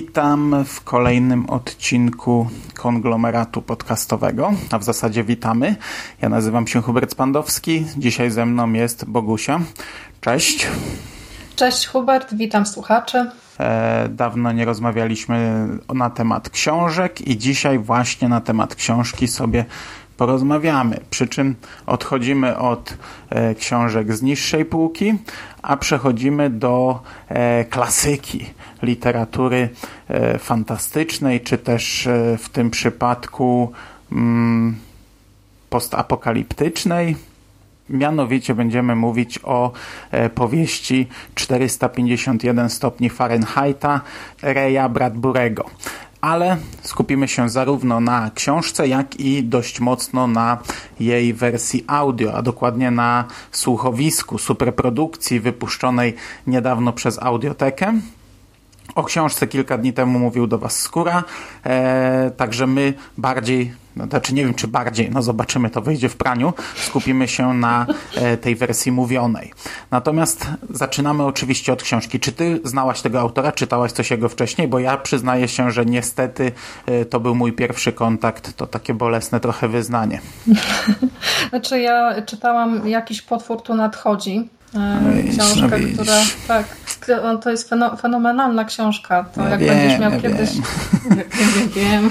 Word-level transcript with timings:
Witam 0.00 0.64
w 0.64 0.84
kolejnym 0.84 1.50
odcinku 1.50 2.48
konglomeratu 2.74 3.62
podcastowego, 3.62 4.52
a 4.70 4.78
w 4.78 4.84
zasadzie 4.84 5.24
witamy. 5.24 5.76
Ja 6.22 6.28
nazywam 6.28 6.66
się 6.66 6.82
Hubert 6.82 7.12
Spandowski, 7.12 7.86
dzisiaj 7.96 8.30
ze 8.30 8.46
mną 8.46 8.72
jest 8.72 9.04
Bogusia. 9.04 9.60
Cześć. 10.20 10.66
Cześć 11.56 11.86
Hubert, 11.86 12.34
witam 12.34 12.66
słuchaczy. 12.66 13.30
E, 13.58 14.08
dawno 14.08 14.52
nie 14.52 14.64
rozmawialiśmy 14.64 15.68
na 15.94 16.10
temat 16.10 16.50
książek 16.50 17.20
i 17.20 17.38
dzisiaj 17.38 17.78
właśnie 17.78 18.28
na 18.28 18.40
temat 18.40 18.74
książki 18.74 19.28
sobie 19.28 19.64
porozmawiamy. 20.16 21.00
Przy 21.10 21.28
czym 21.28 21.54
odchodzimy 21.86 22.58
od 22.58 22.94
e, 23.30 23.54
książek 23.54 24.12
z 24.12 24.22
niższej 24.22 24.64
półki, 24.64 25.14
a 25.62 25.76
przechodzimy 25.76 26.50
do 26.50 27.02
e, 27.28 27.64
klasyki 27.64 28.46
literatury 28.82 29.68
e, 30.08 30.38
fantastycznej, 30.38 31.40
czy 31.40 31.58
też 31.58 32.06
e, 32.06 32.38
w 32.38 32.48
tym 32.48 32.70
przypadku 32.70 33.72
mm, 34.12 34.76
postapokaliptycznej. 35.70 37.16
Mianowicie 37.90 38.54
będziemy 38.54 38.96
mówić 38.96 39.38
o 39.42 39.72
e, 40.10 40.30
powieści 40.30 41.08
451 41.34 42.70
stopni 42.70 43.10
Fahrenheita 43.10 44.00
Reya 44.42 44.88
Bradburego. 44.90 45.70
Ale 46.20 46.56
skupimy 46.82 47.28
się 47.28 47.48
zarówno 47.48 48.00
na 48.00 48.30
książce, 48.34 48.88
jak 48.88 49.20
i 49.20 49.44
dość 49.44 49.80
mocno 49.80 50.26
na 50.26 50.58
jej 51.00 51.34
wersji 51.34 51.84
audio, 51.86 52.34
a 52.34 52.42
dokładnie 52.42 52.90
na 52.90 53.24
słuchowisku 53.52 54.38
superprodukcji 54.38 55.40
wypuszczonej 55.40 56.14
niedawno 56.46 56.92
przez 56.92 57.22
Audiotekę. 57.22 58.00
O 58.94 59.04
książce 59.04 59.46
kilka 59.46 59.78
dni 59.78 59.92
temu 59.92 60.18
mówił 60.18 60.46
do 60.46 60.58
Was 60.58 60.78
Skóra, 60.78 61.24
e, 61.64 62.30
także 62.36 62.66
my 62.66 62.94
bardziej, 63.18 63.72
no, 63.96 64.06
znaczy 64.06 64.34
nie 64.34 64.44
wiem 64.44 64.54
czy 64.54 64.68
bardziej, 64.68 65.10
no 65.10 65.22
zobaczymy, 65.22 65.70
to 65.70 65.82
wyjdzie 65.82 66.08
w 66.08 66.16
praniu, 66.16 66.52
skupimy 66.76 67.28
się 67.28 67.54
na 67.54 67.86
e, 68.14 68.36
tej 68.36 68.56
wersji 68.56 68.92
mówionej. 68.92 69.52
Natomiast 69.90 70.46
zaczynamy 70.70 71.24
oczywiście 71.24 71.72
od 71.72 71.82
książki. 71.82 72.20
Czy 72.20 72.32
Ty 72.32 72.60
znałaś 72.64 73.02
tego 73.02 73.20
autora, 73.20 73.52
czytałaś 73.52 73.92
coś 73.92 74.10
jego 74.10 74.28
wcześniej? 74.28 74.68
Bo 74.68 74.78
ja 74.78 74.96
przyznaję 74.96 75.48
się, 75.48 75.70
że 75.70 75.84
niestety 75.86 76.52
e, 76.86 77.04
to 77.04 77.20
był 77.20 77.34
mój 77.34 77.52
pierwszy 77.52 77.92
kontakt, 77.92 78.56
to 78.56 78.66
takie 78.66 78.94
bolesne 78.94 79.40
trochę 79.40 79.68
wyznanie. 79.68 80.20
Znaczy 81.50 81.80
ja 81.80 82.22
czytałam 82.22 82.88
Jakiś 82.88 83.22
potwór 83.22 83.62
tu 83.62 83.74
nadchodzi. 83.74 84.48
E, 84.74 85.22
książkę, 85.32 85.78
no 85.78 85.88
która 85.94 86.16
tak, 86.48 86.66
to 87.42 87.50
jest 87.50 87.70
fenomenalna 88.00 88.64
książka. 88.64 89.24
To 89.34 89.42
ja 89.42 89.48
jak 89.48 89.60
wiem, 89.60 89.68
będziesz 89.68 90.00
miał 90.00 90.12
ja 90.14 90.20
kiedyś. 90.20 90.50
Wiem. 90.54 91.18
wiem, 91.74 92.10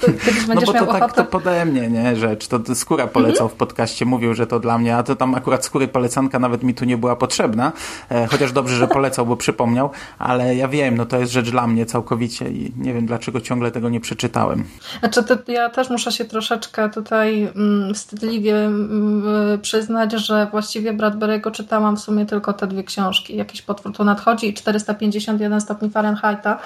To 0.00 0.06
kiedyś 0.06 0.46
no 0.46 0.54
bo 0.54 0.60
to 0.60 0.72
miał 0.72 0.86
tak 0.86 1.02
ochotę... 1.02 1.14
to 1.14 1.24
pode 1.24 1.64
mnie, 1.64 1.88
nie, 1.88 2.16
rzecz. 2.16 2.48
To, 2.48 2.58
to 2.58 2.74
Skóra 2.74 3.06
polecał 3.06 3.46
Mhm. 3.46 3.50
w 3.50 3.54
podcaście, 3.54 4.04
mówił, 4.04 4.34
że 4.34 4.46
to 4.46 4.60
dla 4.60 4.78
mnie, 4.78 4.96
a 4.96 5.02
to 5.02 5.16
tam 5.16 5.34
akurat 5.34 5.64
Skóry 5.64 5.88
polecanka 5.88 6.38
nawet 6.38 6.62
mi 6.62 6.74
tu 6.74 6.84
nie 6.84 6.96
była 6.96 7.16
potrzebna, 7.16 7.72
e, 8.10 8.26
chociaż 8.26 8.52
dobrze, 8.52 8.76
że 8.76 8.88
polecał, 8.88 9.26
bo 9.26 9.36
przypomniał, 9.36 9.90
ale 10.18 10.56
ja 10.56 10.68
wiem, 10.68 10.96
no 10.96 11.06
to 11.06 11.18
jest 11.18 11.32
rzecz 11.32 11.50
dla 11.50 11.66
mnie 11.66 11.86
całkowicie 11.86 12.50
i 12.50 12.72
nie 12.76 12.94
wiem, 12.94 13.06
dlaczego 13.06 13.40
ciągle 13.40 13.70
tego 13.70 13.88
nie 13.88 14.00
przeczytałem. 14.00 14.64
Znaczy, 15.00 15.22
to 15.22 15.52
ja 15.52 15.70
też 15.70 15.90
muszę 15.90 16.12
się 16.12 16.24
troszeczkę 16.24 16.90
tutaj 16.90 17.42
mm, 17.42 17.94
wstydliwie 17.94 18.56
mm, 18.56 19.60
przyznać, 19.62 20.12
że 20.12 20.48
właściwie 20.50 20.92
Bradbury'ego 20.92 21.50
czytałam 21.50 21.96
w 21.96 22.00
sumie 22.00 22.26
tylko 22.26 22.52
te 22.52 22.66
dwie 22.66 22.84
książki. 22.84 23.36
Jakiś 23.36 23.62
potwór 23.62 23.92
tu 23.98 24.04
nadchodzi 24.04 24.48
i 24.48 24.54
451 24.54 25.60
stopni 25.60 25.90
Fahrenheita. 25.90 26.58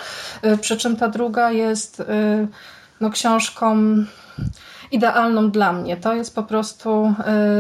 Y, 0.45 0.59
przy 0.59 0.77
czym 0.77 0.97
ta 0.97 1.09
druga 1.09 1.51
jest 1.51 2.01
y, 2.01 2.05
no, 3.01 3.11
książką 3.11 3.77
idealną 4.93 5.51
dla 5.51 5.73
mnie. 5.73 5.97
To 5.97 6.15
jest 6.15 6.35
po 6.35 6.43
prostu 6.43 7.15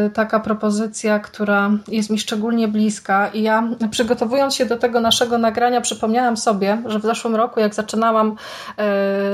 y, 0.06 0.10
taka 0.10 0.40
propozycja, 0.40 1.18
która 1.18 1.70
jest 1.88 2.10
mi 2.10 2.18
szczególnie 2.18 2.68
bliska 2.68 3.28
i 3.28 3.42
ja 3.42 3.68
przygotowując 3.90 4.54
się 4.54 4.66
do 4.66 4.76
tego 4.76 5.00
naszego 5.00 5.38
nagrania 5.38 5.80
przypomniałam 5.80 6.36
sobie, 6.36 6.82
że 6.86 6.98
w 6.98 7.02
zeszłym 7.02 7.36
roku 7.36 7.60
jak 7.60 7.74
zaczynałam 7.74 8.36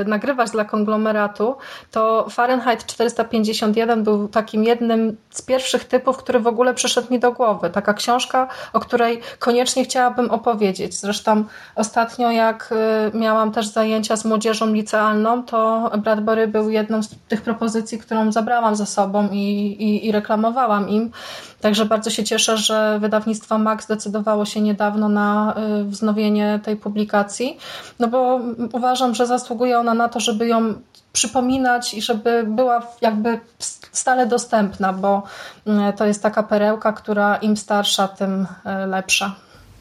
y, 0.02 0.04
nagrywać 0.04 0.50
dla 0.50 0.64
konglomeratu, 0.64 1.56
to 1.90 2.26
Fahrenheit 2.30 2.86
451 2.86 4.04
był 4.04 4.28
takim 4.28 4.64
jednym 4.64 5.16
z 5.30 5.42
pierwszych 5.42 5.84
typów, 5.84 6.16
który 6.16 6.40
w 6.40 6.46
ogóle 6.46 6.74
przyszedł 6.74 7.12
mi 7.12 7.18
do 7.18 7.32
głowy. 7.32 7.70
Taka 7.70 7.94
książka, 7.94 8.48
o 8.72 8.80
której 8.80 9.20
koniecznie 9.38 9.84
chciałabym 9.84 10.30
opowiedzieć. 10.30 10.94
Zresztą 10.94 11.44
ostatnio 11.74 12.30
jak 12.30 12.74
y, 13.14 13.18
miałam 13.18 13.52
też 13.52 13.66
zajęcia 13.66 14.16
z 14.16 14.24
młodzieżą 14.24 14.72
licealną, 14.72 15.42
to 15.42 15.90
Bradbury 15.98 16.48
był 16.48 16.70
jedną 16.70 17.02
z 17.02 17.08
tych 17.28 17.42
propozycji, 17.42 17.87
którą 17.96 18.32
zabrałam 18.32 18.76
ze 18.76 18.86
sobą 18.86 19.28
i, 19.32 19.36
i, 19.36 20.06
i, 20.06 20.12
reklamowałam 20.12 20.88
im. 20.88 21.10
Także 21.60 21.84
bardzo 21.84 22.10
się 22.10 22.24
cieszę, 22.24 22.56
że 22.56 22.98
wydawnictwo 23.00 23.58
Max 23.58 23.84
zdecydowało 23.84 24.44
się 24.44 24.60
niedawno 24.60 25.08
na 25.08 25.54
wznowienie 25.84 26.60
tej 26.62 26.76
publikacji, 26.76 27.58
no 27.98 28.08
bo 28.08 28.40
uważam, 28.72 29.14
że 29.14 29.26
zasługuje 29.26 29.78
ona 29.78 29.94
na 29.94 30.08
to, 30.08 30.20
żeby 30.20 30.46
ją 30.46 30.74
przypominać 31.12 31.94
i 31.94 32.02
żeby 32.02 32.44
była 32.46 32.82
jakby 33.00 33.40
stale 33.92 34.26
dostępna, 34.26 34.92
bo 34.92 35.22
to 35.96 36.06
jest 36.06 36.22
taka 36.22 36.42
perełka, 36.42 36.92
która 36.92 37.36
im 37.36 37.56
starsza, 37.56 38.08
tym 38.08 38.46
lepsza. 38.86 39.34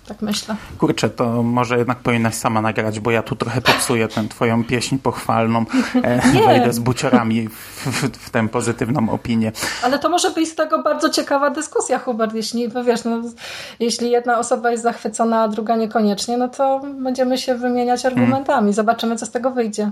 Tak 0.07 0.21
myślę. 0.21 0.55
Kurczę, 0.77 1.09
to 1.09 1.43
może 1.43 1.77
jednak 1.77 1.99
powinnaś 1.99 2.35
sama 2.35 2.61
nagrać, 2.61 2.99
bo 2.99 3.11
ja 3.11 3.23
tu 3.23 3.35
trochę 3.35 3.61
popsuję 3.61 4.07
tę 4.07 4.27
twoją 4.29 4.63
pieśń 4.63 4.97
pochwalną. 4.97 5.65
E, 6.03 6.21
wejdę 6.47 6.73
z 6.73 6.79
buciorami 6.79 7.47
w, 7.47 7.53
w, 7.85 8.17
w, 8.17 8.29
tę 8.29 8.47
pozytywną 8.47 9.09
opinię. 9.09 9.51
Ale 9.83 9.99
to 9.99 10.09
może 10.09 10.31
być 10.31 10.49
z 10.49 10.55
tego 10.55 10.83
bardzo 10.83 11.09
ciekawa 11.09 11.49
dyskusja, 11.49 11.99
Hubert. 11.99 12.33
Jeśli, 12.33 12.67
no 12.67 12.83
wiesz, 12.83 13.03
no, 13.03 13.21
jeśli 13.79 14.11
jedna 14.11 14.39
osoba 14.39 14.71
jest 14.71 14.83
zachwycona, 14.83 15.41
a 15.41 15.47
druga 15.47 15.75
niekoniecznie, 15.75 16.37
no 16.37 16.47
to 16.47 16.81
będziemy 16.99 17.37
się 17.37 17.55
wymieniać 17.55 18.05
argumentami. 18.05 18.73
Zobaczymy, 18.73 19.15
co 19.15 19.25
z 19.25 19.31
tego 19.31 19.51
wyjdzie. 19.51 19.91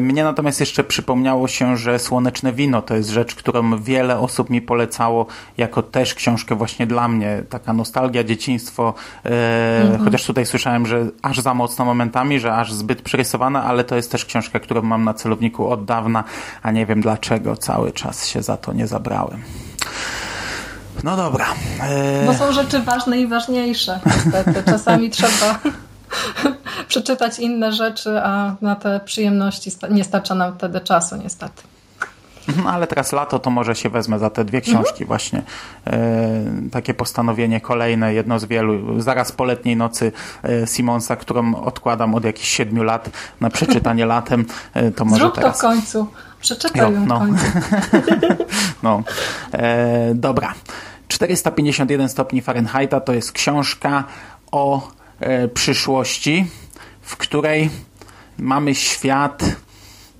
Mnie 0.00 0.24
natomiast 0.24 0.60
jeszcze 0.60 0.84
przypomniało 0.84 1.48
się, 1.48 1.76
że 1.76 1.98
Słoneczne 1.98 2.52
Wino 2.52 2.82
to 2.82 2.96
jest 2.96 3.08
rzecz, 3.08 3.34
którą 3.34 3.82
wiele 3.82 4.18
osób 4.18 4.50
mi 4.50 4.62
polecało 4.62 5.26
jako 5.56 5.82
też 5.82 6.14
książkę 6.14 6.54
właśnie 6.54 6.86
dla 6.86 7.08
mnie. 7.08 7.42
Taka 7.48 7.72
nostalgia, 7.72 8.24
dzieciństwo. 8.24 8.94
Mhm. 9.24 10.04
Chociaż 10.04 10.24
tutaj 10.24 10.46
słyszałem, 10.46 10.86
że 10.86 11.06
aż 11.22 11.40
za 11.40 11.54
mocno 11.54 11.84
momentami, 11.84 12.40
że 12.40 12.54
aż 12.54 12.72
zbyt 12.72 13.02
przerysowana, 13.02 13.64
ale 13.64 13.84
to 13.84 13.96
jest 13.96 14.12
też 14.12 14.24
książka, 14.24 14.60
którą 14.60 14.82
mam 14.82 15.04
na 15.04 15.14
celowniku 15.14 15.68
od 15.68 15.84
dawna, 15.84 16.24
a 16.62 16.70
nie 16.70 16.86
wiem 16.86 17.00
dlaczego 17.00 17.56
cały 17.56 17.92
czas 17.92 18.26
się 18.26 18.42
za 18.42 18.56
to 18.56 18.72
nie 18.72 18.86
zabrałem. 18.86 19.42
No 21.04 21.16
dobra. 21.16 21.46
Bo 22.26 22.34
są 22.34 22.52
rzeczy 22.52 22.82
ważne 22.82 23.20
i 23.20 23.26
ważniejsze. 23.26 24.00
Niestety. 24.06 24.62
Czasami 24.64 25.10
trzeba 25.16 25.58
przeczytać 26.88 27.38
inne 27.38 27.72
rzeczy, 27.72 28.20
a 28.22 28.54
na 28.60 28.76
te 28.76 29.00
przyjemności 29.00 29.70
nie 29.90 30.04
starcza 30.04 30.34
nam 30.34 30.54
wtedy 30.58 30.80
czasu, 30.80 31.16
niestety. 31.16 31.62
No, 32.48 32.70
ale 32.70 32.86
teraz 32.86 33.12
lato, 33.12 33.38
to 33.38 33.50
może 33.50 33.74
się 33.74 33.88
wezmę 33.88 34.18
za 34.18 34.30
te 34.30 34.44
dwie 34.44 34.60
książki 34.60 34.90
mhm. 34.90 35.06
właśnie. 35.06 35.42
E, 35.86 36.44
takie 36.72 36.94
postanowienie 36.94 37.60
kolejne, 37.60 38.14
jedno 38.14 38.38
z 38.38 38.44
wielu. 38.44 39.00
Zaraz 39.00 39.32
po 39.32 39.44
letniej 39.44 39.76
nocy 39.76 40.12
e, 40.44 40.66
Simonsa, 40.66 41.16
którą 41.16 41.54
odkładam 41.54 42.14
od 42.14 42.24
jakichś 42.24 42.48
siedmiu 42.48 42.82
lat 42.82 43.10
na 43.40 43.50
przeczytanie 43.50 44.06
latem. 44.14 44.46
E, 44.74 44.90
to 44.90 45.04
może 45.04 45.20
Zrób 45.20 45.34
teraz... 45.34 45.52
to 45.52 45.58
w 45.58 45.70
końcu. 45.70 46.06
Przeczytaj 46.40 46.92
ją 46.92 47.06
no. 47.06 47.16
w 47.16 47.18
końcu. 47.18 47.44
no. 48.82 49.02
E, 49.52 50.14
dobra. 50.14 50.54
451 51.08 52.08
stopni 52.08 52.42
Fahrenheita 52.42 53.00
to 53.00 53.12
jest 53.12 53.32
książka 53.32 54.04
o 54.52 54.88
przyszłości, 55.54 56.46
w 57.02 57.16
której 57.16 57.70
mamy 58.38 58.74
świat 58.74 59.44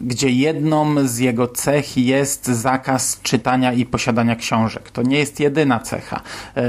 gdzie 0.01 0.31
jedną 0.31 1.09
z 1.09 1.19
jego 1.19 1.49
cech 1.49 1.97
jest 1.97 2.47
zakaz 2.47 3.21
czytania 3.23 3.73
i 3.73 3.87
posiadania 3.87 4.37
książek. 4.37 4.91
To 4.91 5.03
nie 5.03 5.19
jest 5.19 5.41
jedyna 5.41 5.81
cecha. 5.81 6.21
E, 6.55 6.63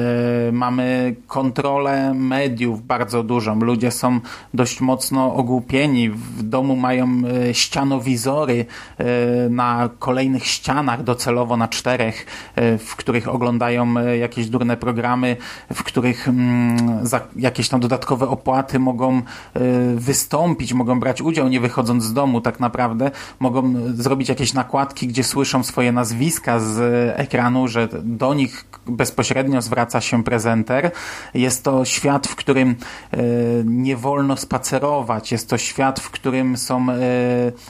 mamy 0.51 1.15
kontrolę 1.27 2.13
mediów 2.13 2.85
bardzo 2.85 3.23
dużą. 3.23 3.59
Ludzie 3.59 3.91
są 3.91 4.19
dość 4.53 4.81
mocno 4.81 5.35
ogłupieni. 5.35 6.09
W 6.09 6.43
domu 6.43 6.75
mają 6.75 7.07
e, 7.49 7.53
ścianowizory 7.53 8.65
e, 8.97 9.05
na 9.49 9.89
kolejnych 9.99 10.47
ścianach, 10.47 11.03
docelowo 11.03 11.57
na 11.57 11.67
czterech, 11.67 12.25
w 12.79 12.95
których 12.95 13.27
oglądają 13.27 13.93
jakieś 14.19 14.49
durne 14.49 14.77
programy, 14.77 15.37
w 15.73 15.83
których 15.83 16.27
mm, 16.27 17.05
za 17.07 17.21
jakieś 17.35 17.69
tam 17.69 17.79
dodatkowe 17.79 18.27
opłaty 18.27 18.79
mogą 18.79 19.21
wystąpić, 19.95 20.73
mogą 20.73 20.99
brać 20.99 21.21
udział, 21.21 21.47
nie 21.47 21.59
wychodząc 21.59 22.03
z 22.03 22.13
domu 22.13 22.41
tak 22.41 22.59
naprawdę 22.59 23.11
mogą 23.39 23.73
zrobić 23.93 24.29
jakieś 24.29 24.53
nakładki, 24.53 25.07
gdzie 25.07 25.23
słyszą 25.23 25.63
swoje 25.63 25.91
nazwiska 25.91 26.59
z 26.59 26.79
ekranu, 27.19 27.67
że 27.67 27.87
do 28.03 28.33
nich 28.33 28.65
bezpośrednio 28.87 29.61
zwraca 29.61 30.01
się 30.01 30.23
prezenter. 30.23 30.91
Jest 31.33 31.63
to 31.63 31.85
świat, 31.85 32.27
w 32.27 32.35
którym 32.35 32.69
e, 32.69 33.17
nie 33.65 33.97
wolno 33.97 34.37
spacerować. 34.37 35.31
Jest 35.31 35.49
to 35.49 35.57
świat, 35.57 35.99
w 35.99 36.09
którym 36.09 36.57
są 36.57 36.89
e, 36.89 36.95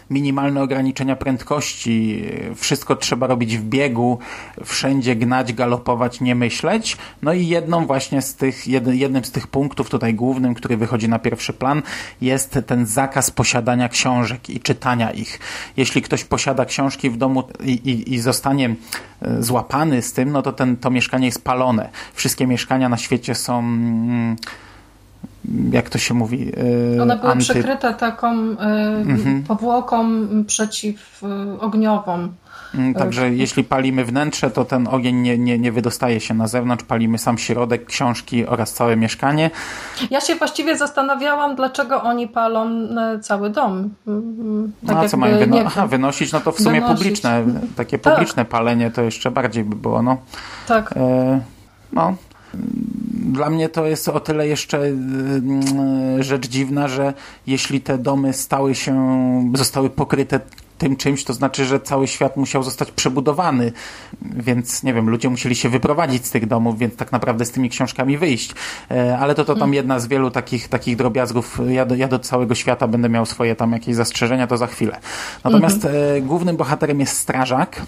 minimalne 0.09 0.61
ograniczenia 0.61 1.15
prędkości. 1.15 2.25
Wszystko 2.55 2.95
trzeba 2.95 3.27
robić 3.27 3.57
w 3.57 3.63
biegu, 3.63 4.19
wszędzie 4.65 5.15
gnać, 5.15 5.53
galopować, 5.53 6.21
nie 6.21 6.35
myśleć. 6.35 6.97
No 7.21 7.33
i 7.33 7.47
jedną 7.47 7.85
właśnie 7.85 8.21
z 8.21 8.35
tych, 8.35 8.67
jednym 8.67 9.25
z 9.25 9.31
tych 9.31 9.47
punktów 9.47 9.89
tutaj 9.89 10.13
głównym, 10.13 10.53
który 10.53 10.77
wychodzi 10.77 11.09
na 11.09 11.19
pierwszy 11.19 11.53
plan, 11.53 11.81
jest 12.21 12.59
ten 12.65 12.85
zakaz 12.85 13.31
posiadania 13.31 13.89
książek 13.89 14.49
i 14.49 14.59
czytania 14.59 15.11
ich. 15.11 15.34
Jeśli 15.77 16.01
ktoś 16.01 16.23
posiada 16.23 16.65
książki 16.65 17.09
w 17.09 17.17
domu 17.17 17.43
i, 17.63 17.71
i, 17.71 18.13
i 18.13 18.19
zostanie 18.19 18.75
e, 19.21 19.43
złapany 19.43 20.01
z 20.01 20.13
tym, 20.13 20.31
no 20.31 20.41
to 20.41 20.53
ten, 20.53 20.77
to 20.77 20.89
mieszkanie 20.89 21.25
jest 21.25 21.43
palone. 21.43 21.89
Wszystkie 22.13 22.47
mieszkania 22.47 22.89
na 22.89 22.97
świecie 22.97 23.35
są 23.35 23.59
mm, 23.59 24.35
jak 25.71 25.89
to 25.89 25.97
się 25.97 26.13
mówi? 26.13 26.51
E, 26.97 27.01
One 27.01 27.17
były 27.17 27.31
anty... 27.31 27.43
przykryte 27.43 27.93
taką 27.93 28.51
y, 28.51 28.55
mhm. 28.55 29.43
powłoką 29.43 30.05
przeciwogniową. 30.47 32.29
Mm, 32.77 32.93
także 32.93 33.21
tak. 33.21 33.37
jeśli 33.37 33.63
palimy 33.63 34.05
wnętrze, 34.05 34.51
to 34.51 34.65
ten 34.65 34.87
ogień 34.87 35.15
nie, 35.15 35.37
nie, 35.37 35.59
nie 35.59 35.71
wydostaje 35.71 36.19
się 36.19 36.33
na 36.33 36.47
zewnątrz, 36.47 36.83
palimy 36.83 37.17
sam 37.17 37.37
środek, 37.37 37.85
książki 37.85 38.45
oraz 38.45 38.73
całe 38.73 38.95
mieszkanie. 38.95 39.51
Ja 40.11 40.21
się 40.21 40.35
właściwie 40.35 40.77
zastanawiałam, 40.77 41.55
dlaczego 41.55 42.03
oni 42.03 42.27
palą 42.27 42.67
e, 42.69 43.19
cały 43.19 43.49
dom. 43.49 43.89
Mm, 44.07 44.71
tak 44.87 44.95
no, 44.95 45.01
a 45.01 45.07
co 45.07 45.17
mają 45.17 45.39
wyno 45.39 45.57
Aha, 45.65 45.87
wynosić? 45.87 46.31
No 46.31 46.39
to 46.39 46.51
w 46.51 46.57
sumie 46.59 46.81
wynosić. 46.81 46.97
publiczne, 46.97 47.43
takie 47.75 47.99
tak. 47.99 48.13
publiczne 48.13 48.45
palenie 48.45 48.91
to 48.91 49.01
jeszcze 49.01 49.31
bardziej 49.31 49.63
by 49.63 49.75
było. 49.75 50.01
No. 50.01 50.17
Tak. 50.67 50.93
E, 50.97 51.41
no, 51.93 52.15
dla 53.31 53.49
mnie 53.49 53.69
to 53.69 53.85
jest 53.85 54.09
o 54.09 54.19
tyle 54.19 54.47
jeszcze 54.47 54.79
e, 54.79 56.23
rzecz 56.23 56.47
dziwna, 56.47 56.87
że 56.87 57.13
jeśli 57.47 57.81
te 57.81 57.97
domy 57.97 58.33
stały 58.33 58.75
się, 58.75 58.95
zostały 59.55 59.89
pokryte 59.89 60.39
tym 60.77 60.95
czymś, 60.95 61.23
to 61.23 61.33
znaczy, 61.33 61.65
że 61.65 61.79
cały 61.79 62.07
świat 62.07 62.37
musiał 62.37 62.63
zostać 62.63 62.91
przebudowany, 62.91 63.71
więc 64.21 64.83
nie 64.83 64.93
wiem, 64.93 65.09
ludzie 65.09 65.29
musieli 65.29 65.55
się 65.55 65.69
wyprowadzić 65.69 66.25
z 66.25 66.31
tych 66.31 66.47
domów, 66.47 66.77
więc 66.77 66.95
tak 66.95 67.11
naprawdę 67.11 67.45
z 67.45 67.51
tymi 67.51 67.69
książkami 67.69 68.17
wyjść. 68.17 68.53
E, 68.91 69.17
ale 69.17 69.35
to, 69.35 69.45
to 69.45 69.53
tam 69.53 69.63
mm. 69.63 69.73
jedna 69.73 69.99
z 69.99 70.07
wielu 70.07 70.31
takich, 70.31 70.67
takich 70.67 70.95
drobiazgów. 70.95 71.59
Ja 71.69 71.85
do, 71.85 71.95
ja 71.95 72.07
do 72.07 72.19
całego 72.19 72.55
świata 72.55 72.87
będę 72.87 73.09
miał 73.09 73.25
swoje 73.25 73.55
tam 73.55 73.71
jakieś 73.71 73.95
zastrzeżenia, 73.95 74.47
to 74.47 74.57
za 74.57 74.67
chwilę. 74.67 74.99
Natomiast 75.43 75.85
mm 75.85 75.97
-hmm. 75.97 76.25
głównym 76.25 76.57
bohaterem 76.57 76.99
jest 76.99 77.17
strażak, 77.17 77.81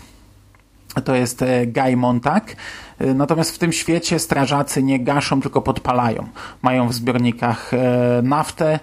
to 1.02 1.16
jest 1.16 1.42
e, 1.42 1.68
Guy 1.68 1.98
Montag. 1.98 2.56
E, 3.00 3.14
natomiast 3.14 3.52
w 3.52 3.58
tym 3.58 3.74
świecie 3.74 4.20
strażacy 4.20 4.84
nie 4.84 5.00
gaszą, 5.00 5.42
tylko 5.42 5.62
podpalają. 5.62 6.28
Mają 6.62 6.88
w 6.88 6.94
zbiornikach 6.94 7.74
e, 7.74 8.22
naftę, 8.24 8.80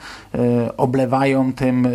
oblewają 0.77 1.53
tym, 1.53 1.89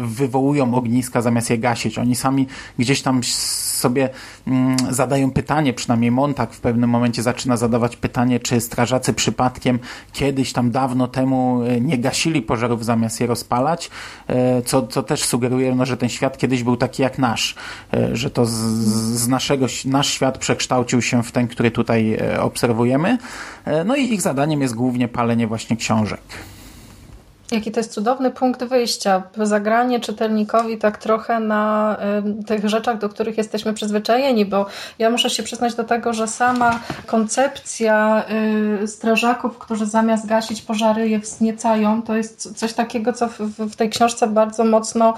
wywołują 0.00 0.74
ogniska 0.74 1.22
zamiast 1.22 1.50
je 1.50 1.58
gasić. 1.58 1.98
Oni 1.98 2.16
sami 2.16 2.46
gdzieś 2.78 3.02
tam 3.02 3.20
sobie 3.22 4.08
mm, 4.46 4.76
zadają 4.90 5.30
pytanie, 5.30 5.72
przynajmniej 5.72 6.10
Montag 6.10 6.52
w 6.52 6.60
pewnym 6.60 6.90
momencie 6.90 7.22
zaczyna 7.22 7.56
zadawać 7.56 7.96
pytanie, 7.96 8.40
czy 8.40 8.60
strażacy 8.60 9.12
przypadkiem 9.12 9.78
kiedyś 10.12 10.52
tam 10.52 10.70
dawno 10.70 11.08
temu 11.08 11.60
nie 11.80 11.98
gasili 11.98 12.42
pożarów 12.42 12.84
zamiast 12.84 13.20
je 13.20 13.26
rozpalać, 13.26 13.90
co, 14.64 14.86
co 14.86 15.02
też 15.02 15.24
sugeruje, 15.24 15.74
no, 15.74 15.86
że 15.86 15.96
ten 15.96 16.08
świat 16.08 16.38
kiedyś 16.38 16.62
był 16.62 16.76
taki 16.76 17.02
jak 17.02 17.18
nasz, 17.18 17.54
że 18.12 18.30
to 18.30 18.46
z, 18.46 18.52
z 18.52 19.28
naszego, 19.28 19.66
nasz 19.84 20.08
świat 20.08 20.38
przekształcił 20.38 21.02
się 21.02 21.22
w 21.22 21.32
ten, 21.32 21.45
który 21.48 21.70
tutaj 21.70 22.14
e, 22.14 22.40
obserwujemy. 22.40 23.18
E, 23.64 23.84
no 23.84 23.96
i 23.96 24.12
ich 24.14 24.22
zadaniem 24.22 24.62
jest 24.62 24.74
głównie 24.74 25.08
palenie 25.08 25.46
właśnie 25.46 25.76
książek. 25.76 26.20
Jaki 27.50 27.72
to 27.72 27.80
jest 27.80 27.92
cudowny 27.92 28.30
punkt 28.30 28.64
wyjścia. 28.64 29.22
Zagranie 29.42 30.00
czytelnikowi 30.00 30.78
tak 30.78 30.98
trochę 30.98 31.40
na 31.40 31.96
y, 32.40 32.44
tych 32.44 32.68
rzeczach, 32.68 32.98
do 32.98 33.08
których 33.08 33.38
jesteśmy 33.38 33.74
przyzwyczajeni, 33.74 34.46
bo 34.46 34.66
ja 34.98 35.10
muszę 35.10 35.30
się 35.30 35.42
przyznać 35.42 35.74
do 35.74 35.84
tego, 35.84 36.12
że 36.12 36.28
sama 36.28 36.80
koncepcja 37.06 38.24
y, 38.82 38.88
strażaków, 38.88 39.58
którzy 39.58 39.86
zamiast 39.86 40.26
gasić 40.26 40.62
pożary 40.62 41.08
je 41.08 41.18
wzniecają, 41.18 42.02
to 42.02 42.16
jest 42.16 42.58
coś 42.58 42.72
takiego, 42.72 43.12
co 43.12 43.28
w, 43.28 43.38
w 43.58 43.76
tej 43.76 43.90
książce 43.90 44.26
bardzo 44.26 44.64
mocno 44.64 45.14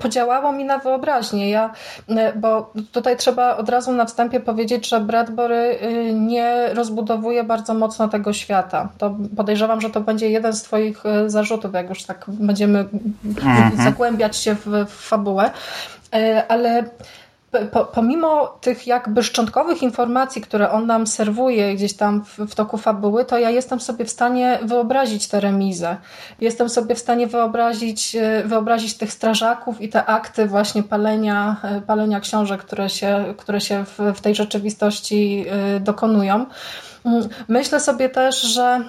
podziałało 0.00 0.52
mi 0.52 0.64
na 0.64 0.78
wyobraźnię. 0.78 1.50
Ja, 1.50 1.72
y, 2.10 2.14
bo 2.36 2.72
tutaj 2.92 3.16
trzeba 3.16 3.56
od 3.56 3.68
razu 3.68 3.92
na 3.92 4.04
wstępie 4.04 4.40
powiedzieć, 4.40 4.88
że 4.88 5.00
Bradbury 5.00 5.78
y, 5.82 6.14
nie 6.14 6.74
rozbudowuje 6.74 7.44
bardzo 7.44 7.74
mocno 7.74 8.08
tego 8.08 8.32
świata. 8.32 8.88
To 8.98 9.16
podejrzewam, 9.36 9.80
że 9.80 9.90
to 9.90 10.00
będzie 10.00 10.30
jeden 10.30 10.52
z 10.52 10.62
Twoich 10.62 11.06
y, 11.06 11.30
jak 11.78 11.88
już 11.88 12.02
tak 12.02 12.24
będziemy 12.28 12.84
mhm. 13.24 13.76
zagłębiać 13.84 14.36
się 14.36 14.54
w, 14.54 14.66
w 14.66 14.90
fabułę. 14.90 15.50
E, 16.14 16.44
ale 16.48 16.84
po, 17.72 17.84
pomimo 17.84 18.58
tych 18.60 18.86
jakby 18.86 19.22
szczątkowych 19.22 19.82
informacji, 19.82 20.42
które 20.42 20.70
on 20.70 20.86
nam 20.86 21.06
serwuje 21.06 21.74
gdzieś 21.74 21.92
tam 21.92 22.24
w, 22.24 22.38
w, 22.38 22.54
toku 22.54 22.78
fabuły, 22.78 23.24
to 23.24 23.38
ja 23.38 23.50
jestem 23.50 23.80
sobie 23.80 24.04
w 24.04 24.10
stanie 24.10 24.58
wyobrazić 24.62 25.28
tę 25.28 25.40
remizę. 25.40 25.96
Jestem 26.40 26.68
sobie 26.68 26.94
w 26.94 26.98
stanie 26.98 27.26
wyobrazić, 27.26 28.16
e, 28.16 28.42
wyobrazić 28.44 28.94
tych 28.94 29.12
strażaków 29.12 29.80
i 29.80 29.88
te 29.88 30.06
akty 30.06 30.46
właśnie 30.46 30.82
palenia, 30.82 31.56
e, 31.62 31.80
palenia 31.80 32.20
książek, 32.20 32.60
które 32.60 32.90
się, 32.90 33.34
które 33.38 33.60
się 33.60 33.84
w, 33.84 33.98
w 34.14 34.20
tej 34.20 34.34
rzeczywistości 34.34 35.46
dokonują. 35.80 36.46
Mm, 37.04 37.28
myślę 37.48 37.80
sobie 37.80 38.08
też, 38.08 38.42
że 38.42 38.84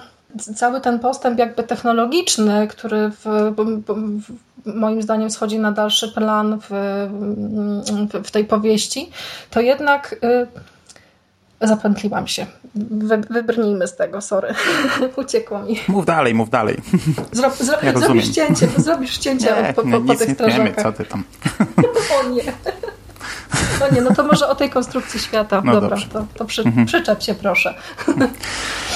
cały 0.56 0.80
ten 0.80 0.98
postęp 0.98 1.38
jakby 1.38 1.62
technologiczny, 1.62 2.68
który 2.68 3.10
w, 3.10 3.24
w, 3.56 4.32
moim 4.74 5.02
zdaniem 5.02 5.30
schodzi 5.30 5.58
na 5.58 5.72
dalszy 5.72 6.08
plan 6.08 6.58
w, 6.70 6.70
w 8.24 8.30
tej 8.30 8.44
powieści, 8.44 9.10
to 9.50 9.60
jednak 9.60 10.16
y, 11.62 11.66
zapętliłam 11.66 12.26
się. 12.26 12.46
Wy, 12.74 13.22
wybrnijmy 13.30 13.86
z 13.88 13.96
tego, 13.96 14.20
sorry. 14.20 14.54
Uciekło 15.16 15.62
mi. 15.62 15.80
Mów 15.88 16.06
dalej, 16.06 16.34
mów 16.34 16.50
dalej. 16.50 16.76
Zro, 17.32 17.50
zro, 17.50 17.76
ja 17.82 17.98
zrobisz 17.98 18.28
cięcie, 18.28 18.68
zrobisz 18.76 19.18
cięcie 19.18 19.54
nie, 19.62 19.72
po, 19.72 19.82
po, 19.82 20.00
po 20.00 20.14
tych 20.14 20.30
strażakach. 20.30 20.82
co 20.82 20.92
ty 20.92 21.04
tam. 21.04 21.24
o 22.24 22.28
nie. 22.28 22.42
No 23.80 23.96
nie, 23.96 24.00
no 24.00 24.14
to 24.14 24.22
może 24.22 24.48
o 24.48 24.54
tej 24.54 24.70
konstrukcji 24.70 25.20
świata. 25.20 25.62
No 25.64 25.72
dobra, 25.72 25.88
dobrze. 25.88 26.06
to, 26.06 26.26
to 26.34 26.44
przy, 26.44 26.62
mhm. 26.62 26.86
przyczep 26.86 27.22
się 27.22 27.34
proszę. 27.34 27.74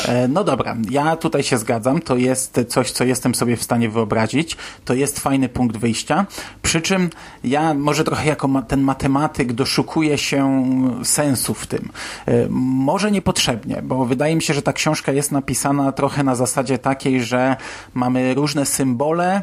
E, 0.09 0.29
no 0.29 0.45
dobra, 0.45 0.77
ja 0.91 1.17
tutaj 1.17 1.43
się 1.43 1.59
zgadzam. 1.59 2.03
To 2.03 2.17
jest 2.17 2.61
coś, 2.69 2.91
co 2.91 3.05
jestem 3.05 3.35
sobie 3.35 3.57
w 3.57 3.63
stanie 3.63 3.89
wyobrazić. 3.89 4.57
To 4.85 4.95
jest 4.95 5.21
fajny 5.21 5.49
punkt 5.49 5.77
wyjścia. 5.77 6.27
Przy 6.63 6.81
czym 6.81 7.11
ja 7.45 7.75
może 7.75 8.05
trochę 8.05 8.27
jako 8.27 8.49
ten 8.69 8.81
matematyk 8.81 9.53
doszukuję 9.53 10.19
się 10.19 10.65
sensu 11.05 11.55
w 11.55 11.67
tym. 11.67 11.89
E, 12.27 12.33
może 12.51 13.11
niepotrzebnie, 13.11 13.83
bo 13.83 14.05
wydaje 14.05 14.37
mi 14.37 14.43
się, 14.43 14.55
że 14.55 14.63
ta 14.63 14.73
książka 14.73 15.13
jest 15.13 15.33
napisana 15.33 15.93
trochę 15.93 16.23
na 16.23 16.35
zasadzie 16.35 16.79
takiej, 16.79 17.23
że 17.23 17.57
mamy 17.95 18.35
różne 18.35 18.67
symbole, 18.67 19.43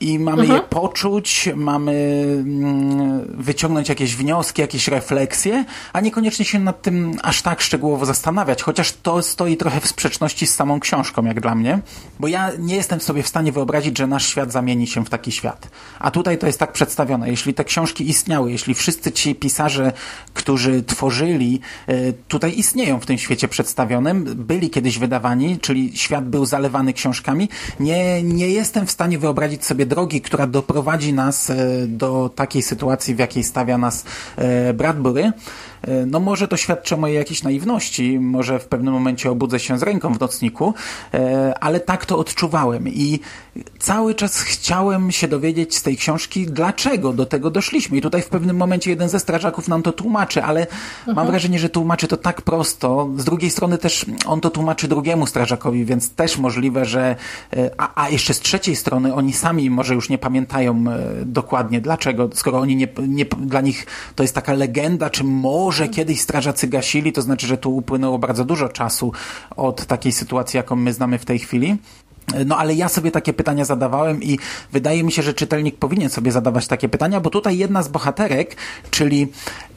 i 0.00 0.18
mamy 0.18 0.42
mhm. 0.42 0.60
je 0.60 0.68
poczuć, 0.68 1.48
mamy 1.56 2.24
mm, 2.38 3.42
wyciągnąć 3.42 3.88
jakieś 3.88 4.16
wnioski, 4.16 4.62
jakieś 4.62 4.88
refleksje, 4.88 5.64
a 5.92 6.00
niekoniecznie 6.00 6.44
się 6.44 6.58
nad 6.58 6.82
tym 6.82 7.16
aż 7.22 7.42
tak 7.42 7.60
szczegółowo 7.60 8.06
zastanawiać, 8.06 8.62
chociaż 8.62 8.92
to 8.92 9.22
stoi 9.22 9.56
trochę 9.56 9.80
w 9.80 9.86
sprzeczności 9.86 10.46
z 10.46 10.54
samą 10.54 10.80
książką, 10.80 11.24
jak 11.24 11.40
dla 11.40 11.54
mnie, 11.54 11.78
bo 12.20 12.28
ja 12.28 12.50
nie 12.58 12.76
jestem 12.76 13.00
sobie 13.00 13.22
w 13.22 13.28
stanie 13.28 13.52
wyobrazić, 13.52 13.98
że 13.98 14.06
nasz 14.06 14.26
świat 14.26 14.52
zamieni 14.52 14.86
się 14.86 15.04
w 15.04 15.10
taki 15.10 15.32
świat. 15.32 15.68
A 15.98 16.10
tutaj 16.10 16.38
to 16.38 16.46
jest 16.46 16.58
tak 16.58 16.72
przedstawione. 16.72 17.30
Jeśli 17.30 17.54
te 17.54 17.64
książki 17.64 18.10
istniały, 18.10 18.52
jeśli 18.52 18.74
wszyscy 18.74 19.12
ci 19.12 19.34
pisarze, 19.34 19.92
którzy 20.34 20.82
tworzyli, 20.82 21.60
e, 21.86 22.12
tutaj 22.12 22.58
istnieją 22.58 23.00
w 23.00 23.06
tym 23.06 23.18
świecie 23.18 23.48
przedstawionym, 23.48 24.24
byli 24.24 24.70
kiedyś 24.70 24.98
wydawani, 24.98 25.58
czyli 25.58 25.98
świat 25.98 26.28
był 26.28 26.46
zalewany 26.46 26.92
książkami, 26.92 27.48
nie, 27.80 28.22
nie 28.22 28.48
jestem 28.48 28.86
w 28.86 28.90
stanie 28.90 29.18
wyobrazić 29.18 29.64
sobie 29.64 29.86
drogi, 29.90 30.20
która 30.20 30.46
doprowadzi 30.46 31.12
nas 31.12 31.52
do 31.86 32.30
takiej 32.34 32.62
sytuacji, 32.62 33.14
w 33.14 33.18
jakiej 33.18 33.44
stawia 33.44 33.78
nas 33.78 34.04
Bradbury, 34.74 35.32
no 36.06 36.20
może 36.20 36.48
to 36.48 36.56
świadczy 36.56 36.94
o 36.94 36.98
mojej 36.98 37.16
jakiejś 37.16 37.42
naiwności, 37.42 38.20
może 38.20 38.58
w 38.58 38.64
pewnym 38.64 38.94
momencie 38.94 39.30
obudzę 39.30 39.58
się 39.60 39.78
z 39.78 39.82
ręką 39.82 40.14
w 40.14 40.20
nocniku, 40.20 40.74
ale 41.60 41.80
tak 41.80 42.06
to 42.06 42.18
odczuwałem 42.18 42.88
i 42.88 43.20
cały 43.78 44.14
czas 44.14 44.40
chciałem 44.40 45.12
się 45.12 45.28
dowiedzieć 45.28 45.76
z 45.76 45.82
tej 45.82 45.96
książki, 45.96 46.46
dlaczego 46.46 47.12
do 47.12 47.26
tego 47.26 47.50
doszliśmy. 47.50 47.96
I 47.96 48.00
tutaj 48.00 48.22
w 48.22 48.28
pewnym 48.28 48.56
momencie 48.56 48.90
jeden 48.90 49.08
ze 49.08 49.20
strażaków 49.20 49.68
nam 49.68 49.82
to 49.82 49.92
tłumaczy, 49.92 50.42
ale 50.42 50.60
mhm. 50.60 51.16
mam 51.16 51.26
wrażenie, 51.26 51.58
że 51.58 51.68
tłumaczy 51.68 52.08
to 52.08 52.16
tak 52.16 52.42
prosto. 52.42 53.10
Z 53.16 53.24
drugiej 53.24 53.50
strony 53.50 53.78
też 53.78 54.06
on 54.26 54.40
to 54.40 54.50
tłumaczy 54.50 54.88
drugiemu 54.88 55.26
strażakowi, 55.26 55.84
więc 55.84 56.10
też 56.10 56.38
możliwe, 56.38 56.84
że 56.84 57.16
e, 57.52 57.70
a, 57.78 58.04
a 58.04 58.08
jeszcze 58.08 58.34
z 58.34 58.40
trzeciej 58.40 58.76
strony 58.76 59.14
oni 59.14 59.32
sami 59.32 59.70
może 59.70 59.94
już 59.94 60.08
nie 60.08 60.18
pamiętają 60.18 60.84
e, 60.88 61.24
dokładnie 61.24 61.80
dlaczego, 61.80 62.28
skoro 62.34 62.58
oni 62.58 62.76
nie, 62.76 62.88
nie 63.08 63.24
dla 63.24 63.60
nich 63.60 63.86
to 64.14 64.22
jest 64.22 64.34
taka 64.34 64.52
legenda, 64.52 65.10
czy 65.10 65.24
może 65.24 65.69
kiedyś 65.88 66.20
strażacy 66.20 66.68
gasili, 66.68 67.12
to 67.12 67.22
znaczy, 67.22 67.46
że 67.46 67.58
tu 67.58 67.76
upłynęło 67.76 68.18
bardzo 68.18 68.44
dużo 68.44 68.68
czasu 68.68 69.12
od 69.56 69.86
takiej 69.86 70.12
sytuacji, 70.12 70.56
jaką 70.56 70.76
my 70.76 70.92
znamy 70.92 71.18
w 71.18 71.24
tej 71.24 71.38
chwili. 71.38 71.76
No 72.46 72.56
ale 72.56 72.74
ja 72.74 72.88
sobie 72.88 73.10
takie 73.10 73.32
pytania 73.32 73.64
zadawałem 73.64 74.22
i 74.22 74.38
wydaje 74.72 75.04
mi 75.04 75.12
się, 75.12 75.22
że 75.22 75.34
czytelnik 75.34 75.76
powinien 75.76 76.10
sobie 76.10 76.32
zadawać 76.32 76.66
takie 76.66 76.88
pytania, 76.88 77.20
bo 77.20 77.30
tutaj 77.30 77.58
jedna 77.58 77.82
z 77.82 77.88
bohaterek, 77.88 78.56
czyli 78.90 79.28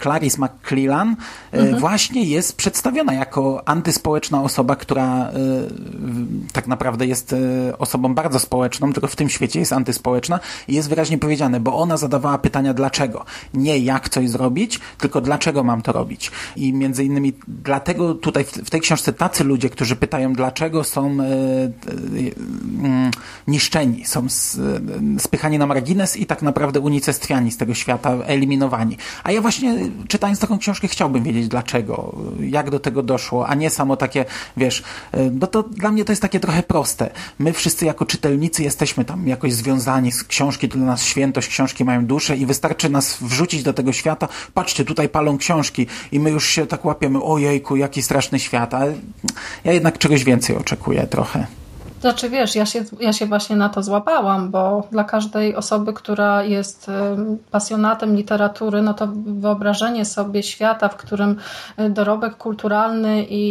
Clarice 0.02 0.38
McClellan, 0.42 1.16
e, 1.54 1.58
mhm. 1.58 1.80
właśnie 1.80 2.24
jest 2.24 2.56
przedstawiona 2.58 3.14
jako 3.14 3.68
antyspołeczna 3.68 4.44
osoba, 4.44 4.76
która 4.76 5.30
y, 5.30 5.34
tak 6.54 6.68
naprawdę 6.68 7.06
jest 7.06 7.34
y, 7.34 7.78
osobą 7.78 8.16
bardzo 8.16 8.40
społeczną, 8.40 8.94
tylko 8.94 9.08
w 9.08 9.16
tym 9.16 9.30
świecie 9.30 9.60
jest 9.60 9.74
antyspołeczna 9.74 10.40
i 10.68 10.74
jest 10.74 10.90
wyraźnie 10.90 11.18
powiedziane, 11.18 11.60
bo 11.60 11.76
ona 11.76 11.98
zadawała 11.98 12.38
pytania 12.38 12.74
dlaczego. 12.74 13.26
Nie 13.54 13.78
jak 13.78 14.10
coś 14.10 14.30
zrobić, 14.30 14.80
tylko 14.98 15.22
dlaczego 15.22 15.64
mam 15.64 15.82
to 15.82 15.92
robić. 15.92 16.32
I 16.56 16.74
między 16.74 17.04
innymi 17.04 17.34
dlatego 17.48 18.16
tutaj 18.16 18.44
w, 18.44 18.70
tej 18.70 18.82
książce 18.82 19.14
tacy 19.14 19.44
ludzie, 19.44 19.70
którzy 19.70 19.96
pytają 19.96 20.34
dlaczego 20.34 20.84
są 20.84 21.18
niszczeni, 23.48 24.06
są 24.06 24.28
spychani 25.20 25.58
na 25.58 25.66
margines 25.66 26.18
i 26.18 26.26
tak 26.26 26.42
naprawdę 26.42 26.80
unicestwiani 26.80 27.52
z 27.52 27.58
tego 27.58 27.74
świata, 27.74 28.12
eliminowani. 28.26 28.98
A 29.24 29.32
ja 29.32 29.42
właśnie 29.42 29.76
czytając 30.08 30.40
taką 30.40 30.60
książkę 30.60 30.88
chciałbym 30.88 31.24
wiedzieć 31.24 31.48
dlaczego, 31.48 32.16
jak 32.40 32.70
do 32.70 32.80
tego 32.80 33.04
doszło, 33.04 33.48
a 33.48 33.56
nie 33.56 33.70
samo 33.70 33.98
takie, 33.98 34.26
wiesz, 34.58 34.84
no 35.32 35.48
to 35.48 35.64
dla 35.64 35.92
mnie 35.92 36.06
to 36.06 36.12
jest 36.12 36.22
takie 36.22 36.40
trochę 36.40 36.64
proste. 36.64 37.10
My 37.40 37.54
wszyscy 37.54 37.86
jako 37.86 38.06
czytelnicy 38.06 38.64
jesteśmy 38.64 39.06
tam 39.06 39.28
jakoś 39.28 39.54
związani 39.54 40.12
z 40.12 40.24
książki, 40.24 40.70
to 40.70 40.78
dla 40.78 40.86
nas 40.86 41.04
świętość, 41.04 41.48
książki 41.48 41.86
mają 41.86 42.06
duszę 42.06 42.38
i 42.38 42.46
wystarczy 42.46 42.90
nas 42.90 43.18
wrzucić 43.22 43.64
do 43.64 43.74
tego 43.74 43.94
świata, 43.94 44.28
patrzcie, 44.54 44.86
tutaj 44.86 45.10
palą 45.10 45.38
książki 45.38 45.88
i 46.12 46.20
my 46.20 46.30
już 46.30 46.48
się 46.48 46.68
tak 46.68 46.86
łapiemy, 46.86 47.24
ojejku, 47.24 47.76
jaki 47.76 48.02
straszny 48.02 48.40
świat, 48.40 48.74
a 48.74 48.82
ja 49.64 49.74
jednak 49.74 49.98
czegoś 49.98 50.24
więcej 50.24 50.56
oczekuję 50.56 51.08
trochę. 51.08 51.48
Znaczy 52.04 52.30
wiesz, 52.30 52.56
ja 52.56 52.66
się, 52.66 52.84
ja 53.00 53.14
się 53.14 53.26
właśnie 53.26 53.56
na 53.56 53.70
to 53.70 53.84
złapałam, 53.84 54.52
bo 54.52 54.88
dla 54.92 55.04
każdej 55.04 55.56
osoby, 55.56 55.94
która 55.94 56.44
jest 56.44 56.92
pasjonatem 57.52 58.16
literatury, 58.16 58.82
no 58.82 58.94
to 58.94 59.08
wyobrażenie 59.26 60.06
sobie 60.06 60.44
świata, 60.44 60.90
w 60.90 60.96
którym 60.96 61.38
y, 61.80 61.90
dorobek 61.90 62.38
kulturalny 62.38 63.24
i, 63.24 63.44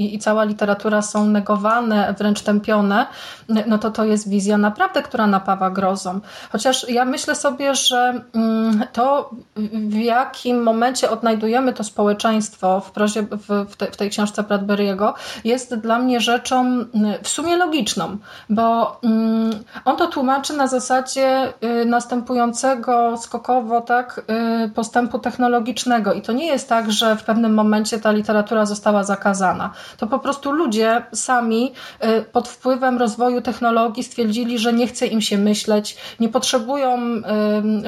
i, 0.00 0.14
i 0.14 0.18
cała 0.18 0.44
literatura 0.44 1.02
są 1.02 1.26
negowane, 1.26 2.14
wręcz 2.18 2.40
tępione, 2.40 3.06
y, 3.50 3.64
no 3.66 3.78
to 3.78 3.90
to 3.90 4.04
jest 4.04 4.28
wizja 4.28 4.58
naprawdę, 4.58 5.02
która 5.02 5.26
napawa 5.26 5.70
grozą. 5.70 6.20
Chociaż 6.52 6.88
ja 6.88 7.04
myślę 7.04 7.34
sobie, 7.34 7.74
że 7.74 8.20
mm, 8.34 8.84
to 8.92 9.30
w 9.72 9.94
jakim 9.94 10.62
momencie 10.62 11.10
odnajdujemy 11.10 11.72
to 11.72 11.84
społeczeństwo 11.84 12.80
w, 12.80 12.90
prozie, 12.90 13.22
w, 13.22 13.76
te, 13.76 13.86
w 13.86 13.96
tej 13.96 14.10
książce 14.10 14.42
Bradbury'ego 14.42 15.12
jest 15.44 15.74
dla 15.74 15.98
mnie 15.98 16.20
rzeczą 16.20 16.80
y, 16.80 16.86
w 17.22 17.28
sumie 17.28 17.56
logiczną 17.56 17.73
logiczną, 17.74 18.16
bo 18.50 18.96
mm, 19.02 19.50
on 19.84 19.96
to 19.96 20.06
tłumaczy 20.06 20.52
na 20.52 20.66
zasadzie 20.66 21.52
y, 21.82 21.84
następującego 21.84 23.16
skokowo 23.16 23.80
tak, 23.80 24.22
y, 24.64 24.68
postępu 24.68 25.18
technologicznego. 25.18 26.12
I 26.12 26.22
to 26.22 26.32
nie 26.32 26.46
jest 26.46 26.68
tak, 26.68 26.92
że 26.92 27.16
w 27.16 27.24
pewnym 27.24 27.54
momencie 27.54 27.98
ta 27.98 28.12
literatura 28.12 28.66
została 28.66 29.04
zakazana. 29.04 29.70
To 29.96 30.06
po 30.06 30.18
prostu 30.18 30.52
ludzie 30.52 31.02
sami 31.12 31.72
y, 32.04 32.22
pod 32.32 32.48
wpływem 32.48 32.98
rozwoju 32.98 33.40
technologii 33.40 34.02
stwierdzili, 34.04 34.58
że 34.58 34.72
nie 34.72 34.86
chce 34.86 35.06
im 35.06 35.20
się 35.20 35.38
myśleć, 35.38 35.96
nie 36.20 36.28
potrzebują 36.28 36.98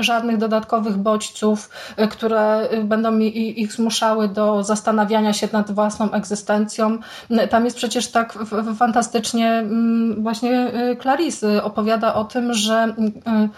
żadnych 0.00 0.36
dodatkowych 0.36 0.96
bodźców, 0.96 1.70
które 2.10 2.68
będą 2.84 3.18
ich 3.18 3.72
zmuszały 3.72 4.28
do 4.28 4.62
zastanawiania 4.62 5.32
się 5.32 5.48
nad 5.52 5.70
własną 5.70 6.10
egzystencją. 6.10 6.98
Tam 7.50 7.64
jest 7.64 7.76
przecież 7.76 8.10
tak 8.10 8.38
fantastycznie 8.78 9.64
właśnie 10.18 10.72
y, 10.92 10.96
Clarisy 11.02 11.62
opowiada 11.62 12.14
o 12.14 12.24
tym, 12.24 12.54
że 12.54 12.94
y, 12.98 13.48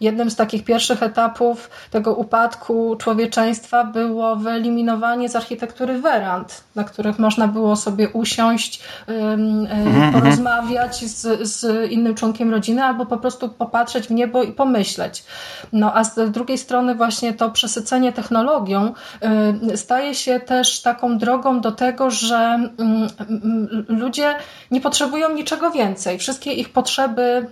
jednym 0.00 0.30
z 0.30 0.36
takich 0.36 0.64
pierwszych 0.64 1.02
etapów 1.02 1.70
tego 1.90 2.14
upadku 2.14 2.96
człowieczeństwa 2.96 3.84
było 3.84 4.36
wyeliminowanie 4.36 5.28
z 5.28 5.36
architektury 5.36 6.00
werand, 6.00 6.64
na 6.74 6.84
których 6.84 7.18
można 7.18 7.48
było 7.48 7.76
sobie 7.76 8.08
usiąść, 8.08 8.82
mhm, 9.06 10.12
porozmawiać 10.12 11.04
z, 11.04 11.48
z 11.48 11.90
innym 11.90 12.14
członkiem 12.14 12.50
rodziny 12.50 12.84
albo 12.84 13.06
po 13.06 13.16
prostu 13.16 13.48
popatrzeć 13.48 14.06
w 14.06 14.10
niebo 14.10 14.42
i 14.42 14.52
pomyśleć. 14.52 15.24
No 15.72 15.96
a 15.96 16.04
z 16.04 16.30
drugiej 16.30 16.58
strony 16.58 16.94
właśnie 16.94 17.32
to 17.32 17.50
przesycenie 17.50 18.12
technologią 18.12 18.92
staje 19.76 20.14
się 20.14 20.40
też 20.40 20.82
taką 20.82 21.18
drogą 21.18 21.60
do 21.60 21.72
tego, 21.72 22.10
że 22.10 22.68
ludzie 23.88 24.34
nie 24.70 24.80
potrzebują 24.80 25.34
niczego 25.34 25.67
więcej. 25.70 26.18
Wszystkie 26.18 26.52
ich 26.52 26.72
potrzeby 26.72 27.46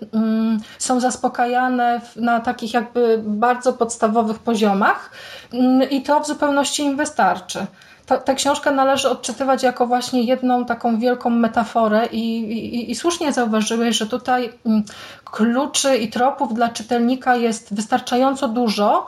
są 0.78 1.00
zaspokajane 1.00 2.00
na 2.16 2.40
takich 2.40 2.74
jakby 2.74 3.22
bardzo 3.24 3.72
podstawowych 3.72 4.38
poziomach 4.38 5.10
mm, 5.52 5.90
i 5.90 6.02
to 6.02 6.20
w 6.20 6.26
zupełności 6.26 6.82
im 6.82 6.96
wystarczy. 6.96 7.66
Ta, 8.06 8.16
tę 8.18 8.34
książkę 8.34 8.70
należy 8.70 9.10
odczytywać 9.10 9.62
jako 9.62 9.86
właśnie 9.86 10.22
jedną 10.22 10.64
taką 10.64 10.98
wielką 10.98 11.30
metaforę 11.30 12.06
i, 12.12 12.40
i, 12.52 12.90
i 12.90 12.94
słusznie 12.94 13.32
zauważyłeś, 13.32 13.96
że 13.96 14.06
tutaj 14.06 14.52
mm, 14.66 14.82
kluczy 15.24 15.96
i 15.96 16.08
tropów 16.08 16.54
dla 16.54 16.68
czytelnika 16.68 17.36
jest 17.36 17.74
wystarczająco 17.74 18.48
dużo, 18.48 19.06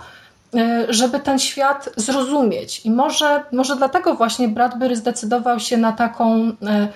y, 0.54 0.58
żeby 0.88 1.20
ten 1.20 1.38
świat 1.38 1.90
zrozumieć. 1.96 2.86
I 2.86 2.90
może, 2.90 3.44
może 3.52 3.76
dlatego 3.76 4.14
właśnie 4.14 4.48
Bradbury 4.48 4.96
zdecydował 4.96 5.60
się 5.60 5.76
na 5.76 5.92
taką 5.92 6.48
Y, 6.48 6.88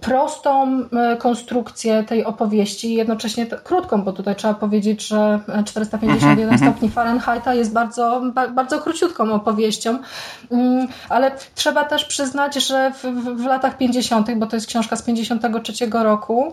prostą 0.00 0.80
y, 0.80 1.16
konstrukcję 1.18 2.04
tej 2.04 2.24
opowieści, 2.24 2.94
jednocześnie 2.94 3.46
krótką, 3.46 4.02
bo 4.02 4.12
tutaj 4.12 4.36
trzeba 4.36 4.54
powiedzieć, 4.54 5.06
że 5.06 5.40
451 5.64 6.30
mhm, 6.30 6.52
mhm. 6.52 6.58
stopni 6.58 6.90
Fahrenheita 6.90 7.54
jest 7.54 7.72
bardzo, 7.72 8.22
bardzo 8.54 8.80
króciutką 8.80 9.32
opowieścią, 9.32 9.98
mm, 10.50 10.88
ale 11.08 11.32
trzeba 11.54 11.84
też 11.84 12.04
przyznać, 12.04 12.54
że 12.54 12.92
w, 12.92 13.02
w 13.42 13.46
latach 13.46 13.76
50., 13.78 14.34
bo 14.34 14.46
to 14.46 14.56
jest 14.56 14.66
książka 14.66 14.96
z 14.96 15.02
53 15.02 15.72
roku, 15.92 16.52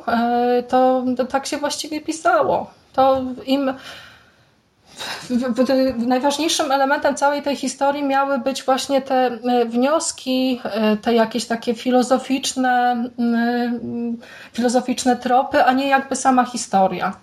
y, 0.60 0.63
to, 0.63 1.03
to 1.17 1.25
tak 1.25 1.46
się 1.46 1.58
właściwie 1.58 2.01
pisało. 2.01 2.72
To 2.93 3.22
im 3.46 3.74
najważniejszym 5.98 6.72
elementem 6.72 7.15
całej 7.15 7.41
tej 7.41 7.55
historii 7.55 8.03
miały 8.03 8.39
być 8.39 8.63
właśnie 8.63 9.01
te 9.01 9.15
e, 9.15 9.65
wnioski, 9.65 10.62
e, 10.63 10.98
te 10.98 11.13
jakieś 11.13 11.46
takie 11.46 11.75
filozoficzne, 11.75 13.03
filozoficzne 14.53 15.17
tropy, 15.17 15.63
a 15.63 15.74
nie 15.74 15.88
jakby 15.88 16.15
sama 16.15 16.46
historia 16.46 17.13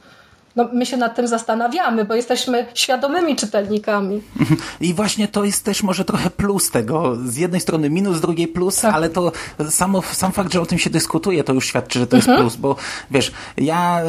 no, 0.56 0.68
my 0.72 0.86
się 0.86 0.96
nad 0.96 1.16
tym 1.16 1.28
zastanawiamy, 1.28 2.04
bo 2.04 2.14
jesteśmy 2.14 2.66
świadomymi 2.74 3.36
czytelnikami. 3.36 4.22
I 4.80 4.94
właśnie 4.94 5.28
to 5.28 5.44
jest 5.44 5.64
też 5.64 5.82
może 5.82 6.04
trochę 6.04 6.30
plus 6.30 6.70
tego. 6.70 7.16
Z 7.26 7.36
jednej 7.36 7.60
strony 7.60 7.90
minus, 7.90 8.16
z 8.16 8.20
drugiej 8.20 8.48
plus, 8.48 8.80
tak. 8.80 8.94
ale 8.94 9.10
to 9.10 9.32
samo, 9.70 10.02
sam 10.02 10.32
fakt, 10.32 10.52
że 10.52 10.60
o 10.60 10.66
tym 10.66 10.78
się 10.78 10.90
dyskutuje, 10.90 11.44
to 11.44 11.52
już 11.52 11.66
świadczy, 11.66 11.98
że 11.98 12.06
to 12.06 12.16
jest 12.16 12.28
mhm. 12.28 12.46
plus, 12.46 12.56
bo 12.56 12.76
wiesz, 13.10 13.32
ja 13.56 14.02
y, 14.02 14.06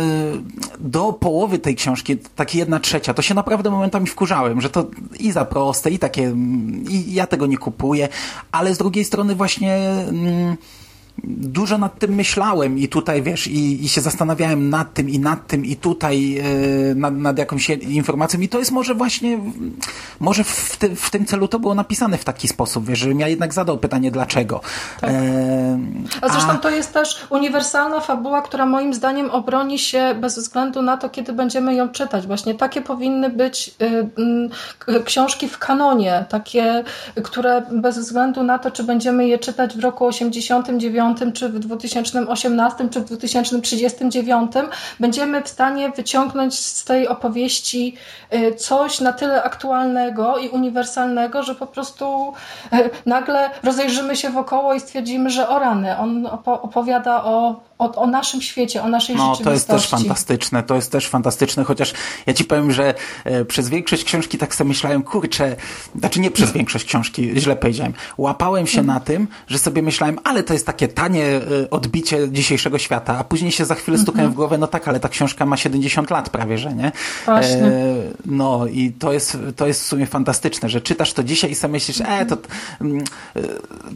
do 0.79 1.13
połowy 1.13 1.59
tej 1.59 1.75
książki, 1.75 2.17
takie 2.17 2.59
jedna 2.59 2.79
trzecia, 2.79 3.13
to 3.13 3.21
się 3.21 3.33
naprawdę 3.33 3.69
momentami 3.69 4.07
wkurzałem, 4.07 4.61
że 4.61 4.69
to 4.69 4.87
i 5.19 5.31
za 5.31 5.45
proste, 5.45 5.89
i 5.91 5.99
takie, 5.99 6.35
i 6.89 7.13
ja 7.13 7.27
tego 7.27 7.45
nie 7.45 7.57
kupuję, 7.57 8.09
ale 8.51 8.75
z 8.75 8.77
drugiej 8.77 9.05
strony 9.05 9.35
właśnie... 9.35 9.75
Mm, 10.09 10.57
dużo 11.27 11.77
nad 11.77 11.99
tym 11.99 12.13
myślałem 12.15 12.79
i 12.79 12.87
tutaj, 12.87 13.21
wiesz, 13.21 13.47
i, 13.47 13.85
i 13.85 13.89
się 13.89 14.01
zastanawiałem 14.01 14.69
nad 14.69 14.93
tym 14.93 15.09
i 15.09 15.19
nad 15.19 15.47
tym 15.47 15.65
i 15.65 15.75
tutaj 15.75 16.29
yy, 16.29 16.95
nad, 16.95 17.13
nad 17.13 17.37
jakąś 17.37 17.69
informacją 17.69 18.39
i 18.39 18.49
to 18.49 18.59
jest 18.59 18.71
może 18.71 18.95
właśnie, 18.95 19.39
może 20.19 20.43
w, 20.43 20.77
ty, 20.77 20.95
w 20.95 21.09
tym 21.09 21.25
celu 21.25 21.47
to 21.47 21.59
było 21.59 21.75
napisane 21.75 22.17
w 22.17 22.23
taki 22.25 22.47
sposób, 22.47 22.85
wiesz, 22.85 22.99
żebym 22.99 23.19
ja 23.19 23.27
jednak 23.27 23.53
zadał 23.53 23.77
pytanie 23.77 24.11
dlaczego. 24.11 24.61
Tak. 25.01 25.09
E, 25.09 25.79
a 26.21 26.29
zresztą 26.29 26.51
a... 26.51 26.57
to 26.57 26.69
jest 26.69 26.93
też 26.93 27.27
uniwersalna 27.29 27.99
fabuła, 27.99 28.41
która 28.41 28.65
moim 28.65 28.93
zdaniem 28.93 29.29
obroni 29.29 29.79
się 29.79 30.15
bez 30.21 30.39
względu 30.39 30.81
na 30.81 30.97
to, 30.97 31.09
kiedy 31.09 31.33
będziemy 31.33 31.75
ją 31.75 31.89
czytać. 31.89 32.27
Właśnie 32.27 32.55
takie 32.55 32.81
powinny 32.81 33.29
być 33.29 33.75
y, 33.81 34.91
y, 34.93 35.03
książki 35.03 35.47
w 35.47 35.57
kanonie, 35.57 36.25
takie, 36.29 36.83
które 37.23 37.61
bez 37.71 37.99
względu 37.99 38.43
na 38.43 38.59
to, 38.59 38.71
czy 38.71 38.83
będziemy 38.83 39.27
je 39.27 39.39
czytać 39.39 39.77
w 39.77 39.79
roku 39.79 40.05
89, 40.05 41.08
czy 41.33 41.49
w 41.49 41.59
2018, 41.59 42.89
czy 42.89 42.99
w 42.99 43.05
2039, 43.05 44.51
będziemy 44.99 45.41
w 45.43 45.47
stanie 45.49 45.91
wyciągnąć 45.91 46.59
z 46.59 46.85
tej 46.85 47.07
opowieści 47.07 47.95
y, 48.33 48.55
coś 48.55 48.99
na 48.99 49.13
tyle 49.13 49.43
aktualnego 49.43 50.37
i 50.37 50.49
uniwersalnego, 50.49 51.43
że 51.43 51.55
po 51.55 51.67
prostu 51.67 52.33
nagle 53.05 53.49
rozejrzymy 53.63 54.15
się 54.15 54.29
wokoło 54.29 54.73
i 54.73 54.79
stwierdzimy, 54.79 55.29
że 55.29 55.49
o 55.49 55.59
rany, 55.59 55.97
on 55.97 56.27
opowiada 56.45 57.23
o 57.23 57.68
o, 57.79 57.95
o, 57.95 58.07
naszym 58.07 58.41
świecie, 58.41 58.83
o 58.83 58.87
naszej 58.87 59.15
no, 59.15 59.35
rzeczywistości. 59.35 59.43
No, 59.43 59.51
to 59.51 59.53
jest 59.53 59.89
też 59.91 59.99
fantastyczne, 59.99 60.63
to 60.63 60.75
jest 60.75 60.91
też 60.91 61.07
fantastyczne, 61.07 61.63
chociaż 61.63 61.93
ja 62.25 62.33
ci 62.33 62.45
powiem, 62.45 62.71
że 62.71 62.93
e, 63.23 63.45
przez 63.45 63.69
większość 63.69 64.03
książki 64.03 64.37
tak 64.37 64.55
sobie 64.55 64.67
myślałem, 64.67 65.03
kurczę, 65.03 65.55
znaczy 65.95 66.19
nie 66.19 66.31
przez 66.31 66.51
większość 66.51 66.85
książki, 66.85 67.31
źle 67.35 67.55
powiedziałem, 67.55 67.93
łapałem 68.17 68.67
się 68.67 68.83
na 68.83 68.99
tym, 68.99 69.27
że 69.47 69.59
sobie 69.59 69.81
myślałem, 69.81 70.19
ale 70.23 70.43
to 70.43 70.53
jest 70.53 70.65
takie 70.65 70.87
tanie 70.87 71.25
e, 71.25 71.69
odbicie 71.69 72.31
dzisiejszego 72.31 72.77
świata, 72.77 73.17
a 73.17 73.23
później 73.23 73.51
się 73.51 73.65
za 73.65 73.75
chwilę 73.75 73.97
stukałem 73.97 74.31
w 74.31 74.35
głowę, 74.35 74.57
no 74.57 74.67
tak, 74.67 74.87
ale 74.87 74.99
ta 74.99 75.09
książka 75.09 75.45
ma 75.45 75.57
70 75.57 76.09
lat 76.09 76.29
prawie, 76.29 76.57
że 76.57 76.73
nie? 76.73 76.91
Właśnie. 77.25 77.63
E, 77.63 77.95
no 78.25 78.67
i 78.67 78.91
to 78.91 79.13
jest, 79.13 79.37
to 79.55 79.67
jest 79.67 79.83
w 79.83 79.85
sumie 79.85 80.05
fantastyczne, 80.05 80.69
że 80.69 80.81
czytasz 80.81 81.13
to 81.13 81.23
dzisiaj 81.23 81.51
i 81.51 81.55
sobie 81.55 81.71
myślisz, 81.71 82.01
e, 82.01 82.25
to, 82.25 82.37
mm, 82.81 83.03
e, 83.35 83.41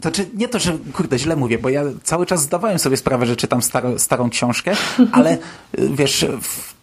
to 0.00 0.10
czy, 0.10 0.26
nie 0.34 0.48
to, 0.48 0.58
że 0.58 0.78
kurde, 0.92 1.18
źle 1.18 1.36
mówię, 1.36 1.58
bo 1.58 1.68
ja 1.68 1.82
cały 2.02 2.26
czas 2.26 2.42
zdawałem 2.42 2.78
sobie 2.78 2.96
sprawę, 2.96 3.26
że 3.26 3.36
czytam 3.36 3.62
staro, 3.74 3.98
starą 3.98 4.30
książkę, 4.30 4.72
ale 5.18 5.38
wiesz, 5.78 6.26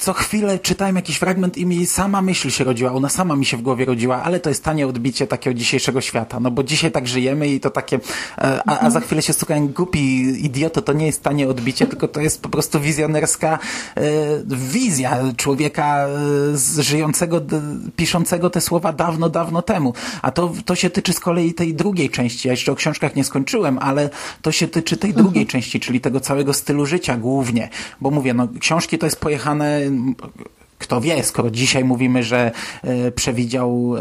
co 0.01 0.13
chwilę 0.13 0.59
czytałem 0.59 0.95
jakiś 0.95 1.17
fragment 1.17 1.57
i 1.57 1.65
mi 1.65 1.85
sama 1.85 2.21
myśl 2.21 2.49
się 2.49 2.63
rodziła, 2.63 2.91
ona 2.91 3.09
sama 3.09 3.35
mi 3.35 3.45
się 3.45 3.57
w 3.57 3.61
głowie 3.61 3.85
rodziła, 3.85 4.23
ale 4.23 4.39
to 4.39 4.49
jest 4.49 4.63
tanie 4.63 4.87
odbicie 4.87 5.27
takiego 5.27 5.53
dzisiejszego 5.53 6.01
świata, 6.01 6.39
no 6.39 6.51
bo 6.51 6.63
dzisiaj 6.63 6.91
tak 6.91 7.07
żyjemy 7.07 7.47
i 7.47 7.59
to 7.59 7.69
takie, 7.69 7.99
e, 8.37 8.61
a, 8.65 8.79
a 8.79 8.89
za 8.89 8.99
chwilę 8.99 9.21
się 9.21 9.33
słuchałem 9.33 9.67
głupi 9.67 9.99
idioto, 10.45 10.81
to 10.81 10.93
nie 10.93 11.05
jest 11.05 11.23
tanie 11.23 11.49
odbicie, 11.49 11.87
tylko 11.87 12.07
to 12.07 12.21
jest 12.21 12.41
po 12.41 12.49
prostu 12.49 12.79
wizjonerska 12.79 13.59
e, 13.95 14.01
wizja 14.47 15.17
człowieka 15.37 16.07
e, 16.77 16.83
żyjącego, 16.83 17.41
piszącego 17.95 18.49
te 18.49 18.61
słowa 18.61 18.93
dawno, 18.93 19.29
dawno 19.29 19.61
temu. 19.61 19.93
A 20.21 20.31
to, 20.31 20.53
to 20.65 20.75
się 20.75 20.89
tyczy 20.89 21.13
z 21.13 21.19
kolei 21.19 21.53
tej 21.53 21.73
drugiej 21.73 22.09
części. 22.09 22.47
Ja 22.47 22.53
jeszcze 22.53 22.71
o 22.71 22.75
książkach 22.75 23.15
nie 23.15 23.23
skończyłem, 23.23 23.79
ale 23.79 24.09
to 24.41 24.51
się 24.51 24.67
tyczy 24.67 24.97
tej 24.97 25.13
drugiej 25.13 25.47
części, 25.47 25.79
czyli 25.79 26.01
tego 26.01 26.19
całego 26.19 26.53
stylu 26.53 26.80
życia 26.85 27.17
głównie. 27.17 27.69
Bo 28.01 28.11
mówię, 28.11 28.33
no 28.33 28.47
książki 28.59 28.97
to 28.97 29.05
jest 29.05 29.19
pojechane 29.19 29.81
kto 30.81 31.01
wie, 31.01 31.23
skoro 31.23 31.51
dzisiaj 31.51 31.83
mówimy, 31.85 32.23
że 32.23 32.51
e, 32.83 33.11
przewidział 33.11 33.95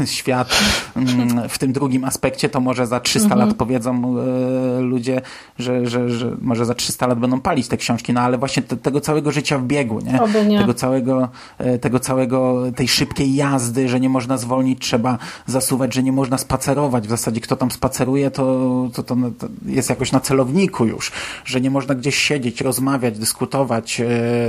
e, 0.00 0.06
świat 0.16 0.48
mm, 0.96 1.48
w 1.48 1.58
tym 1.58 1.72
drugim 1.72 2.04
aspekcie, 2.04 2.48
to 2.48 2.60
może 2.60 2.86
za 2.86 3.00
300 3.00 3.26
mhm. 3.26 3.48
lat 3.48 3.56
powiedzą 3.56 4.14
e, 4.18 4.80
ludzie, 4.80 5.20
że, 5.58 5.86
że, 5.86 6.10
że 6.10 6.36
może 6.40 6.64
za 6.64 6.74
300 6.74 7.06
lat 7.06 7.18
będą 7.18 7.40
palić 7.40 7.68
te 7.68 7.76
książki, 7.76 8.12
no 8.12 8.20
ale 8.20 8.38
właśnie 8.38 8.62
te, 8.62 8.76
tego 8.76 9.00
całego 9.00 9.32
życia 9.32 9.58
w 9.58 9.64
biegu, 9.64 10.00
nie? 10.00 10.44
nie? 10.48 10.58
Tego 10.58 10.74
całego, 10.74 11.28
tego 11.80 12.00
całego, 12.00 12.62
tej 12.76 12.88
szybkiej 12.88 13.34
jazdy, 13.34 13.88
że 13.88 14.00
nie 14.00 14.08
można 14.08 14.36
zwolnić, 14.36 14.78
trzeba 14.80 15.18
zasuwać, 15.46 15.94
że 15.94 16.02
nie 16.02 16.12
można 16.12 16.38
spacerować. 16.38 17.06
W 17.06 17.10
zasadzie 17.10 17.40
kto 17.40 17.56
tam 17.56 17.70
spaceruje, 17.70 18.30
to, 18.30 18.88
to, 18.94 19.02
to, 19.02 19.16
to 19.38 19.48
jest 19.66 19.90
jakoś 19.90 20.12
na 20.12 20.20
celowniku 20.20 20.84
już, 20.84 21.12
że 21.44 21.60
nie 21.60 21.70
można 21.70 21.94
gdzieś 21.94 22.16
siedzieć, 22.16 22.60
rozmawiać, 22.60 23.18
dyskutować 23.18 24.02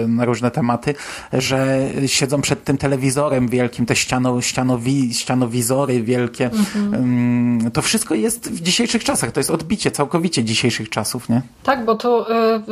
na 0.07 0.25
różne 0.25 0.51
tematy, 0.51 0.95
że 1.33 1.79
siedzą 2.07 2.41
przed 2.41 2.63
tym 2.63 2.77
telewizorem 2.77 3.47
wielkim, 3.47 3.85
te 3.85 3.95
ściano, 3.95 4.41
ścianowi, 4.41 5.13
ścianowizory 5.13 6.03
wielkie. 6.03 6.45
Mhm. 6.45 7.71
To 7.71 7.81
wszystko 7.81 8.15
jest 8.15 8.51
w 8.51 8.61
dzisiejszych 8.61 9.03
czasach. 9.03 9.31
To 9.31 9.39
jest 9.39 9.51
odbicie 9.51 9.91
całkowicie 9.91 10.43
dzisiejszych 10.43 10.89
czasów, 10.89 11.29
nie? 11.29 11.41
Tak, 11.63 11.85
bo 11.85 11.95
tu 11.95 12.25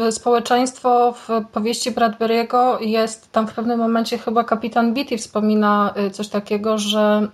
y, 0.08 0.12
społeczeństwo 0.12 1.14
w 1.28 1.46
powieści 1.52 1.92
Bradbury'ego 1.92 2.82
jest 2.82 3.32
tam 3.32 3.48
w 3.48 3.54
pewnym 3.54 3.80
momencie 3.80 4.18
chyba 4.18 4.44
kapitan 4.44 4.94
Beatty 4.94 5.18
wspomina 5.18 5.94
y, 6.08 6.12
coś 6.12 6.28
takiego, 6.28 6.78
że 6.78 7.28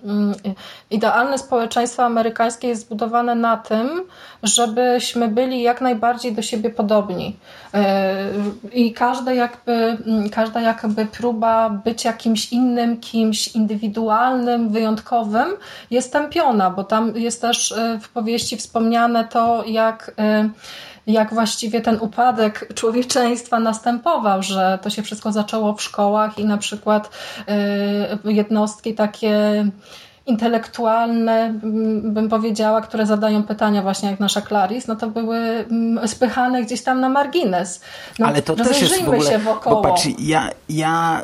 y, 0.46 0.54
idealne 0.92 1.38
społeczeństwo 1.38 2.04
amerykańskie 2.04 2.68
jest 2.68 2.82
zbudowane 2.82 3.36
na 3.36 3.58
tym, 3.58 3.90
żebyśmy 4.44 5.28
byli 5.28 5.62
jak 5.62 5.82
najbardziej 5.82 6.34
do 6.34 6.42
siebie 6.42 6.70
podobni. 6.70 7.38
I 8.74 8.94
każda 8.94 9.34
jakby, 9.34 9.72
mm, 9.72 10.30
każda 10.30 10.62
jakby 10.62 11.06
próba 11.12 11.70
bycia 11.70 12.14
kimś 12.14 12.52
innym, 12.54 13.00
kimś 13.00 13.48
indywidualnym, 13.48 14.70
wyjątkowym 14.70 15.48
jest 15.92 16.14
tępiona, 16.14 16.70
bo 16.70 16.84
tam 16.84 17.18
jest 17.18 17.42
też 17.42 17.72
e, 17.72 18.00
w 18.02 18.10
powieści 18.10 18.58
wspomniane 18.58 19.28
to, 19.28 19.64
jak 19.68 20.12
e, 20.20 20.50
jak 21.08 21.34
właściwie 21.34 21.82
ten 21.82 21.98
upadek 22.00 22.68
człowieczeństwa 22.80 23.60
następował, 23.60 24.44
że 24.44 24.80
to 24.82 24.90
się 24.90 25.04
wszystko 25.04 25.32
zaczęło 25.32 25.74
w 25.74 25.82
szkołach 25.82 26.40
i 26.40 26.46
na 26.46 26.58
przykład 26.58 27.10
e, 27.48 28.32
jednostki 28.32 28.94
takie 28.94 29.66
intelektualne, 30.32 31.54
bym 32.04 32.30
powiedziała, 32.30 32.82
które 32.82 33.06
zadają 33.06 33.44
pytania 33.44 33.82
właśnie 33.82 34.10
jak 34.12 34.20
nasza 34.20 34.42
Claris, 34.42 34.88
no 34.88 34.96
to 34.96 35.08
były 35.08 35.66
spychane 36.06 36.64
gdzieś 36.64 36.82
tam 36.82 37.00
na 37.00 37.10
margines. 37.10 37.82
No, 38.20 38.28
Ale 38.28 38.42
to 38.42 38.56
też 38.56 38.82
jest 38.82 39.04
w 39.04 39.08
ogóle, 39.08 39.32
się 39.32 39.40
wokoło. 39.40 39.76
Bo 39.76 39.90
patrz, 39.90 40.08
ja, 40.20 40.50
ja, 40.70 41.22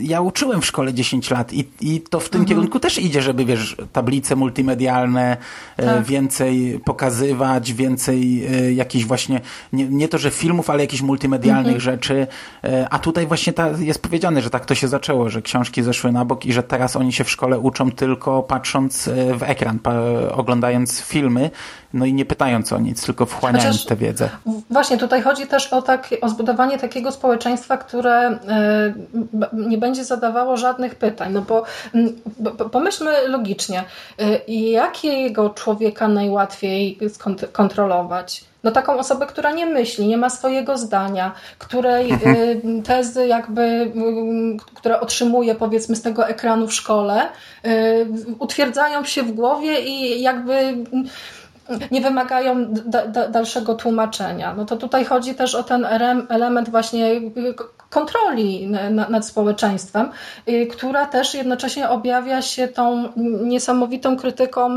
ja 0.00 0.20
uczyłem 0.20 0.60
w 0.60 0.66
szkole 0.66 0.94
10 0.94 1.30
lat 1.30 1.52
i, 1.52 1.68
i 1.80 2.00
to 2.00 2.20
w 2.20 2.28
tym 2.28 2.40
mhm. 2.40 2.48
kierunku 2.48 2.80
też 2.80 2.98
idzie, 2.98 3.22
żeby 3.22 3.44
wiesz, 3.44 3.76
tablice 3.92 4.36
multimedialne 4.36 5.36
e, 5.76 5.86
tak. 5.86 6.04
więcej 6.04 6.80
pokazywać, 6.84 7.72
więcej 7.72 8.46
e, 8.46 8.72
jakichś 8.72 9.04
właśnie, 9.04 9.40
nie, 9.72 9.88
nie 9.88 10.08
to, 10.08 10.18
że 10.18 10.30
filmów, 10.30 10.70
ale 10.70 10.80
jakichś 10.82 11.02
multimedialnych 11.02 11.74
mhm. 11.74 11.80
rzeczy, 11.80 12.26
e, 12.64 12.88
a 12.90 12.98
tutaj 12.98 13.26
właśnie 13.26 13.52
ta, 13.52 13.68
jest 13.78 14.02
powiedziane, 14.02 14.42
że 14.42 14.50
tak 14.50 14.66
to 14.66 14.74
się 14.74 14.88
zaczęło, 14.88 15.30
że 15.30 15.42
książki 15.42 15.82
zeszły 15.82 16.12
na 16.12 16.24
bok 16.24 16.46
i 16.46 16.52
że 16.52 16.62
teraz 16.62 16.96
oni 16.96 17.12
się 17.12 17.24
w 17.24 17.30
szkole 17.30 17.58
uczą 17.58 17.90
tylko 17.90 18.29
tylko 18.30 18.42
patrząc 18.42 19.08
e, 19.08 19.34
w 19.34 19.42
ekran, 19.42 19.78
oglądając 20.32 21.00
filmy, 21.00 21.50
no 21.94 22.04
i 22.06 22.14
nie 22.14 22.24
pytając 22.24 22.72
o 22.72 22.78
nic, 22.78 23.06
tylko 23.06 23.26
wchłaniając 23.26 23.76
Chociaż, 23.76 23.86
tę 23.86 23.96
wiedzę. 23.96 24.28
Właśnie, 24.70 24.98
tutaj 24.98 25.22
chodzi 25.22 25.46
też 25.46 25.72
o, 25.72 25.82
tak, 25.82 26.08
o 26.20 26.28
zbudowanie 26.28 26.78
takiego 26.78 27.12
społeczeństwa, 27.12 27.76
które 27.76 28.12
e, 28.12 28.38
nie 29.52 29.78
będzie 29.78 30.04
zadawało 30.04 30.56
żadnych 30.56 30.94
pytań. 30.94 31.32
No 31.32 31.42
bo 31.42 31.64
pomyślmy 32.72 33.28
logicznie, 33.28 33.84
e, 34.18 34.38
jakiego 34.48 35.50
człowieka 35.50 36.08
najłatwiej 36.08 36.98
kontrolować? 37.52 38.49
No 38.64 38.70
taką 38.70 38.98
osobę, 38.98 39.26
która 39.26 39.52
nie 39.52 39.66
myśli, 39.66 40.08
nie 40.08 40.16
ma 40.16 40.30
swojego 40.30 40.78
zdania, 40.78 41.32
której 41.58 42.12
y, 42.12 42.82
tezy 42.84 43.26
jakby, 43.26 43.62
y, 43.62 43.92
które 44.74 45.00
otrzymuje 45.00 45.54
powiedzmy 45.54 45.96
z 45.96 46.02
tego 46.02 46.28
ekranu 46.28 46.66
w 46.66 46.74
szkole, 46.74 47.28
y, 47.66 48.06
utwierdzają 48.38 49.04
się 49.04 49.22
w 49.22 49.32
głowie 49.32 49.80
i 49.80 50.22
jakby 50.22 50.76
nie 51.90 52.00
wymagają 52.00 52.66
da, 52.72 53.06
da, 53.06 53.28
dalszego 53.28 53.74
tłumaczenia. 53.74 54.54
No 54.54 54.64
to 54.64 54.76
tutaj 54.76 55.04
chodzi 55.04 55.34
też 55.34 55.54
o 55.54 55.62
ten 55.62 55.86
element 56.28 56.68
właśnie 56.68 57.20
kontroli 57.90 58.68
nad 59.08 59.26
społeczeństwem, 59.26 60.10
y, 60.48 60.66
która 60.66 61.06
też 61.06 61.34
jednocześnie 61.34 61.88
objawia 61.88 62.42
się 62.42 62.68
tą 62.68 63.08
niesamowitą 63.42 64.16
krytyką 64.16 64.68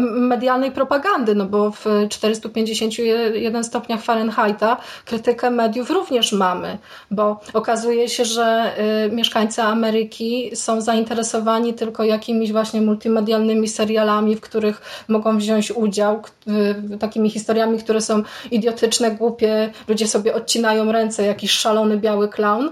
medialnej 0.00 0.70
propagandy, 0.70 1.34
no 1.34 1.44
bo 1.44 1.70
w 1.70 1.86
451 2.08 3.64
stopniach 3.64 4.02
Fahrenheita 4.02 4.76
krytykę 5.04 5.50
mediów 5.50 5.90
również 5.90 6.32
mamy, 6.32 6.78
bo 7.10 7.40
okazuje 7.52 8.08
się, 8.08 8.24
że 8.24 8.72
y, 9.06 9.12
mieszkańcy 9.12 9.62
Ameryki 9.62 10.56
są 10.56 10.80
zainteresowani 10.80 11.74
tylko 11.74 12.04
jakimiś 12.04 12.52
właśnie 12.52 12.80
multimedialnymi 12.80 13.68
serialami, 13.68 14.36
w 14.36 14.40
których 14.40 15.04
mogą 15.08 15.38
wziąć 15.38 15.70
udział, 15.70 16.22
takimi 17.00 17.30
historiami, 17.30 17.78
które 17.78 18.00
są 18.00 18.22
idiotyczne, 18.50 19.10
głupie, 19.10 19.70
ludzie 19.88 20.08
sobie 20.08 20.34
odcinają 20.34 20.92
ręce, 20.92 21.26
jakiś 21.26 21.50
szalony 21.50 21.96
biały 21.96 22.28
clown, 22.52 22.70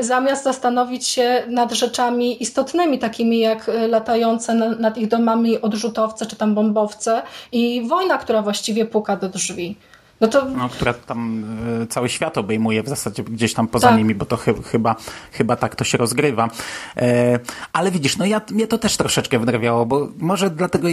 zamiast 0.00 0.44
zastanowić 0.44 1.06
się 1.06 1.42
nad 1.48 1.72
rzeczami 1.72 2.42
istotnymi, 2.42 2.98
takimi 2.98 3.38
jak 3.38 3.70
latające 3.88 4.54
nad 4.54 4.98
ich 4.98 5.08
domami 5.08 5.60
odrzutowce 5.60 6.26
czy 6.26 6.36
tam 6.36 6.54
bombowce 6.54 7.22
i 7.52 7.82
wojna, 7.88 8.18
która 8.18 8.42
właściwie 8.42 8.84
puka 8.84 9.16
do 9.16 9.28
drzwi. 9.28 9.76
No 10.20 10.28
to... 10.28 10.44
No, 10.44 10.68
która 10.68 10.94
tam 10.94 11.44
y, 11.82 11.86
cały 11.86 12.08
świat 12.08 12.38
obejmuje 12.38 12.82
w 12.82 12.88
zasadzie 12.88 13.24
gdzieś 13.24 13.54
tam 13.54 13.68
poza 13.68 13.88
Tak. 13.88 13.98
nimi, 13.98 14.14
bo 14.14 14.26
to 14.26 14.36
chy, 14.36 14.54
chyba, 14.70 14.96
chyba 15.32 15.56
tak 15.56 15.76
to 15.76 15.84
się 15.84 15.98
rozgrywa. 15.98 16.48
E, 16.96 17.38
ale 17.72 17.90
widzisz, 17.90 18.16
no 18.16 18.24
ja, 18.24 18.40
mnie 18.50 18.66
to 18.66 18.78
też 18.78 18.96
troszeczkę 18.96 19.38
wnerwiało, 19.38 19.86
bo 19.86 20.08
może 20.18 20.50
dlatego, 20.50 20.88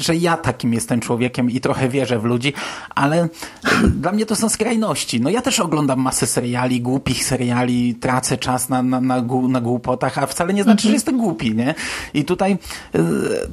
że 0.00 0.16
ja 0.16 0.36
takim 0.36 0.74
jestem 0.74 1.00
człowiekiem 1.00 1.50
i 1.50 1.60
trochę 1.60 1.88
wierzę 1.88 2.18
w 2.18 2.24
ludzi, 2.24 2.52
ale 2.94 3.24
y, 3.24 3.28
dla 3.90 4.12
mnie 4.12 4.26
to 4.26 4.36
są 4.36 4.48
skrajności. 4.48 5.20
No 5.20 5.30
ja 5.30 5.42
też 5.42 5.60
oglądam 5.60 6.00
masę 6.00 6.26
seriali, 6.26 6.80
głupich 6.80 7.24
seriali, 7.24 7.94
tracę 7.94 8.38
czas 8.38 8.68
na, 8.68 8.82
na, 8.82 9.00
na, 9.00 9.22
na 9.48 9.60
głupotach, 9.60 10.18
a 10.18 10.26
wcale 10.26 10.54
nie 10.54 10.64
znaczy, 10.64 10.88
że 10.88 10.94
jestem 10.94 11.18
głupi, 11.18 11.54
nie? 11.54 11.74
I 12.14 12.24
tutaj 12.24 12.58
y, 12.94 12.98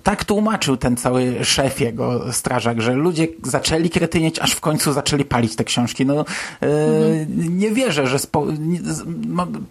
tak 0.03 0.25
tłumaczył 0.25 0.77
ten 0.77 0.97
cały 0.97 1.45
szef 1.45 1.81
jego 1.81 2.33
strażak, 2.33 2.81
że 2.81 2.93
ludzie 2.93 3.27
zaczęli 3.43 3.89
kretynieć, 3.89 4.39
aż 4.39 4.51
w 4.51 4.61
końcu 4.61 4.93
zaczęli 4.93 5.14
palić 5.23 5.55
te 5.55 5.63
książki. 5.63 6.05
No 6.05 6.25
y, 6.63 7.27
nie 7.29 7.71
wierzę, 7.71 8.07
że 8.07 8.19
spo, 8.19 8.45
nie, 8.59 8.79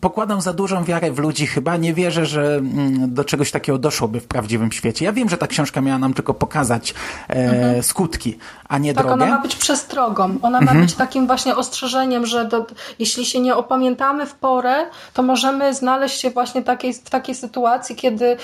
pokładam 0.01 0.41
za 0.41 0.53
dużą 0.53 0.85
wiarę 0.85 1.13
w 1.13 1.19
ludzi 1.19 1.47
chyba, 1.47 1.77
nie 1.77 1.95
wierzę, 1.95 2.27
że 2.27 2.55
mm, 2.57 3.15
do 3.15 3.25
czegoś 3.25 3.51
takiego 3.51 3.79
doszłoby 3.79 4.21
w 4.21 4.27
prawdziwym 4.27 4.73
świecie. 4.73 5.05
Ja 5.05 5.13
wiem, 5.13 5.29
że 5.29 5.39
ta 5.39 5.47
książka 5.47 5.81
miała 5.81 5.99
nam 5.99 6.15
tylko 6.15 6.35
pokazać 6.35 6.95
e, 7.29 7.83
skutki, 7.83 8.39
a 8.69 8.79
nie 8.79 8.95
Tak, 8.95 9.07
drogę. 9.07 9.25
ona 9.25 9.37
ma 9.37 9.43
być 9.43 9.57
przestrogą. 9.57 10.39
Ona 10.43 10.61
ma 10.61 10.75
być 10.75 10.95
takim 10.95 11.27
właśnie 11.27 11.57
ostrzeżeniem, 11.57 12.27
że 12.27 12.45
do, 12.45 12.67
jeśli 12.99 13.25
się 13.27 13.41
nie 13.41 13.57
opamiętamy 13.57 14.27
w 14.27 14.35
porę, 14.35 14.75
to 15.15 15.23
możemy 15.23 15.75
znaleźć 15.75 16.21
się 16.21 16.31
właśnie 16.31 16.63
takiej, 16.63 16.95
w 16.95 17.11
takiej 17.11 17.35
sytuacji, 17.35 17.97
kiedy 17.97 18.25
y, 18.25 18.37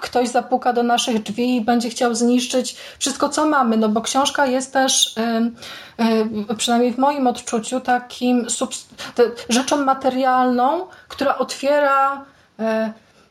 ktoś 0.00 0.28
zapuka 0.28 0.72
do 0.72 0.82
naszych 0.82 1.22
drzwi 1.22 1.56
i 1.56 1.60
będzie 1.60 1.90
chciał 1.90 2.14
zniszczyć 2.14 2.76
wszystko, 2.98 3.28
co 3.28 3.46
mamy. 3.46 3.76
No 3.76 3.88
bo 3.88 4.00
książka 4.00 4.46
jest 4.46 4.72
też, 4.72 5.16
y, 5.16 5.97
przynajmniej 6.56 6.92
w 6.92 6.98
moim 6.98 7.26
odczuciu, 7.26 7.80
takim 7.80 8.46
rzeczą 9.48 9.84
materialną, 9.84 10.86
która 11.08 11.38
otwiera. 11.38 12.24
Y, 12.60 12.64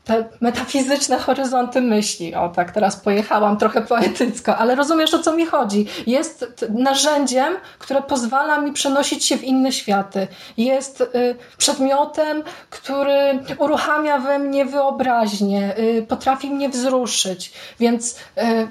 te 0.08 0.26
metafizyczne 0.42 1.18
horyzonty 1.18 1.82
myśli. 1.82 2.36
O, 2.36 2.50
tak, 2.50 2.72
teraz 2.72 2.96
pojechałam 2.96 3.58
trochę 3.58 3.82
poetycko, 3.82 4.58
ale 4.58 4.76
rozumiesz 4.76 5.14
o 5.14 5.20
co 5.20 5.34
mi 5.34 5.46
chodzi. 5.46 5.88
Jest 6.08 6.66
narzędziem, 6.70 7.54
które 7.80 8.02
pozwala 8.02 8.62
mi 8.62 8.72
przenosić 8.72 9.26
się 9.26 9.38
w 9.38 9.44
inne 9.44 9.72
światy. 9.72 10.28
Jest 10.58 11.02
y, 11.02 11.36
przedmiotem, 11.58 12.44
który 12.70 13.40
uruchamia 13.58 14.20
we 14.20 14.40
mnie 14.40 14.66
wyobraźnię, 14.66 15.78
y, 15.80 16.06
potrafi 16.08 16.50
mnie 16.50 16.70
wzruszyć. 16.70 17.54
Więc 17.80 18.16
y, 18.38 18.68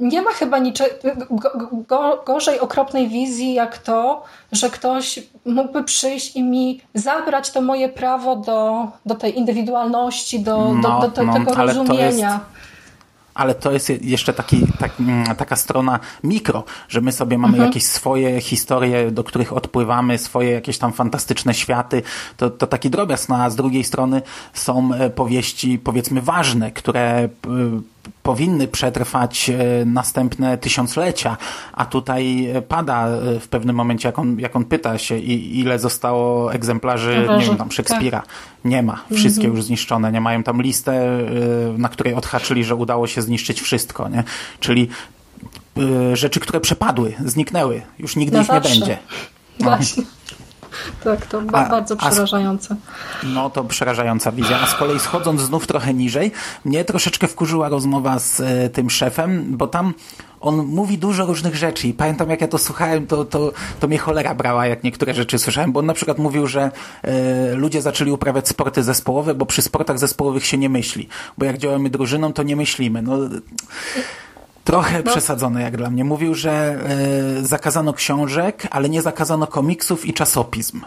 nie 0.00 0.22
ma 0.22 0.30
chyba 0.30 0.58
niczego 0.58 0.94
go, 1.30 1.50
go, 1.88 2.22
gorzej 2.26 2.60
okropnej 2.60 3.08
wizji 3.08 3.54
jak 3.54 3.78
to, 3.78 4.22
że 4.52 4.70
ktoś 4.70 5.20
mógłby 5.46 5.84
przyjść 5.84 6.36
i 6.36 6.42
mi 6.42 6.80
zabrać 6.94 7.50
to 7.50 7.60
moje 7.60 7.88
prawo 7.88 8.36
do, 8.36 8.86
do 9.06 9.14
tej 9.14 9.38
indywidualności, 9.38 10.40
do, 10.40 10.72
No, 10.74 11.00
do, 11.00 11.06
do 11.06 11.12
te, 11.14 11.22
no, 11.24 11.32
tego 11.32 11.56
ale 11.56 11.72
to 11.74 11.78
rozumienia. 11.80 12.06
jest- 12.32 12.44
Ale 13.34 13.54
to 13.54 13.72
jest 13.72 13.88
jeszcze 14.04 14.32
taki, 14.32 14.66
tak, 14.78 14.90
mm, 15.00 15.36
taka 15.36 15.56
strona 15.56 16.00
mikro, 16.24 16.64
że 16.88 17.00
my 17.00 17.12
sobie 17.12 17.38
mamy 17.38 17.52
Mhm. 17.54 17.68
jakieś 17.68 17.84
swoje 17.84 18.40
historie, 18.40 19.10
do 19.10 19.24
których 19.24 19.52
odpływamy, 19.52 20.18
swoje 20.18 20.50
jakieś 20.50 20.78
tam 20.78 20.92
fantastyczne 20.92 21.54
światy. 21.54 22.02
To, 22.36 22.50
to 22.50 22.66
taki 22.66 22.90
drobiazg, 22.90 23.28
no 23.28 23.36
a 23.36 23.50
z 23.50 23.56
drugiej 23.56 23.84
strony 23.84 24.22
są 24.52 24.94
e, 24.94 25.10
powieści, 25.10 25.78
powiedzmy, 25.78 26.22
ważne, 26.22 26.70
które 26.70 27.28
powinny 28.22 28.68
przetrwać 28.68 29.50
e, 29.50 29.84
następne 29.84 30.58
tysiąclecia, 30.58 31.36
a 31.72 31.84
tutaj 31.84 32.46
e, 32.46 32.62
pada 32.62 33.08
e, 33.08 33.40
w 33.40 33.48
pewnym 33.48 33.76
momencie, 33.76 34.08
jak 34.08 34.18
on, 34.18 34.38
jak 34.40 34.56
on 34.56 34.64
pyta 34.64 34.98
się, 34.98 35.18
ile 35.18 35.78
zostało 35.78 36.52
egzemplarzy, 36.52 37.26
nie 37.38 37.46
wiem, 37.46 37.56
tam 37.56 37.72
Szekspira. 37.72 38.22
Nie 38.64 38.82
ma. 38.82 39.04
Wszystkie 39.14 39.46
już 39.46 39.62
zniszczone. 39.62 40.12
Nie 40.12 40.20
mają 40.20 40.42
tam 40.42 40.62
listę, 40.62 41.18
na 41.78 41.88
której 41.88 42.14
odhaczyli, 42.14 42.64
że 42.64 42.74
udało 42.74 43.06
się 43.06 43.22
zniszczyć 43.22 43.60
wszystko. 43.60 44.08
Nie? 44.08 44.24
Czyli 44.60 44.88
rzeczy, 46.12 46.40
które 46.40 46.60
przepadły, 46.60 47.12
zniknęły. 47.24 47.82
Już 47.98 48.16
nigdy 48.16 48.36
Na 48.36 48.42
ich 48.42 48.46
zawsze. 48.48 48.74
nie 48.74 48.78
będzie. 48.78 48.98
Właśnie. 49.60 50.02
Tak, 51.04 51.26
to 51.26 51.40
ba- 51.40 51.66
A- 51.66 51.68
bardzo 51.68 51.94
a- 51.98 52.10
przerażające. 52.10 52.76
No 53.24 53.50
to 53.50 53.64
przerażająca 53.64 54.32
wizja. 54.32 54.60
A 54.60 54.66
z 54.66 54.74
kolei 54.74 55.00
schodząc 55.00 55.40
znów 55.40 55.66
trochę 55.66 55.94
niżej, 55.94 56.32
mnie 56.64 56.84
troszeczkę 56.84 57.28
wkurzyła 57.28 57.68
rozmowa 57.68 58.18
z 58.18 58.40
e, 58.40 58.68
tym 58.70 58.90
szefem, 58.90 59.44
bo 59.56 59.66
tam 59.66 59.94
on 60.40 60.56
mówi 60.56 60.98
dużo 60.98 61.26
różnych 61.26 61.56
rzeczy 61.56 61.88
i 61.88 61.94
pamiętam 61.94 62.30
jak 62.30 62.40
ja 62.40 62.48
to 62.48 62.58
słuchałem, 62.58 63.06
to, 63.06 63.24
to, 63.24 63.52
to 63.80 63.88
mnie 63.88 63.98
cholera 63.98 64.34
brała, 64.34 64.66
jak 64.66 64.84
niektóre 64.84 65.14
rzeczy 65.14 65.38
słyszałem, 65.38 65.72
bo 65.72 65.80
on 65.80 65.86
na 65.86 65.94
przykład 65.94 66.18
mówił, 66.18 66.46
że 66.46 66.70
e, 67.02 67.54
ludzie 67.54 67.82
zaczęli 67.82 68.10
uprawiać 68.10 68.48
sporty 68.48 68.82
zespołowe, 68.82 69.34
bo 69.34 69.46
przy 69.46 69.62
sportach 69.62 69.98
zespołowych 69.98 70.46
się 70.46 70.58
nie 70.58 70.68
myśli, 70.68 71.08
bo 71.38 71.44
jak 71.44 71.58
działamy 71.58 71.90
drużyną, 71.90 72.32
to 72.32 72.42
nie 72.42 72.56
myślimy. 72.56 73.02
No, 73.02 73.18
Trochę 74.64 75.02
przesadzone 75.02 75.62
jak 75.62 75.76
dla 75.76 75.90
mnie. 75.90 76.04
Mówił, 76.04 76.34
że 76.34 76.52
e, 76.52 77.46
zakazano 77.46 77.92
książek, 77.92 78.68
ale 78.70 78.88
nie 78.88 79.02
zakazano 79.02 79.46
komiksów 79.46 80.06
i 80.06 80.12
czasopism. 80.12 80.80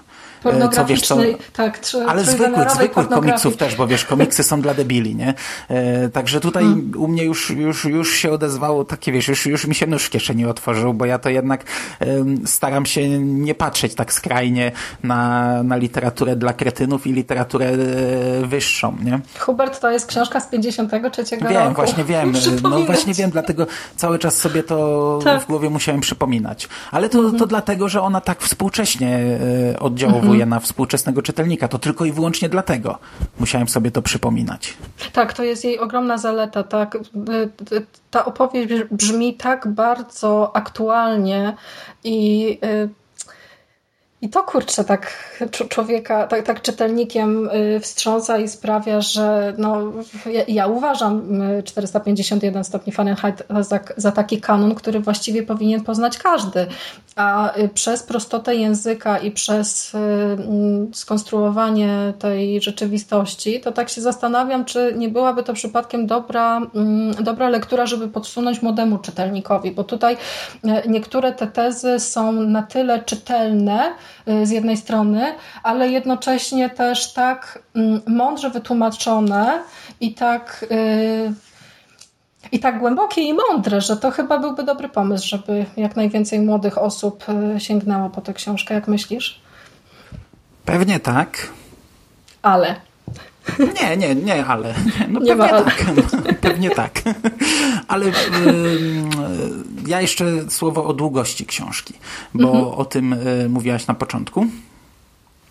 E, 0.45 0.69
co 0.69 0.85
wiesz, 0.85 1.01
co, 1.01 1.15
Pornograficznej, 1.15 1.37
tak, 1.53 1.79
trzy, 1.79 2.05
ale 2.07 2.23
zwykłych, 2.23 2.71
zwykłych 2.71 3.07
komiksów 3.09 3.57
też, 3.57 3.75
bo 3.75 3.87
wiesz, 3.87 4.05
komiksy 4.05 4.43
są 4.43 4.61
dla 4.61 4.73
debili, 4.73 5.15
nie? 5.15 5.33
E, 5.69 6.09
także 6.09 6.39
tutaj 6.39 6.63
Hmm. 6.63 6.91
u 6.97 7.07
mnie 7.07 7.23
już, 7.23 7.49
już, 7.49 7.85
już 7.85 8.13
się 8.13 8.31
odezwało 8.31 8.85
takie, 8.85 9.11
wiesz, 9.11 9.27
już, 9.27 9.45
już 9.45 9.67
mi 9.67 9.75
się 9.75 9.87
nóż 9.87 10.03
w 10.03 10.09
kieszeni 10.09 10.45
otworzył, 10.45 10.93
bo 10.93 11.05
ja 11.05 11.19
to 11.19 11.29
jednak 11.29 11.63
em, 11.99 12.47
staram 12.47 12.85
się 12.85 13.19
nie 13.19 13.55
patrzeć 13.55 13.95
tak 13.95 14.13
skrajnie 14.13 14.71
na, 15.03 15.63
na 15.63 15.75
literaturę 15.75 16.35
dla 16.35 16.53
kretynów 16.53 17.07
i 17.07 17.13
literaturę 17.13 17.65
e, 17.65 17.75
wyższą, 18.47 18.97
nie? 19.03 19.19
Hubert 19.39 19.79
to 19.79 19.91
jest 19.91 20.05
książka 20.07 20.39
z 20.39 20.47
53 20.47 21.23
roku. 21.35 21.53
Wiem, 21.53 21.73
właśnie 21.73 22.03
wiem. 22.03 22.33
No 22.63 22.79
właśnie 22.79 23.13
wiem, 23.13 23.29
dlatego 23.29 23.67
cały 23.95 24.19
czas 24.19 24.37
sobie 24.37 24.63
to 24.63 25.19
Tak. 25.23 25.41
w 25.43 25.47
głowie 25.47 25.69
musiałem 25.69 26.01
przypominać. 26.01 26.69
Ale 26.91 27.09
to, 27.09 27.31
to 27.31 27.47
dlatego, 27.47 27.89
że 27.89 28.01
ona 28.01 28.21
tak 28.21 28.41
współcześnie 28.41 29.17
e, 29.75 29.79
oddziałuje 30.35 30.43
Mhm. 30.43 30.49
na 30.49 30.59
współczesnego 30.59 31.21
czytelnika. 31.21 31.67
To 31.67 31.79
tylko 31.79 32.05
i 32.05 32.11
wyłącznie 32.11 32.49
dlatego 32.49 32.97
musiałem 33.39 33.67
sobie 33.67 33.91
to 33.91 34.01
przypominać. 34.01 34.73
Tak, 35.13 35.33
to 35.33 35.43
jest 35.43 35.63
jej 35.65 35.79
ogromna 35.79 36.17
zaleta. 36.17 36.63
Tak. 36.63 36.95
Y, 36.95 37.75
y, 37.75 37.85
Ta 38.11 38.25
opowieść 38.25 38.73
brzmi 38.91 39.33
tak 39.33 39.67
bardzo 39.67 40.55
aktualnie 40.55 41.55
i, 42.03 42.59
y, 42.63 42.89
i 44.25 44.29
to 44.29 44.43
kurczę 44.43 44.83
tak 44.83 45.13
cz- 45.39 45.67
człowieka, 45.67 46.27
tak, 46.27 46.45
tak 46.45 46.61
czytelnikiem 46.61 47.49
y, 47.49 47.79
wstrząsa 47.79 48.37
i 48.37 48.47
sprawia, 48.47 49.01
że 49.01 49.53
no, 49.57 49.81
ja, 50.25 50.43
ja 50.47 50.67
uważam 50.67 51.41
y, 51.41 51.63
451 51.63 52.63
stopni 52.63 52.93
Fahrenheit 52.93 53.43
za, 53.59 53.79
za 53.97 54.11
taki 54.11 54.41
kanon, 54.41 54.75
który 54.75 54.99
właściwie 54.99 55.43
powinien 55.43 55.83
poznać 55.83 56.17
każdy. 56.17 56.67
A 57.15 57.57
y, 57.57 57.69
przez 57.69 58.03
prostotę 58.03 58.55
języka 58.55 59.17
i 59.17 59.31
przez 59.31 59.93
y, 59.93 59.97
mm, 59.97 60.93
skonstruowanie 60.93 62.13
tej 62.19 62.61
rzeczywistości, 62.61 63.61
to 63.61 63.71
tak 63.71 63.89
się 63.89 64.01
zastanawiam, 64.01 64.65
czy 64.65 64.93
nie 64.97 65.09
byłaby 65.09 65.43
to 65.43 65.53
przypadkiem 65.53 66.07
dobra, 66.07 66.61
mm, 66.75 67.13
dobra 67.23 67.49
lektura, 67.49 67.85
żeby 67.85 68.07
podsunąć 68.07 68.61
młodemu 68.61 68.97
czytelnikowi, 68.97 69.71
bo 69.71 69.83
tutaj 69.83 70.13
y, 70.65 70.89
niektóre 70.89 71.31
te 71.31 71.47
tezy 71.47 71.99
są 71.99 72.31
na 72.31 72.63
tyle 72.63 73.03
czytelne 73.03 73.91
y, 73.91 74.14
z 74.43 74.49
jednej 74.49 74.77
strony, 74.77 75.35
ale 75.63 75.89
jednocześnie 75.89 76.69
też 76.69 77.13
tak 77.13 77.59
mm, 77.75 78.01
mądrze 78.07 78.49
wytłumaczone 78.49 79.63
i 79.99 80.13
tak 80.13 80.65
y, 80.71 81.33
i 82.51 82.59
tak 82.59 82.79
głębokie 82.79 83.21
i 83.21 83.33
mądre, 83.33 83.81
że 83.81 83.97
to 83.97 84.11
chyba 84.11 84.39
byłby 84.39 84.63
dobry 84.63 84.89
pomysł, 84.89 85.27
żeby 85.27 85.65
jak 85.77 85.95
najwięcej 85.95 86.39
młodych 86.39 86.77
osób 86.77 87.25
y, 87.55 87.59
sięgnęło 87.59 88.09
po 88.09 88.21
tę 88.21 88.33
książkę. 88.33 88.73
Jak 88.73 88.87
myślisz? 88.87 89.41
Pewnie 90.65 90.99
tak. 90.99 91.47
Ale. 92.41 92.75
Nie, 93.81 93.97
nie, 93.97 94.15
nie, 94.15 94.45
ale. 94.45 94.75
No 95.09 95.19
Nie 95.19 95.25
pewnie 95.27 95.35
ma 95.35 95.49
ale. 95.49 95.63
tak. 95.65 95.85
No, 95.95 96.33
pewnie 96.41 96.69
tak. 96.69 97.01
Ale 97.87 98.05
ym, 98.05 98.11
ja 99.87 100.01
jeszcze 100.01 100.25
słowo 100.49 100.85
o 100.85 100.93
długości 100.93 101.45
książki, 101.45 101.93
bo 102.33 102.47
Mhm. 102.47 102.65
o 102.65 102.85
tym 102.85 103.13
y, 103.13 103.49
mówiłaś 103.49 103.87
na 103.87 103.93
początku. 103.93 104.45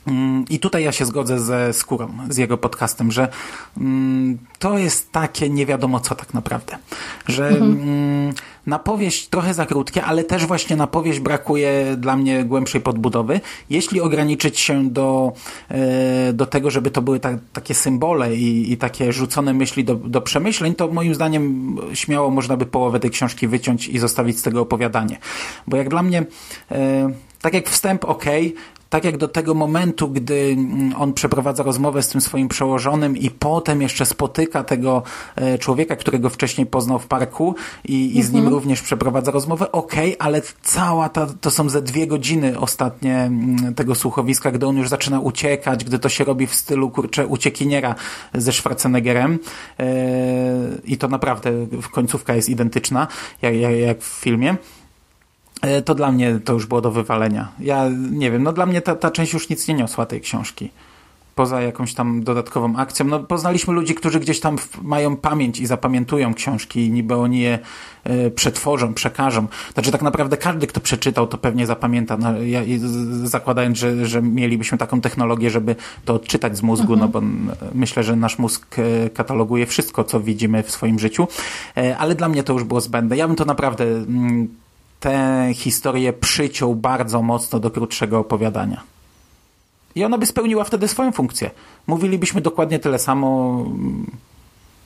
Mm, 0.07 0.45
I 0.51 0.59
tutaj 0.59 0.85
ja 0.85 0.93
się 0.93 1.05
zgodzę 1.05 1.41
ze 1.41 1.73
Skórą, 1.73 2.09
z 2.29 2.37
jego 2.37 2.59
podcastem, 2.59 3.13
że 3.13 3.29
mm, 3.77 4.39
to 4.59 4.79
jest 4.79 5.13
takie 5.13 5.51
nie 5.51 5.67
wiadomo 5.67 6.01
co 6.01 6.15
tak 6.15 6.35
naprawdę. 6.35 6.77
Że 7.27 7.49
mm, 7.49 8.33
na 8.67 8.79
powieść 8.79 9.29
trochę 9.29 9.55
za 9.55 9.67
krótkie, 9.67 10.05
ale 10.05 10.25
też 10.25 10.47
właśnie 10.47 10.77
na 10.77 10.87
powieść 10.87 11.21
brakuje 11.21 11.97
dla 11.97 12.17
mnie 12.17 12.45
głębszej 12.45 12.81
podbudowy. 12.81 13.41
Jeśli 13.71 14.01
ograniczyć 14.01 14.61
się 14.61 14.91
do, 14.91 15.33
e, 15.69 16.33
do 16.33 16.47
tego, 16.47 16.71
żeby 16.71 16.91
to 16.91 17.03
były 17.03 17.21
ta, 17.21 17.39
takie 17.53 17.75
symbole 17.75 18.37
i, 18.37 18.73
i 18.73 18.77
takie 18.77 19.13
rzucone 19.13 19.55
myśli 19.55 19.85
do, 19.85 19.95
do 19.95 20.21
przemyśleń, 20.21 20.75
to 20.75 20.89
moim 20.89 21.15
zdaniem 21.15 21.77
śmiało 21.95 22.31
można 22.31 22.57
by 22.57 22.67
połowę 22.67 23.01
tej 23.01 23.11
książki 23.11 23.49
wyciąć 23.49 23.89
i 23.89 23.99
zostawić 23.99 24.39
z 24.39 24.43
tego 24.43 24.61
opowiadanie. 24.61 25.19
Bo 25.67 25.77
jak 25.77 25.89
dla 25.89 26.03
mnie, 26.03 26.27
e, 26.71 27.11
tak 27.41 27.55
jak 27.55 27.71
wstęp 27.71 28.05
ok, 28.05 28.25
tak 28.91 29.05
jak 29.05 29.17
do 29.17 29.29
tego 29.29 29.55
momentu, 29.55 30.09
gdy 30.09 30.35
mm, 30.35 30.95
on 30.99 31.13
przeprowadza 31.13 31.63
rozmowę 31.63 32.03
z 32.03 32.09
tym 32.09 32.21
swoim 32.21 32.49
przełożonym 32.49 33.17
i 33.17 33.31
potem 33.31 33.83
jeszcze 33.83 34.07
spotyka 34.07 34.65
tego 34.65 35.03
e, 35.37 35.59
człowieka, 35.59 35.97
którego 35.97 36.31
wcześniej 36.31 36.67
poznał 36.67 36.99
w 36.99 37.07
parku 37.07 37.55
i, 37.85 38.19
i 38.19 38.23
z 38.23 38.33
nim 38.33 38.45
Mhm. 38.45 38.55
również 38.55 38.83
przeprowadza 38.83 39.31
rozmowę, 39.31 39.73
okej, 39.73 40.17
ale 40.19 40.43
cała 40.63 41.09
ta, 41.09 41.27
to 41.41 41.51
są 41.51 41.69
ze 41.69 41.83
dwie 41.83 42.07
godziny 42.07 42.59
ostatnie 42.59 43.17
mm, 43.17 43.75
tego 43.75 43.95
słuchowiska, 43.95 44.51
gdy 44.51 44.67
on 44.67 44.77
już 44.77 44.89
zaczyna 44.89 45.21
uciekać, 45.21 45.85
gdy 45.85 45.99
to 45.99 46.09
się 46.09 46.25
robi 46.25 46.47
w 46.47 46.55
stylu, 46.55 46.91
kurczę, 46.91 47.27
uciekiniera 47.27 47.95
ze 48.35 48.53
Schwarzeneggerem 48.53 49.39
e, 49.79 49.87
i 50.85 50.99
to 50.99 51.09
naprawdę 51.09 51.51
końcówka 51.93 52.35
jest 52.35 52.49
identyczna, 52.49 53.07
jak, 53.43 53.55
jak, 53.55 53.73
jak 53.73 54.03
w 54.03 54.07
filmie. 54.07 54.57
E, 55.65 55.83
To 55.83 55.95
dla 55.95 56.13
mnie 56.13 56.39
to 56.45 56.53
już 56.53 56.67
było 56.67 56.81
do 56.81 56.91
wywalenia. 56.91 57.49
Ja 57.61 57.89
nie 58.11 58.31
wiem, 58.31 58.43
no 58.43 58.53
dla 58.53 58.67
mnie 58.67 58.81
ta, 58.81 58.95
ta 58.95 59.11
część 59.11 59.33
już 59.33 59.49
nic 59.49 59.69
nie 59.69 59.75
niosła 59.75 60.07
tej 60.07 60.21
książki. 60.21 60.71
Poza 61.35 61.61
jakąś 61.63 61.95
tam 61.95 62.23
dodatkową 62.25 62.77
akcją. 62.77 63.07
No 63.07 63.21
poznaliśmy 63.21 63.75
ludzi, 63.75 63.95
którzy 63.95 64.21
gdzieś 64.21 64.41
tam 64.41 64.57
mają 64.83 65.17
pamięć 65.17 65.61
i 65.61 65.67
zapamiętują 65.67 66.35
książki 66.35 66.87
i 66.87 66.91
niby 66.91 67.15
oni 67.15 67.41
je 67.41 67.59
e, 68.05 68.31
przetworzą, 68.31 68.95
przekażą. 68.95 69.47
Znaczy 69.75 69.93
tak 69.93 70.03
naprawdę 70.03 70.37
każdy, 70.37 70.67
kto 70.67 70.81
przeczytał, 70.81 71.27
to 71.27 71.39
pewnie 71.39 71.67
zapamięta. 71.67 72.17
No, 72.17 72.43
ja, 72.43 72.61
zakładając, 73.25 73.79
że, 73.79 74.07
że 74.07 74.23
mielibyśmy 74.23 74.79
taką 74.79 75.01
technologię, 75.01 75.51
żeby 75.51 75.77
to 76.05 76.15
odczytać 76.15 76.57
z 76.57 76.63
mózgu, 76.63 76.97
no 76.97 77.09
bo 77.09 77.19
n- 77.19 77.51
myślę, 77.75 78.03
że 78.03 78.17
nasz 78.17 78.39
mózg 78.39 78.77
e, 78.79 79.11
kataloguje 79.11 79.67
wszystko, 79.67 80.05
co 80.05 80.21
widzimy 80.21 80.63
w 80.63 80.71
swoim 80.71 80.99
życiu. 80.99 81.29
Ale 81.99 82.15
dla 82.15 82.29
mnie 82.29 82.43
to 82.43 82.53
już 82.53 82.65
było 82.65 82.81
zbędne. 82.81 83.17
Ja 83.17 83.27
bym 83.27 83.37
to 83.37 83.45
naprawdę 83.45 83.85
mm, 83.85 84.49
tę 85.05 85.49
historię 85.55 86.13
przyciął 86.13 86.75
bardzo 86.75 87.23
mocno 87.23 87.61
do 87.61 87.71
krótszego 87.71 88.19
opowiadania. 88.19 88.83
I 89.95 90.05
ona 90.05 90.19
by 90.19 90.27
spełniła 90.27 90.65
wtedy 90.65 90.89
swoją 90.89 91.13
funkcję. 91.13 91.51
Mówilibyśmy 91.87 92.41
dokładnie 92.41 92.79
tyle 92.79 92.99
samo 92.99 93.59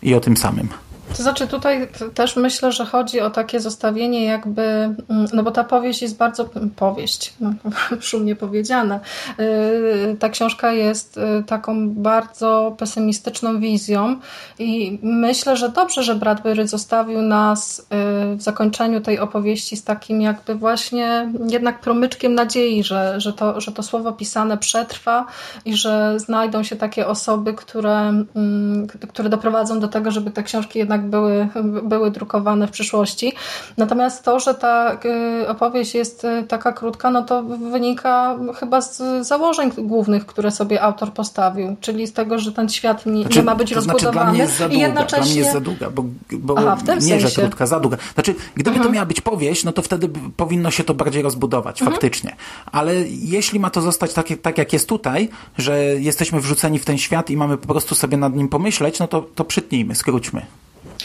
i 0.02 0.14
o 0.14 0.20
tym 0.20 0.36
samym. 0.36 0.68
To 1.16 1.22
znaczy 1.22 1.46
tutaj 1.46 1.88
też 2.14 2.36
myślę, 2.36 2.72
że 2.72 2.84
chodzi 2.84 3.20
o 3.20 3.30
takie 3.30 3.60
zostawienie 3.60 4.24
jakby, 4.24 4.62
mm, 4.62 5.26
no 5.32 5.42
bo 5.42 5.50
ta 5.50 5.64
powieść 5.64 6.02
jest 6.02 6.16
bardzo, 6.16 6.50
powieść, 6.76 7.34
no, 7.40 7.52
szumnie 8.00 8.36
powiedziane, 8.36 9.00
Yy, 9.38 10.16
ta 10.16 10.28
książka 10.28 10.72
jest 10.72 11.16
yy, 11.16 11.44
taką 11.44 11.90
bardzo 11.90 12.74
pesymistyczną 12.78 13.60
wizją 13.60 14.16
i 14.58 14.98
myślę, 15.02 15.56
że 15.56 15.68
dobrze, 15.68 16.02
że 16.02 16.14
Bradbury 16.14 16.68
zostawił 16.68 17.22
nas 17.22 17.86
yy, 17.90 18.36
w 18.36 18.42
zakończeniu 18.42 19.00
tej 19.00 19.18
opowieści 19.18 19.76
z 19.76 19.84
takim 19.84 20.20
jakby 20.22 20.54
właśnie 20.54 21.32
jednak 21.48 21.80
promyczkiem 21.80 22.34
nadziei, 22.34 22.84
że, 22.84 23.20
że, 23.20 23.32
to, 23.32 23.60
że 23.60 23.72
to 23.72 23.82
słowo 23.82 24.12
pisane 24.12 24.58
przetrwa 24.58 25.26
i 25.64 25.76
że 25.76 26.20
znajdą 26.20 26.62
się 26.62 26.76
takie 26.76 27.06
osoby, 27.06 27.54
które, 27.54 27.98
mm, 28.36 28.86
które 29.08 29.28
doprowadzą 29.28 29.80
do 29.80 29.88
tego, 29.88 30.10
żeby 30.10 30.30
te 30.30 30.42
książki 30.42 30.78
jednak 30.78 30.97
były, 30.98 31.48
były 31.82 32.10
drukowane 32.10 32.66
w 32.66 32.70
przyszłości. 32.70 33.32
Natomiast 33.76 34.24
to, 34.24 34.40
że 34.40 34.54
ta 34.54 34.98
y, 35.42 35.48
opowieść 35.48 35.94
jest 35.94 36.24
y, 36.24 36.44
taka 36.48 36.72
krótka, 36.72 37.10
no 37.10 37.22
to 37.22 37.42
wynika 37.42 38.36
chyba 38.60 38.80
z 38.80 39.02
założeń 39.26 39.70
głównych, 39.78 40.26
które 40.26 40.50
sobie 40.50 40.82
autor 40.82 41.12
postawił, 41.12 41.76
czyli 41.80 42.06
z 42.06 42.12
tego, 42.12 42.38
że 42.38 42.52
ten 42.52 42.68
świat 42.68 43.06
nie, 43.06 43.24
nie 43.24 43.42
ma 43.42 43.54
być 43.54 43.72
to 43.72 43.80
znaczy, 43.80 44.00
dla 44.00 44.12
rozbudowany 44.12 44.30
mnie 44.32 44.40
jest 44.40 44.56
za 44.58 44.66
i 44.66 44.68
długa, 44.68 44.86
jednocześnie... 44.86 45.18
Dla 45.24 45.30
mnie 45.32 45.40
jest 45.40 45.52
za 45.52 45.60
długa, 45.60 45.90
bo, 45.90 46.04
bo 46.32 46.54
Aha, 46.58 46.76
w 46.76 46.82
tym 46.82 46.94
nie, 46.94 47.00
sensie. 47.02 47.28
że 47.28 47.42
krótka, 47.42 47.66
za 47.66 47.80
długa. 47.80 47.96
Znaczy, 48.14 48.34
gdyby 48.54 48.80
to 48.80 48.90
miała 48.90 49.06
być 49.06 49.20
powieść, 49.20 49.64
no 49.64 49.72
to 49.72 49.82
wtedy 49.82 50.08
powinno 50.36 50.70
się 50.70 50.84
to 50.84 50.94
bardziej 50.94 51.22
rozbudować, 51.22 51.80
Mhm. 51.80 51.92
faktycznie. 51.94 52.36
Ale 52.72 52.94
jeśli 53.08 53.60
ma 53.60 53.70
to 53.70 53.80
zostać 53.80 54.12
tak, 54.12 54.30
jak- 54.30 54.40
tak, 54.40 54.58
jak 54.58 54.72
jest 54.72 54.88
tutaj, 54.88 55.28
że 55.58 55.78
jesteśmy 55.80 56.40
wrzuceni 56.40 56.78
w 56.78 56.84
ten 56.84 56.98
świat 56.98 57.30
i 57.30 57.36
mamy 57.36 57.56
po 57.56 57.68
prostu 57.68 57.94
sobie 57.94 58.16
nad 58.16 58.34
nim 58.36 58.48
pomyśleć, 58.48 58.98
no 58.98 59.08
to, 59.08 59.26
to 59.34 59.44
przytnijmy, 59.44 59.94
skróćmy. 59.94 60.42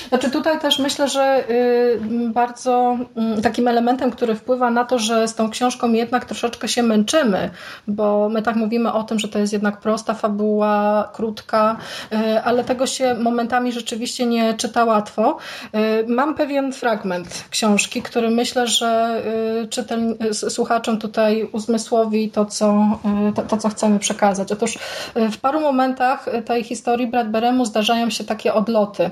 Znaczy 0.10 0.32
tutaj 0.32 0.60
też 0.60 0.80
myślę, 0.80 1.08
że 1.08 1.50
y, 1.50 2.00
bardzo 2.34 2.98
y, 3.38 3.42
takim 3.42 3.68
elementem, 3.68 4.12
który 4.12 4.36
wpływa 4.36 4.72
na 4.72 4.86
to, 4.86 5.00
że 5.00 5.28
z 5.28 5.36
tą 5.36 5.50
książką 5.50 5.92
jednak 5.92 6.26
troszeczkę 6.26 6.68
się 6.68 6.84
męczymy, 6.84 7.50
bo 7.88 8.30
my 8.30 8.42
tak 8.42 8.56
mówimy 8.56 8.94
o 8.94 9.04
tym, 9.04 9.20
że 9.20 9.28
to 9.28 9.40
jest 9.40 9.54
jednak 9.54 9.80
prosta 9.80 10.14
fabuła, 10.14 11.10
krótka, 11.14 11.78
y, 12.14 12.44
ale 12.44 12.64
tego 12.64 12.88
się 12.88 13.16
momentami 13.16 13.72
rzeczywiście 13.72 14.26
nie 14.26 14.54
czyta 14.54 14.86
łatwo. 14.86 15.38
Y, 15.76 16.06
Mam 16.08 16.36
pewien 16.36 16.74
fragment 16.74 17.46
książki, 17.50 18.02
który 18.02 18.30
myślę, 18.30 18.68
że 18.68 19.22
czytel, 19.70 20.18
słuchaczom 20.32 20.98
tutaj 20.98 21.50
uzmysłowi 21.52 22.30
to 22.30 22.46
co, 22.46 23.00
to, 23.36 23.42
to, 23.42 23.58
co 23.58 23.70
chcemy 23.70 24.00
przekazać. 24.00 24.52
Otóż 24.52 24.78
w 25.16 25.38
paru 25.38 25.62
momentach 25.62 26.26
tej 26.46 26.64
historii 26.64 27.08
Bradberemu 27.08 27.66
zdarzają 27.66 28.10
się 28.10 28.24
takie 28.24 28.54
odloty. 28.54 29.10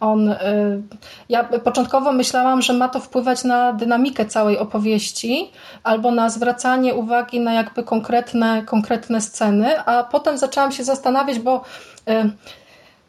On, 0.00 0.23
y, 0.28 0.82
ja 1.28 1.44
początkowo 1.44 2.12
myślałam, 2.12 2.62
że 2.62 2.72
ma 2.72 2.88
to 2.88 3.00
wpływać 3.00 3.44
na 3.44 3.72
dynamikę 3.72 4.26
całej 4.26 4.58
opowieści 4.58 5.50
albo 5.82 6.10
na 6.10 6.30
zwracanie 6.30 6.94
uwagi 6.94 7.40
na 7.40 7.52
jakby 7.52 7.82
konkretne, 7.82 8.62
konkretne 8.62 9.20
sceny, 9.20 9.80
a 9.80 10.04
potem 10.04 10.38
zaczęłam 10.38 10.72
się 10.72 10.84
zastanawiać, 10.84 11.38
bo 11.38 11.64
y, 12.08 12.30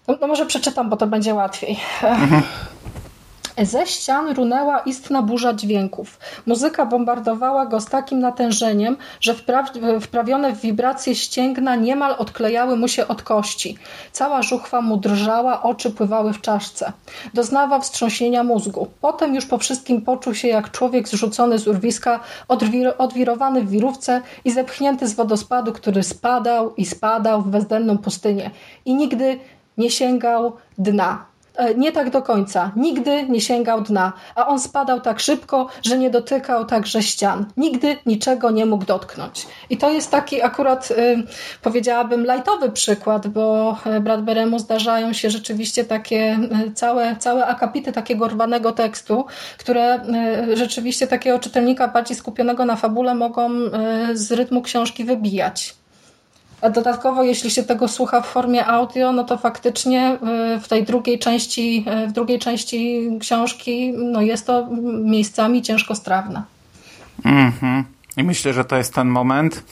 no, 0.08 0.18
no 0.22 0.28
może 0.28 0.46
przeczytam, 0.46 0.90
bo 0.90 0.98
to 0.98 1.08
będzie 1.08 1.34
łatwiej. 1.34 1.80
Ze 3.64 3.88
ścian 3.88 4.34
runęła 4.34 4.80
istna 4.80 5.22
burza 5.22 5.54
dźwięków. 5.54 6.20
Muzyka 6.46 6.86
bombardowała 6.86 7.66
go 7.66 7.80
z 7.82 7.86
takim 7.86 8.20
natężeniem, 8.20 8.98
że 9.22 9.34
wpraw- 9.34 10.02
wprawione 10.02 10.56
w 10.56 10.62
wibracje 10.62 11.16
ścięgna 11.16 11.76
niemal 11.76 12.16
odklejały 12.18 12.78
mu 12.78 12.88
się 12.88 13.08
od 13.08 13.22
kości. 13.24 13.78
Cała 14.12 14.42
żuchwa 14.42 14.82
mu 14.82 14.98
drżała, 14.98 15.64
oczy 15.64 15.92
pływały 15.92 16.34
w 16.34 16.42
czaszce. 16.42 16.92
Doznawał 17.34 17.82
wstrząśnienia 17.82 18.44
mózgu. 18.44 18.88
Potem 19.02 19.36
już 19.36 19.46
po 19.46 19.58
wszystkim 19.58 20.02
poczuł 20.02 20.34
się 20.34 20.48
jak 20.48 20.72
człowiek 20.72 21.08
zrzucony 21.08 21.60
z 21.60 21.68
urwiska, 21.68 22.20
odwir- 22.48 22.94
odwirowany 22.98 23.62
w 23.62 23.70
wirówce 23.70 24.22
i 24.46 24.52
zepchnięty 24.52 25.08
z 25.08 25.14
wodospadu, 25.14 25.74
który 25.74 26.04
spadał 26.04 26.76
i 26.76 26.86
spadał 26.86 27.42
w 27.42 27.48
bezdenną 27.48 27.98
pustynię. 27.98 28.52
I 28.86 28.96
nigdy 28.96 29.40
nie 29.78 29.92
sięgał 29.92 30.54
dna. 30.78 31.26
E, 31.58 31.76
Nie 31.76 31.92
tak 31.92 32.10
do 32.10 32.22
końca. 32.22 32.72
Nigdy 32.76 33.24
nie 33.30 33.42
sięgał 33.42 33.82
dna, 33.82 34.14
a 34.36 34.48
on 34.48 34.60
spadał 34.60 35.02
tak 35.02 35.20
szybko, 35.20 35.68
że 35.84 35.98
nie 35.98 36.10
dotykał 36.10 36.66
także 36.66 37.04
ścian. 37.04 37.46
Nigdy 37.58 37.98
niczego 38.06 38.52
nie 38.52 38.66
mógł 38.66 38.86
dotknąć. 38.86 39.48
I 39.70 39.78
to 39.78 39.90
jest 39.92 40.12
taki 40.12 40.42
akurat, 40.42 40.92
y, 40.92 41.24
powiedziałabym, 41.62 42.26
lajtowy 42.26 42.72
przykład, 42.72 43.28
bo 43.28 43.78
y, 43.98 44.00
Bradberemu 44.00 44.60
zdarzają 44.60 45.14
się 45.14 45.30
rzeczywiście 45.30 45.86
takie 45.86 46.40
y, 46.68 46.72
całe, 46.72 47.16
całe 47.16 47.46
akapity 47.46 47.92
takiego 47.92 48.28
rwanego 48.28 48.72
tekstu, 48.72 49.26
które 49.58 50.00
rzeczywiście 50.54 51.08
takiego 51.08 51.40
czytelnika 51.40 51.88
bardziej 51.88 52.18
skupionego 52.18 52.66
na 52.66 52.76
fabule 52.76 53.16
mogą 53.16 53.50
z 54.14 54.32
rytmu 54.32 54.62
książki 54.62 55.06
wybijać. 55.06 55.76
A 56.62 56.70
dodatkowo, 56.70 57.24
jeśli 57.24 57.52
się 57.52 57.64
tego 57.64 57.88
słucha 57.88 58.22
w 58.22 58.28
formie 58.28 58.66
audio, 58.66 59.12
no 59.12 59.24
to 59.24 59.38
faktycznie 59.38 60.18
y, 60.56 60.60
w 60.60 60.68
tej 60.68 60.84
drugiej 60.84 61.20
części, 61.20 61.86
y, 62.06 62.08
w 62.08 62.12
drugiej 62.12 62.40
części 62.40 63.10
książki, 63.20 63.94
no 63.98 64.22
jest 64.22 64.48
to 64.48 64.68
miejscami 65.04 65.62
ciężko 65.62 65.96
strawne. 65.96 66.44
Mhm. 67.26 67.84
I 68.18 68.24
myślę, 68.24 68.54
że 68.54 68.66
to 68.66 68.76
jest 68.78 68.94
ten 68.94 69.08
moment, 69.08 69.64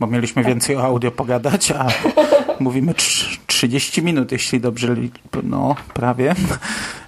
bo 0.00 0.06
mieliśmy 0.06 0.44
więcej 0.44 0.76
o 0.76 0.82
audio 0.84 1.10
pogadać, 1.10 1.70
a 1.70 1.86
mówimy 2.60 2.92
trz- 2.94 3.38
30 3.46 4.02
minut, 4.02 4.32
jeśli 4.32 4.60
dobrze, 4.60 4.96
no 5.42 5.76
prawie, 5.94 6.34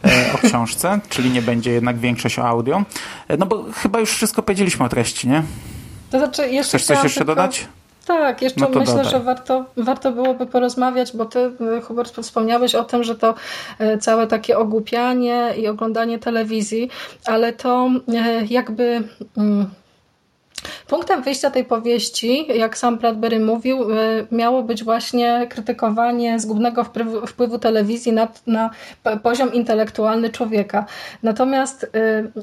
e, 0.04 0.32
o 0.34 0.38
książce, 0.48 1.00
czyli 1.08 1.30
nie 1.30 1.42
będzie 1.42 1.70
jednak 1.70 1.98
większość 1.98 2.38
o 2.38 2.48
audio. 2.48 2.82
E, 3.28 3.36
No 3.36 3.46
bo 3.46 3.64
chyba 3.82 4.00
już 4.00 4.10
wszystko 4.10 4.42
powiedzieliśmy 4.42 4.84
o 4.86 4.88
treści, 4.88 5.28
nie? 5.28 5.42
To 6.10 6.18
znaczy, 6.18 6.48
jeszcze 6.48 6.78
Chcesz 6.78 6.86
coś 6.96 7.04
jeszcze 7.04 7.20
tylko- 7.20 7.34
dodać? 7.34 7.68
Tak, 8.06 8.42
jeszcze 8.42 8.60
No 8.60 8.68
myślę, 8.68 8.94
dodaj. 8.94 9.10
że 9.10 9.20
warto, 9.20 9.64
warto 9.76 10.12
byłoby 10.12 10.46
porozmawiać, 10.46 11.16
bo 11.16 11.24
ty, 11.24 11.38
y, 11.78 11.80
Hubert, 11.82 12.16
wspomniałeś 12.16 12.74
o 12.74 12.84
tym, 12.84 13.04
że 13.04 13.14
to 13.14 13.34
y, 13.80 13.98
całe 13.98 14.26
takie 14.26 14.58
ogłupianie 14.58 15.54
i 15.56 15.68
oglądanie 15.68 16.18
telewizji, 16.18 16.90
ale 17.24 17.52
to 17.52 17.90
y, 18.08 18.46
jakby. 18.50 19.02
mm, 19.36 19.70
Punktem 20.86 21.22
wyjścia 21.22 21.50
tej 21.50 21.64
powieści, 21.64 22.46
jak 22.58 22.78
sam 22.78 22.98
Bradbury 22.98 23.40
mówił, 23.40 23.90
y, 23.90 24.26
miało 24.32 24.62
być 24.62 24.84
właśnie 24.84 25.46
krytykowanie 25.50 26.40
zgubnego 26.40 26.84
wpływu, 26.84 27.26
wpływu 27.26 27.58
telewizji 27.58 28.12
na, 28.12 28.28
na, 28.46 28.70
poziom 29.22 29.52
intelektualny 29.52 30.30
człowieka. 30.30 30.86
Natomiast 31.22 31.84
y, 31.84 31.88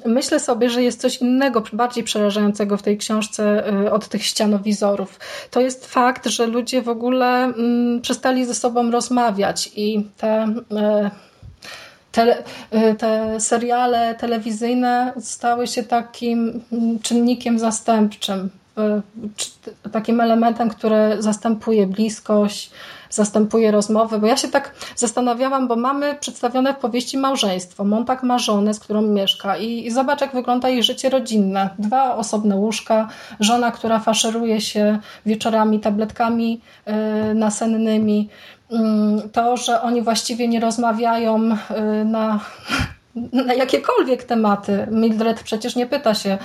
myślę 0.06 0.40
sobie, 0.40 0.70
że 0.70 0.84
jest 0.84 1.02
coś 1.02 1.18
innego, 1.18 1.64
bardziej 1.74 2.04
przerażającego 2.04 2.78
w 2.78 2.84
tej 2.84 2.98
książce 2.98 3.74
y, 3.86 3.92
od 3.92 4.08
tych 4.08 4.26
ścianowizorów. 4.26 5.20
To 5.52 5.62
jest 5.62 5.86
fakt, 5.86 6.28
że 6.28 6.48
ludzie 6.48 6.82
w 6.82 6.90
ogóle 6.90 7.44
mm, 7.44 8.02
przestali 8.02 8.46
ze 8.46 8.56
sobą 8.56 8.92
rozmawiać 8.92 9.72
i 9.76 10.10
te 10.18 10.54
te, 12.14 12.44
y, 12.74 12.96
te 12.96 13.40
seriale 13.40 14.16
telewizyjne 14.16 15.14
stały 15.20 15.68
się 15.68 15.84
takim 15.84 16.62
czynnikiem 17.04 17.60
zastępczym, 17.60 18.50
takim 19.92 20.22
elementem, 20.22 20.70
który 20.70 21.16
zastępuje 21.20 21.88
bliskość, 21.88 22.72
zastępuje 23.10 23.72
rozmowy, 23.72 24.20
bo 24.20 24.28
ja 24.28 24.38
się 24.38 24.48
tak 24.48 24.76
zastanawiałam, 24.96 25.68
bo 25.68 25.76
mamy 25.76 26.16
przedstawione 26.20 26.74
w 26.74 26.78
powieści 26.78 27.18
małżeństwo. 27.18 27.84
Montak 27.84 28.24
ma 28.24 28.40
żonę, 28.40 28.74
z 28.74 28.80
którą 28.80 29.02
mieszka 29.02 29.58
i, 29.58 29.86
i 29.86 29.92
zobacz, 29.92 30.22
jak 30.22 30.34
wygląda 30.34 30.70
jej 30.70 30.84
życie 30.84 31.10
rodzinne. 31.10 31.70
Dwa 31.80 32.16
osobne 32.16 32.56
łóżka, 32.56 33.08
żona, 33.40 33.72
która 33.72 34.00
faszeruje 34.00 34.62
się 34.62 35.00
wieczorami 35.26 35.80
tabletkami 35.80 36.62
yy, 36.88 36.94
nasennymi, 37.34 38.30
Mm, 38.74 39.30
to, 39.30 39.58
że 39.58 39.82
oni 39.82 40.02
właściwie 40.02 40.48
nie 40.48 40.60
rozmawiają 40.60 41.52
y, 41.52 42.06
na, 42.06 42.40
na 43.16 43.54
jakiekolwiek 43.54 44.24
tematy. 44.24 44.88
Mildred 44.92 45.44
przecież 45.44 45.76
nie 45.76 45.88
pyta 45.88 46.14
się 46.14 46.38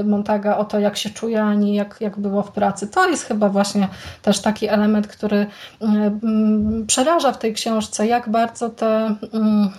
y, 0.00 0.04
Montaga 0.04 0.56
o 0.56 0.64
to, 0.64 0.78
jak 0.78 0.96
się 0.96 1.10
czuje, 1.10 1.42
ani 1.42 1.74
jak, 1.74 1.96
jak 2.00 2.18
było 2.18 2.42
w 2.42 2.52
pracy. 2.52 2.88
To 2.88 3.08
jest 3.08 3.24
chyba 3.24 3.48
właśnie 3.48 3.88
też 4.22 4.40
taki 4.40 4.68
element, 4.68 5.06
który 5.06 5.36
y, 5.36 5.46
mm, 5.82 6.86
przeraża 6.86 7.32
w 7.32 7.38
tej 7.38 7.54
książce, 7.54 8.06
jak 8.06 8.28
bardzo 8.28 8.70
te 8.70 9.14
mm, 9.32 9.70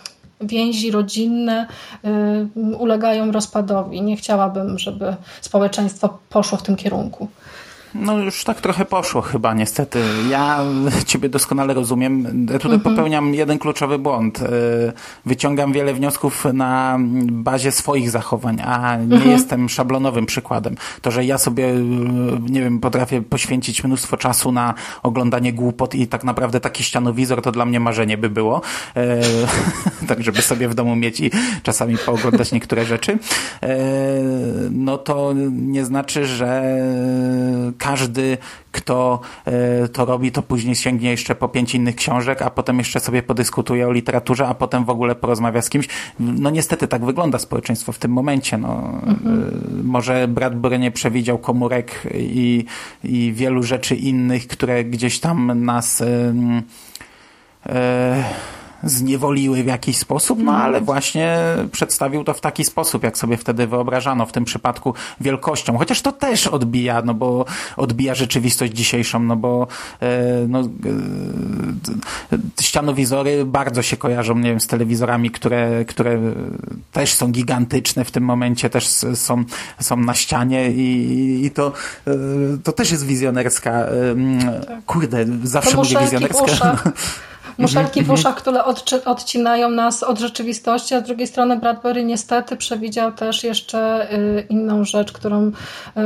więzi 0.42 0.92
rodzinne 0.92 1.68
ulegają 2.80 3.32
rozpadowi. 3.32 4.02
Nie 4.02 4.18
chciałabym, 4.18 4.80
żeby 4.80 5.16
społeczeństwo 5.42 6.20
poszło 6.30 6.58
w 6.58 6.64
tym 6.64 6.76
kierunku. 6.76 7.28
No 7.96 8.20
już 8.20 8.44
tak 8.44 8.62
trochę 8.62 8.86
poszło 8.86 9.22
chyba 9.22 9.54
niestety. 9.54 10.04
Ja 10.30 10.60
ciebie 11.06 11.30
doskonale 11.30 11.74
rozumiem. 11.74 12.24
Tutaj 12.48 12.72
mhm. 12.74 12.82
popełniam 12.82 13.34
jeden 13.34 13.60
kluczowy 13.60 14.00
błąd. 14.00 14.42
E, 14.42 14.48
wyciągam 15.26 15.74
wiele 15.74 15.94
wniosków 15.94 16.46
na 16.54 16.98
bazie 17.32 17.72
swoich 17.72 18.10
zachowań, 18.10 18.62
a 18.66 18.98
nie 18.98 19.16
mhm. 19.16 19.32
jestem 19.32 19.70
szablonowym 19.70 20.26
przykładem. 20.26 20.76
To, 21.02 21.12
że 21.12 21.26
ja 21.26 21.38
sobie, 21.38 21.66
e, 21.66 21.80
nie 22.50 22.62
wiem, 22.62 22.80
potrafię 22.80 23.22
poświęcić 23.22 23.84
mnóstwo 23.84 24.18
czasu 24.18 24.52
na 24.52 24.74
oglądanie 25.04 25.54
głupot 25.54 25.96
i 25.96 26.08
tak 26.08 26.24
naprawdę 26.24 26.60
taki 26.60 26.84
ścianowizor 26.84 27.42
to 27.42 27.52
dla 27.52 27.66
mnie 27.66 27.80
marzenie 27.80 28.18
by 28.18 28.30
było. 28.30 28.62
E, 28.96 29.22
tak, 30.08 30.24
żeby 30.24 30.42
sobie 30.42 30.70
w 30.70 30.76
domu 30.76 30.96
mieć 30.96 31.20
i 31.20 31.32
czasami 31.64 31.98
pooglądać 31.98 32.52
niektóre 32.52 32.86
rzeczy. 32.86 33.18
No 34.72 34.98
to 34.98 35.34
nie 35.52 35.86
znaczy, 35.86 36.26
że 36.26 36.64
każdy, 37.82 38.38
kto 38.72 39.20
e, 39.46 39.88
to 39.88 40.06
robi, 40.06 40.32
to 40.32 40.42
później 40.42 40.76
sięgnie 40.76 41.10
jeszcze 41.10 41.36
po 41.36 41.48
pięć 41.48 41.76
innych 41.76 41.96
książek, 41.96 42.42
a 42.42 42.50
potem 42.50 42.78
jeszcze 42.78 43.00
sobie 43.00 43.24
podyskutuje 43.24 43.88
o 43.88 43.92
literaturze, 43.92 44.48
a 44.48 44.54
potem 44.54 44.86
w 44.86 44.90
ogóle 44.90 45.16
porozmawia 45.16 45.62
z 45.62 45.70
kimś. 45.70 45.88
No 46.20 46.50
niestety 46.50 46.88
tak 46.88 47.06
wygląda 47.06 47.40
społeczeństwo 47.40 47.92
w 47.92 47.98
tym 47.98 48.12
momencie. 48.12 48.58
No, 48.58 49.02
mhm. 49.06 49.52
E, 49.80 49.84
może 49.84 50.28
Bradbury 50.28 50.80
nie 50.80 50.92
przewidział 50.92 51.38
komórek 51.38 52.04
i, 52.14 52.66
i 53.04 53.34
wielu 53.34 53.64
rzeczy 53.64 53.96
innych, 53.96 54.48
które 54.48 54.84
gdzieś 54.84 55.20
tam 55.20 55.64
nas 55.66 56.00
yy, 56.00 56.06
yy, 57.66 57.74
zniewoliły 58.92 59.64
w 59.64 59.66
jakiś 59.66 59.98
sposób, 59.98 60.40
no 60.44 60.52
ale 60.52 60.82
właśnie 60.82 61.38
przedstawił 61.72 62.24
to 62.24 62.34
w 62.34 62.42
taki 62.42 62.66
sposób, 62.66 63.04
jak 63.04 63.18
sobie 63.18 63.38
wtedy 63.38 63.68
wyobrażano, 63.68 64.26
w 64.26 64.32
tym 64.32 64.46
przypadku 64.46 64.94
wielkością. 65.22 65.78
Chociaż 65.78 66.02
to 66.02 66.12
też 66.12 66.48
odbija, 66.48 67.02
no 67.02 67.14
bo 67.14 67.46
odbija 67.78 68.16
rzeczywistość 68.16 68.74
dzisiejszą, 68.74 69.20
no 69.20 69.36
bo 69.36 69.68
e, 70.00 70.48
no, 70.48 70.60
e, 70.62 72.38
ścianowizory 72.62 73.46
bardzo 73.46 73.82
się 73.82 73.98
kojarzą, 73.98 74.38
nie 74.38 74.50
wiem, 74.50 74.60
z 74.60 74.68
telewizorami, 74.68 75.32
które, 75.32 75.86
które 75.86 76.20
też 76.92 77.14
są 77.14 77.32
gigantyczne 77.32 78.06
w 78.06 78.12
tym 78.12 78.24
momencie, 78.24 78.70
też 78.70 78.88
są, 79.16 79.44
są 79.80 79.98
na 79.98 80.14
ścianie 80.14 80.72
i, 80.72 81.46
i 81.46 81.52
to, 81.52 81.74
e, 82.08 82.12
to 82.64 82.72
też 82.72 82.92
jest 82.92 83.06
wizjonerska, 83.06 83.86
kurde, 84.86 85.26
zawsze 85.44 85.78
mówię 85.78 85.98
wizjonerska. 86.00 86.78
muszelki 87.58 88.00
w 88.00 88.04
mhm. 88.04 88.20
uszach, 88.20 88.36
które 88.36 88.66
odcinają 89.06 89.70
nas 89.70 90.04
od 90.04 90.20
rzeczywistości, 90.20 90.96
a 90.96 91.00
z 91.00 91.04
drugiej 91.04 91.28
strony 91.28 91.58
Bradbury 91.58 92.04
niestety 92.04 92.58
przewidział 92.58 93.12
też 93.12 93.44
jeszcze 93.44 94.14
y, 94.14 94.46
inną 94.50 94.84
rzecz, 94.84 95.12
którą, 95.12 95.52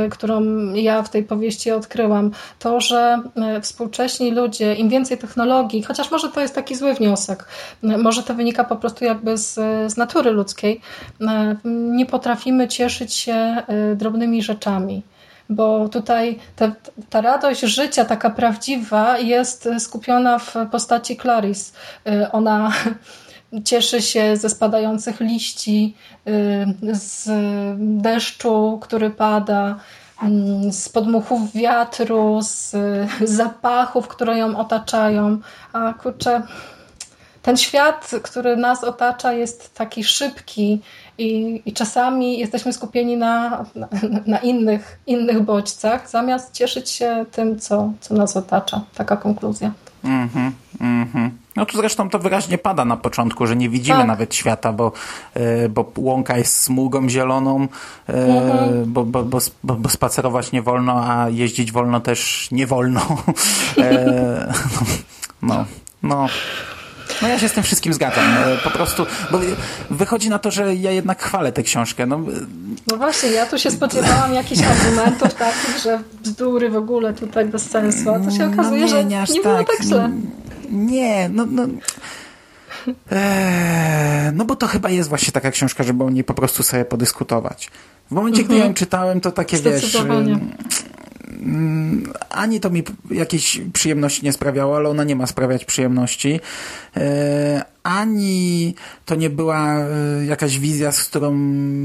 y, 0.06 0.08
którą 0.10 0.42
ja 0.74 1.02
w 1.02 1.08
tej 1.08 1.24
powieści 1.24 1.70
odkryłam. 1.70 2.30
To, 2.58 2.80
że 2.80 3.22
y, 3.58 3.60
współcześni 3.60 4.30
ludzie, 4.30 4.74
im 4.74 4.88
więcej 4.88 5.18
technologii, 5.18 5.82
chociaż 5.82 6.10
może 6.10 6.28
to 6.28 6.40
jest 6.40 6.54
taki 6.54 6.76
zły 6.76 6.94
wniosek, 6.94 7.44
może 7.82 8.22
to 8.22 8.34
wynika 8.34 8.64
po 8.64 8.76
prostu 8.76 9.04
jakby 9.04 9.38
z, 9.38 9.54
z 9.92 9.96
natury 9.96 10.30
ludzkiej, 10.30 10.80
nie 11.64 12.06
potrafimy 12.06 12.68
cieszyć 12.68 13.14
się 13.14 13.62
drobnymi 13.96 14.42
rzeczami 14.42 15.02
bo 15.48 15.88
tutaj 15.88 16.38
ta, 16.56 16.72
ta 17.10 17.20
radość 17.20 17.60
życia, 17.60 18.04
taka 18.04 18.30
prawdziwa, 18.30 19.18
jest 19.18 19.68
skupiona 19.78 20.38
w 20.38 20.54
postaci 20.70 21.16
Clarice. 21.16 21.72
Y, 22.08 22.32
ona 22.32 22.72
cieszy 23.64 24.02
się 24.02 24.36
ze 24.36 24.48
spadających 24.50 25.20
liści, 25.20 25.94
y, 26.28 26.66
z 26.92 27.28
deszczu, 27.78 28.78
który 28.82 29.10
pada, 29.10 29.78
mm, 30.22 30.72
z 30.72 30.88
podmuchów 30.88 31.52
wiatru, 31.52 32.38
z 32.42 32.76
zapachów, 33.24 34.08
które 34.08 34.38
ją 34.38 34.56
otaczają. 34.56 35.38
A 35.72 35.94
kurczę, 35.94 36.42
ten 37.42 37.56
świat, 37.56 38.10
który 38.22 38.56
nas 38.56 38.84
otacza, 38.84 39.32
jest 39.32 39.74
taki 39.74 40.04
szybki 40.04 40.80
i, 41.18 41.62
i 41.66 41.72
czasami 41.72 42.38
jesteśmy 42.38 42.72
skupieni 42.72 43.16
na, 43.16 43.64
na, 43.74 43.88
na, 44.26 44.38
innych, 44.38 44.98
innych 45.06 45.42
bodźcach, 45.42 46.10
zamiast 46.10 46.52
cieszyć 46.52 46.90
się 46.90 47.26
tym, 47.32 47.58
co, 47.58 47.92
co 48.00 48.14
nas 48.14 48.36
otacza. 48.36 48.80
Taka 48.94 49.16
konkluzja. 49.16 49.72
Mhm, 50.04 50.52
mhm. 50.80 51.30
No 51.56 51.66
tu 51.66 51.76
zresztą 51.76 52.10
to 52.10 52.18
wyraźnie 52.18 52.58
pada 52.58 52.84
na 52.84 52.96
początku, 52.96 53.46
że 53.46 53.56
nie 53.56 53.68
widzimy 53.68 53.98
tak. 53.98 54.06
nawet 54.06 54.34
świata, 54.34 54.72
bo, 54.72 54.92
e, 55.34 55.68
bo 55.68 55.92
łąka 55.96 56.38
jest 56.38 56.62
smugą 56.62 57.08
zieloną, 57.08 57.68
e, 58.08 58.12
mhm. 58.12 58.92
bo, 58.92 59.04
bo, 59.04 59.24
bo, 59.24 59.38
bo, 59.62 59.88
spacerować 59.88 60.52
nie 60.52 60.62
wolno, 60.62 61.04
a 61.10 61.28
jeździć 61.28 61.72
wolno 61.72 62.00
też 62.00 62.48
nie 62.50 62.66
wolno. 62.66 63.00
E, 63.78 64.52
no, 65.42 65.64
no. 66.02 66.26
No 67.22 67.28
ja 67.28 67.38
się 67.38 67.48
z 67.48 67.52
tym 67.52 67.62
wszystkim 67.62 67.92
zgadzam. 67.92 68.24
E, 68.24 68.56
po 68.64 68.70
prostu, 68.70 69.06
bo 69.30 69.40
wychodzi 69.90 70.28
na 70.30 70.38
to, 70.38 70.50
że 70.50 70.74
ja 70.74 70.90
jednak 70.90 71.22
chwalę 71.22 71.52
tę 71.52 71.62
książkę. 71.62 72.06
No, 72.06 72.20
no 72.86 72.96
właśnie, 72.96 73.30
ja 73.30 73.46
tu 73.46 73.58
się 73.58 73.70
spodziewałam 73.70 74.34
jakichś 74.34 74.62
argumentów 74.62 75.34
takich, 75.34 75.78
że 75.82 76.00
bzdury 76.22 76.70
w 76.70 76.76
ogóle 76.76 77.14
tutaj 77.14 77.44
bez 77.44 77.70
sensu, 77.70 78.10
a 78.14 78.20
to 78.20 78.30
się 78.30 78.46
no 78.46 78.52
okazuje, 78.52 78.80
no 78.80 78.86
nie, 78.86 78.88
że 78.88 79.04
nie, 79.04 79.24
nie 79.34 79.40
było 79.42 79.58
tak, 79.58 79.66
tak 79.66 79.86
źle. 79.86 80.10
Nie, 80.70 81.28
no... 81.28 81.46
no. 81.50 81.66
Eee, 83.10 84.32
no 84.32 84.44
bo 84.44 84.56
to 84.56 84.66
chyba 84.66 84.90
jest 84.90 85.08
właśnie 85.08 85.32
taka 85.32 85.50
książka, 85.50 85.84
żeby 85.84 86.04
o 86.04 86.10
niej 86.10 86.24
po 86.24 86.34
prostu 86.34 86.62
sobie 86.62 86.84
podyskutować. 86.84 87.70
W 88.10 88.14
momencie, 88.14 88.42
mhm. 88.42 88.58
gdy 88.58 88.68
ją 88.68 88.74
czytałem, 88.74 89.20
to 89.20 89.32
takie 89.32 89.56
wiesz 89.56 89.96
ani 92.30 92.60
to 92.60 92.70
mi 92.70 92.82
jakiejś 93.10 93.60
przyjemności 93.72 94.24
nie 94.24 94.32
sprawiało, 94.32 94.76
ale 94.76 94.88
ona 94.88 95.04
nie 95.04 95.16
ma 95.16 95.26
sprawiać 95.26 95.64
przyjemności. 95.64 96.40
E, 97.86 97.96
ani 97.96 98.74
to 99.04 99.14
nie 99.14 99.30
była 99.30 99.78
e, 99.78 99.86
jakaś 100.26 100.58
wizja, 100.58 100.92
z 100.92 101.04
którą 101.04 101.30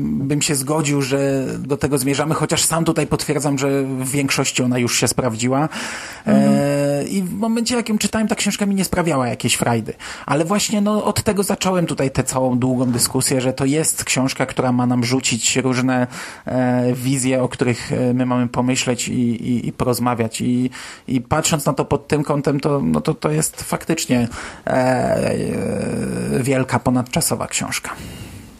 bym 0.04 0.42
się 0.42 0.56
zgodził, 0.56 1.02
że 1.02 1.46
do 1.60 1.78
tego 1.78 1.98
zmierzamy, 1.98 2.34
chociaż 2.34 2.64
sam 2.64 2.86
tutaj 2.86 3.08
potwierdzam, 3.08 3.58
że 3.58 3.84
w 3.84 4.10
większości 4.12 4.64
ona 4.64 4.80
już 4.80 5.00
się 5.00 5.08
sprawdziła. 5.08 5.70
Mhm. 6.26 7.08
I 7.08 7.24
w 7.24 7.34
momencie, 7.34 7.76
jak 7.76 7.90
ją 7.90 7.98
czytałem, 7.98 8.28
ta 8.28 8.36
książka 8.36 8.66
mi 8.66 8.76
nie 8.76 8.86
sprawiała 8.86 9.28
jakiejś 9.28 9.56
frajdy. 9.56 9.94
Ale 10.26 10.46
właśnie 10.46 10.82
no, 10.82 11.06
od 11.06 11.24
tego 11.24 11.44
zacząłem 11.44 11.86
tutaj 11.86 12.12
tę 12.12 12.24
całą 12.24 12.60
długą 12.60 12.86
dyskusję, 12.86 13.42
że 13.42 13.54
to 13.54 13.66
jest 13.66 14.04
książka, 14.04 14.46
która 14.46 14.72
ma 14.72 14.86
nam 14.86 15.04
rzucić 15.04 15.58
różne 15.58 16.08
e, 16.46 16.94
wizje, 16.94 17.44
o 17.44 17.50
których 17.50 17.92
my 18.14 18.26
mamy 18.26 18.48
pomyśleć 18.48 19.08
i, 19.08 19.14
i, 19.14 19.68
i 19.68 19.72
porozmawiać. 19.72 20.42
I, 20.42 20.70
I 21.08 21.22
patrząc 21.22 21.66
na 21.66 21.74
to 21.74 21.86
pod 21.86 22.08
tym 22.08 22.24
kątem, 22.24 22.60
to, 22.60 22.82
no 22.82 23.02
to, 23.02 23.14
to 23.14 23.32
jest 23.32 23.64
faktycznie 23.64 24.28
e, 24.68 25.91
wielka, 26.40 26.80
ponadczasowa 26.80 27.48
książka. 27.48 27.90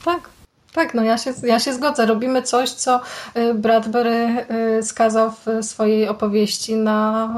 Tak. 0.06 0.32
Tak, 0.74 0.94
no 0.94 1.04
ja 1.04 1.18
się, 1.18 1.34
ja 1.44 1.60
się 1.60 1.74
zgodzę. 1.74 2.06
Robimy 2.06 2.42
coś, 2.42 2.70
co 2.70 3.02
y, 3.38 3.54
Bradbury 3.54 4.46
y, 4.80 4.84
skazał 4.84 5.32
w 5.32 5.66
swojej 5.66 6.08
opowieści 6.08 6.76
na, 6.76 7.34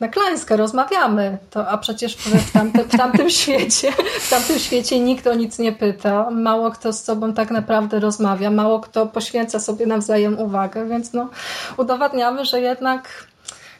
na 0.00 0.08
klęskę. 0.08 0.56
Rozmawiamy. 0.56 1.38
To, 1.50 1.68
a 1.68 1.78
przecież 1.78 2.16
w 2.16 2.52
tamtym, 2.52 2.84
w 2.84 2.96
tamtym 2.96 3.30
świecie 3.40 3.92
w 4.20 4.30
tamtym 4.30 4.58
świecie 4.58 5.00
nikt 5.00 5.26
o 5.26 5.34
nic 5.34 5.58
nie 5.58 5.72
pyta. 5.72 6.30
Mało 6.30 6.70
kto 6.70 6.92
z 6.92 7.04
sobą 7.04 7.32
tak 7.32 7.50
naprawdę 7.50 8.00
rozmawia. 8.00 8.50
Mało 8.50 8.80
kto 8.80 9.06
poświęca 9.06 9.60
sobie 9.60 9.86
nawzajem 9.86 10.38
uwagę, 10.38 10.88
więc 10.88 11.12
no, 11.12 11.28
udowadniamy, 11.76 12.44
że 12.44 12.60
jednak 12.60 13.29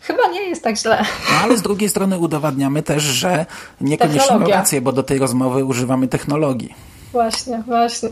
chyba 0.01 0.26
nie 0.26 0.42
jest 0.42 0.64
tak 0.64 0.76
źle. 0.76 1.05
No 1.32 1.38
ale 1.42 1.57
z 1.57 1.62
drugiej 1.62 1.88
strony 1.88 2.18
udowadniamy 2.18 2.82
też, 2.82 3.03
że 3.03 3.46
niekoniecznie 3.80 4.38
ma 4.38 4.46
rację, 4.46 4.80
bo 4.80 4.92
do 4.92 5.03
tej 5.03 5.18
rozmowy 5.18 5.64
używamy 5.64 6.09
technologii. 6.09 6.74
Właśnie, 7.12 7.62
właśnie. 7.66 8.09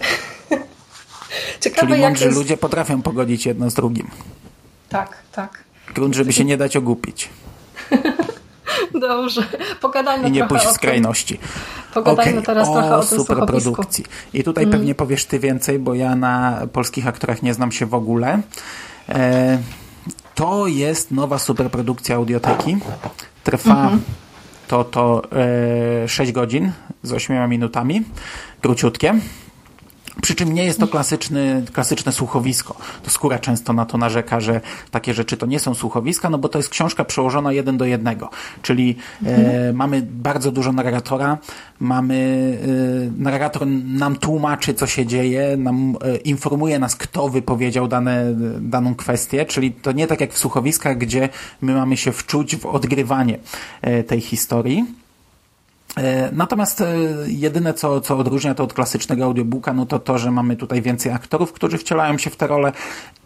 Ciekawe, 1.60 1.86
Czyli 1.88 2.02
mądrzy 2.02 2.24
jest... 2.24 2.36
ludzie 2.36 2.56
potrafią 2.56 3.02
pogodzić 3.02 3.46
jedno 3.46 3.70
z 3.70 3.74
drugim. 3.74 4.10
Tak, 4.88 5.18
tak. 5.32 5.64
Grunt, 5.94 6.14
żeby 6.14 6.32
się 6.32 6.44
nie 6.44 6.56
dać 6.56 6.76
ogupić. 6.76 7.28
Dobrze, 9.00 9.42
pogadajmy 9.80 10.28
I 10.28 10.32
nie 10.32 10.46
pójść 10.46 10.66
w 10.66 10.72
skrajności. 10.72 11.38
Pogadajmy 11.94 12.32
okay. 12.32 12.46
teraz 12.46 12.68
o 12.68 12.72
trochę 12.72 12.96
o 12.96 13.04
tym 13.04 13.18
superprodukcji. 13.18 14.04
I 14.32 14.44
tutaj 14.44 14.64
mm. 14.64 14.72
pewnie 14.72 14.94
powiesz 14.94 15.24
ty 15.24 15.38
więcej, 15.38 15.78
bo 15.78 15.94
ja 15.94 16.16
na 16.16 16.66
polskich 16.72 17.06
aktorach 17.06 17.42
nie 17.42 17.54
znam 17.54 17.72
się 17.72 17.86
w 17.86 17.94
ogóle. 17.94 18.40
E, 19.08 19.58
to 20.38 20.66
jest 20.66 21.10
nowa 21.10 21.38
superprodukcja 21.38 22.16
audioteki. 22.16 22.76
Trwa 23.44 23.90
-hmm. 23.90 23.98
to, 24.68 24.84
to 24.84 25.22
e, 26.04 26.08
6 26.08 26.32
godzin 26.32 26.72
z 27.02 27.12
8 27.12 27.50
minutami. 27.50 28.02
Króciutkie. 28.60 29.14
Przy 30.22 30.34
czym 30.34 30.52
nie 30.52 30.64
jest 30.64 30.80
to 30.80 30.88
klasyczny, 30.88 31.64
klasyczne 31.72 32.12
słuchowisko. 32.12 32.76
To 33.02 33.10
skóra 33.10 33.38
często 33.38 33.72
na 33.72 33.86
to 33.86 33.98
narzeka, 33.98 34.40
że 34.40 34.60
takie 34.90 35.14
rzeczy 35.14 35.36
to 35.36 35.46
nie 35.46 35.60
są 35.60 35.74
słuchowiska, 35.74 36.30
no 36.30 36.38
bo 36.38 36.48
to 36.48 36.58
jest 36.58 36.68
książka 36.68 37.04
przełożona 37.04 37.52
jeden 37.52 37.76
do 37.76 37.84
jednego. 37.84 38.30
Czyli 38.62 38.96
mhm. 39.22 39.46
e, 39.46 39.72
mamy 39.72 40.02
bardzo 40.02 40.52
dużo 40.52 40.72
narratora, 40.72 41.38
mamy 41.80 42.58
e, 43.18 43.22
narrator 43.22 43.66
nam 43.84 44.16
tłumaczy, 44.16 44.74
co 44.74 44.86
się 44.86 45.06
dzieje, 45.06 45.56
nam 45.56 45.96
e, 46.00 46.16
informuje 46.16 46.78
nas, 46.78 46.96
kto 46.96 47.28
wypowiedział 47.28 47.88
dane, 47.88 48.34
daną 48.60 48.94
kwestię, 48.94 49.44
czyli 49.44 49.72
to 49.72 49.92
nie 49.92 50.06
tak 50.06 50.20
jak 50.20 50.32
w 50.32 50.38
słuchowiskach, 50.38 50.98
gdzie 50.98 51.28
my 51.60 51.74
mamy 51.74 51.96
się 51.96 52.12
wczuć 52.12 52.56
w 52.56 52.66
odgrywanie 52.66 53.38
e, 53.82 54.04
tej 54.04 54.20
historii. 54.20 55.07
E, 55.96 56.30
natomiast 56.32 56.80
e, 56.80 56.94
jedyne, 57.26 57.74
co, 57.74 58.00
co 58.00 58.18
odróżnia 58.18 58.54
to 58.54 58.64
od 58.64 58.72
klasycznego 58.72 59.24
audiobooka, 59.24 59.72
no 59.72 59.86
to 59.86 59.98
to, 59.98 60.18
że 60.18 60.30
mamy 60.30 60.56
tutaj 60.56 60.82
więcej 60.82 61.12
aktorów, 61.12 61.52
którzy 61.52 61.78
wcielają 61.78 62.18
się 62.18 62.30
w 62.30 62.36
te 62.36 62.46
role 62.46 62.72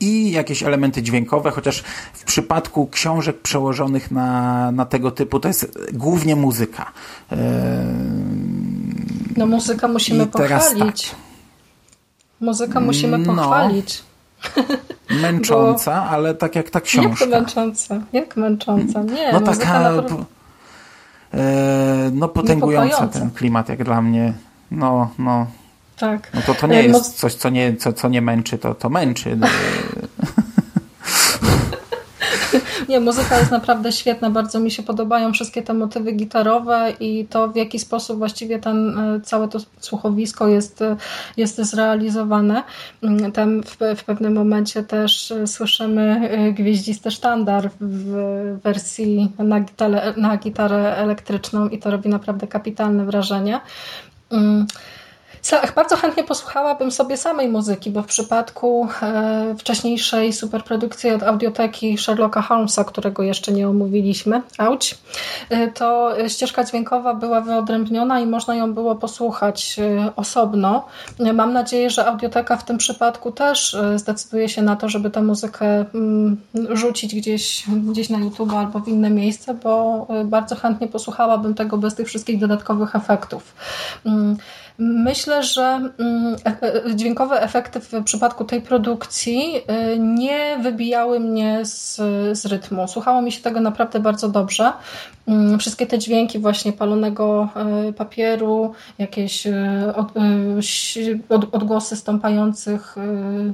i 0.00 0.30
jakieś 0.30 0.62
elementy 0.62 1.02
dźwiękowe, 1.02 1.50
chociaż 1.50 1.82
w 2.12 2.24
przypadku 2.24 2.86
książek 2.86 3.40
przełożonych 3.40 4.10
na, 4.10 4.72
na 4.72 4.86
tego 4.86 5.10
typu 5.10 5.40
to 5.40 5.48
jest 5.48 5.78
głównie 5.92 6.36
muzyka. 6.36 6.92
E, 7.32 7.36
no 9.36 9.46
muzyka 9.46 9.88
musimy 9.88 10.26
pochwalić. 10.26 11.08
Tak. 11.08 11.18
Muzyka 12.40 12.80
musimy 12.80 13.18
no. 13.18 13.34
pochwalić. 13.34 14.02
No, 14.56 14.62
męcząca, 15.22 16.00
Bo... 16.00 16.10
ale 16.10 16.34
tak 16.34 16.56
jak 16.56 16.70
ta 16.70 16.80
książka. 16.80 17.24
Jak 17.24 17.30
męcząca? 17.30 18.00
Jak 18.12 18.36
męcząca? 18.36 19.02
Nie, 19.02 19.32
no 19.32 19.40
taka... 19.40 19.80
Naprawdę 19.80 20.24
no 22.12 22.28
potęgująca 22.28 23.08
ten 23.08 23.30
klimat 23.30 23.68
jak 23.68 23.84
dla 23.84 24.02
mnie. 24.02 24.32
No, 24.70 25.10
no. 25.18 25.46
Tak. 25.98 26.30
No 26.34 26.40
to 26.46 26.54
to 26.54 26.66
nie 26.66 26.78
e, 26.78 26.82
jest 26.82 27.18
coś, 27.18 27.34
co 27.34 27.50
nie, 27.50 27.76
co, 27.76 27.92
co 27.92 28.08
nie 28.08 28.22
męczy, 28.22 28.58
to, 28.58 28.74
to 28.74 28.90
męczy. 28.90 29.38
Nie, 32.92 33.00
muzyka 33.00 33.38
jest 33.38 33.50
naprawdę 33.50 33.92
świetna, 33.92 34.30
bardzo 34.30 34.60
mi 34.60 34.70
się 34.70 34.82
podobają 34.82 35.32
wszystkie 35.32 35.62
te 35.62 35.74
motywy 35.74 36.12
gitarowe 36.12 36.92
i 37.00 37.26
to 37.30 37.48
w 37.48 37.56
jaki 37.56 37.78
sposób 37.78 38.18
właściwie 38.18 38.58
ten, 38.58 38.98
e, 38.98 39.20
całe 39.20 39.48
to 39.48 39.58
słuchowisko 39.80 40.48
jest, 40.48 40.82
e, 40.82 40.96
jest 41.36 41.56
zrealizowane. 41.56 42.62
Mm, 43.02 43.32
tam 43.32 43.62
w, 43.62 43.76
w 43.96 44.04
pewnym 44.04 44.34
momencie 44.34 44.82
też 44.82 45.30
e, 45.30 45.46
słyszymy 45.46 46.30
gwieździsty 46.54 47.10
sztandar 47.10 47.70
w 47.80 48.58
wersji 48.64 49.32
na 49.38 49.64
na 50.16 50.36
gitarę 50.36 50.96
elektryczną 50.96 51.68
i 51.68 51.78
to 51.78 51.90
robi 51.90 52.08
naprawdę 52.08 52.46
kapitalne 52.46 53.04
wrażenie. 53.04 53.60
Mm, 55.42 55.74
bardzo 55.74 55.96
chętnie 55.96 56.24
posłuchałabym 56.24 56.90
sobie 56.90 57.16
samej 57.16 57.48
muzyki, 57.48 57.90
bo 57.90 58.02
w 58.02 58.06
przypadku 58.06 58.88
e, 59.02 59.54
wcześniejszej 59.58 60.32
superprodukcji 60.32 61.10
od 61.10 61.22
audioteki 61.22 61.98
Sherlocka 61.98 62.42
Holmesa, 62.42 62.84
którego 62.84 63.22
jeszcze 63.22 63.52
nie 63.52 63.68
omówiliśmy, 63.68 64.42
auć, 64.58 64.98
e, 65.50 65.68
to 65.68 66.14
ścieżka 66.28 66.64
dźwiękowa 66.64 67.14
była 67.14 67.40
wyodrębniona 67.40 68.20
i 68.20 68.26
można 68.26 68.54
ją 68.54 68.74
było 68.74 68.94
posłuchać 68.94 69.76
e, 69.78 70.12
osobno. 70.16 70.86
Mam 71.34 71.52
nadzieję, 71.52 71.90
że 71.90 72.06
audioteka 72.06 72.56
w 72.56 72.64
tym 72.64 72.78
przypadku 72.78 73.32
też 73.32 73.76
zdecyduje 73.96 74.48
się 74.48 74.62
na 74.62 74.76
to, 74.76 74.88
żeby 74.88 75.10
tę 75.10 75.22
muzykę 75.22 75.84
mm, 75.94 76.40
rzucić 76.70 77.14
gdzieś, 77.14 77.64
gdzieś 77.68 78.10
na 78.10 78.18
YouTube 78.18 78.52
albo 78.54 78.80
w 78.80 78.88
inne 78.88 79.10
miejsce, 79.10 79.54
bo 79.54 80.06
bardzo 80.24 80.56
chętnie 80.56 80.88
posłuchałabym 80.88 81.54
tego 81.54 81.78
bez 81.78 81.94
tych 81.94 82.06
wszystkich 82.06 82.38
dodatkowych 82.38 82.96
efektów. 82.96 83.54
Myślę, 84.84 85.42
że 85.42 85.90
mm, 85.98 86.36
dźwiękowe 86.94 87.42
efekty 87.42 87.80
w 87.80 88.04
przypadku 88.04 88.44
tej 88.44 88.60
produkcji 88.60 89.42
e, 89.66 89.98
nie 89.98 90.58
wybijały 90.62 91.20
mnie 91.20 91.60
z, 91.64 91.96
z 92.38 92.46
rytmu. 92.46 92.88
Słuchało 92.88 93.22
mi 93.22 93.32
się 93.32 93.42
tego 93.42 93.60
naprawdę 93.60 94.00
bardzo 94.00 94.28
dobrze. 94.28 94.72
Mm, 95.26 95.58
wszystkie 95.58 95.86
te 95.86 95.98
dźwięki 95.98 96.38
właśnie 96.38 96.72
palonego 96.72 97.48
papieru, 97.96 98.72
jakieś 98.98 99.46
odgłosy 101.52 101.96
stąpających, 101.96 102.96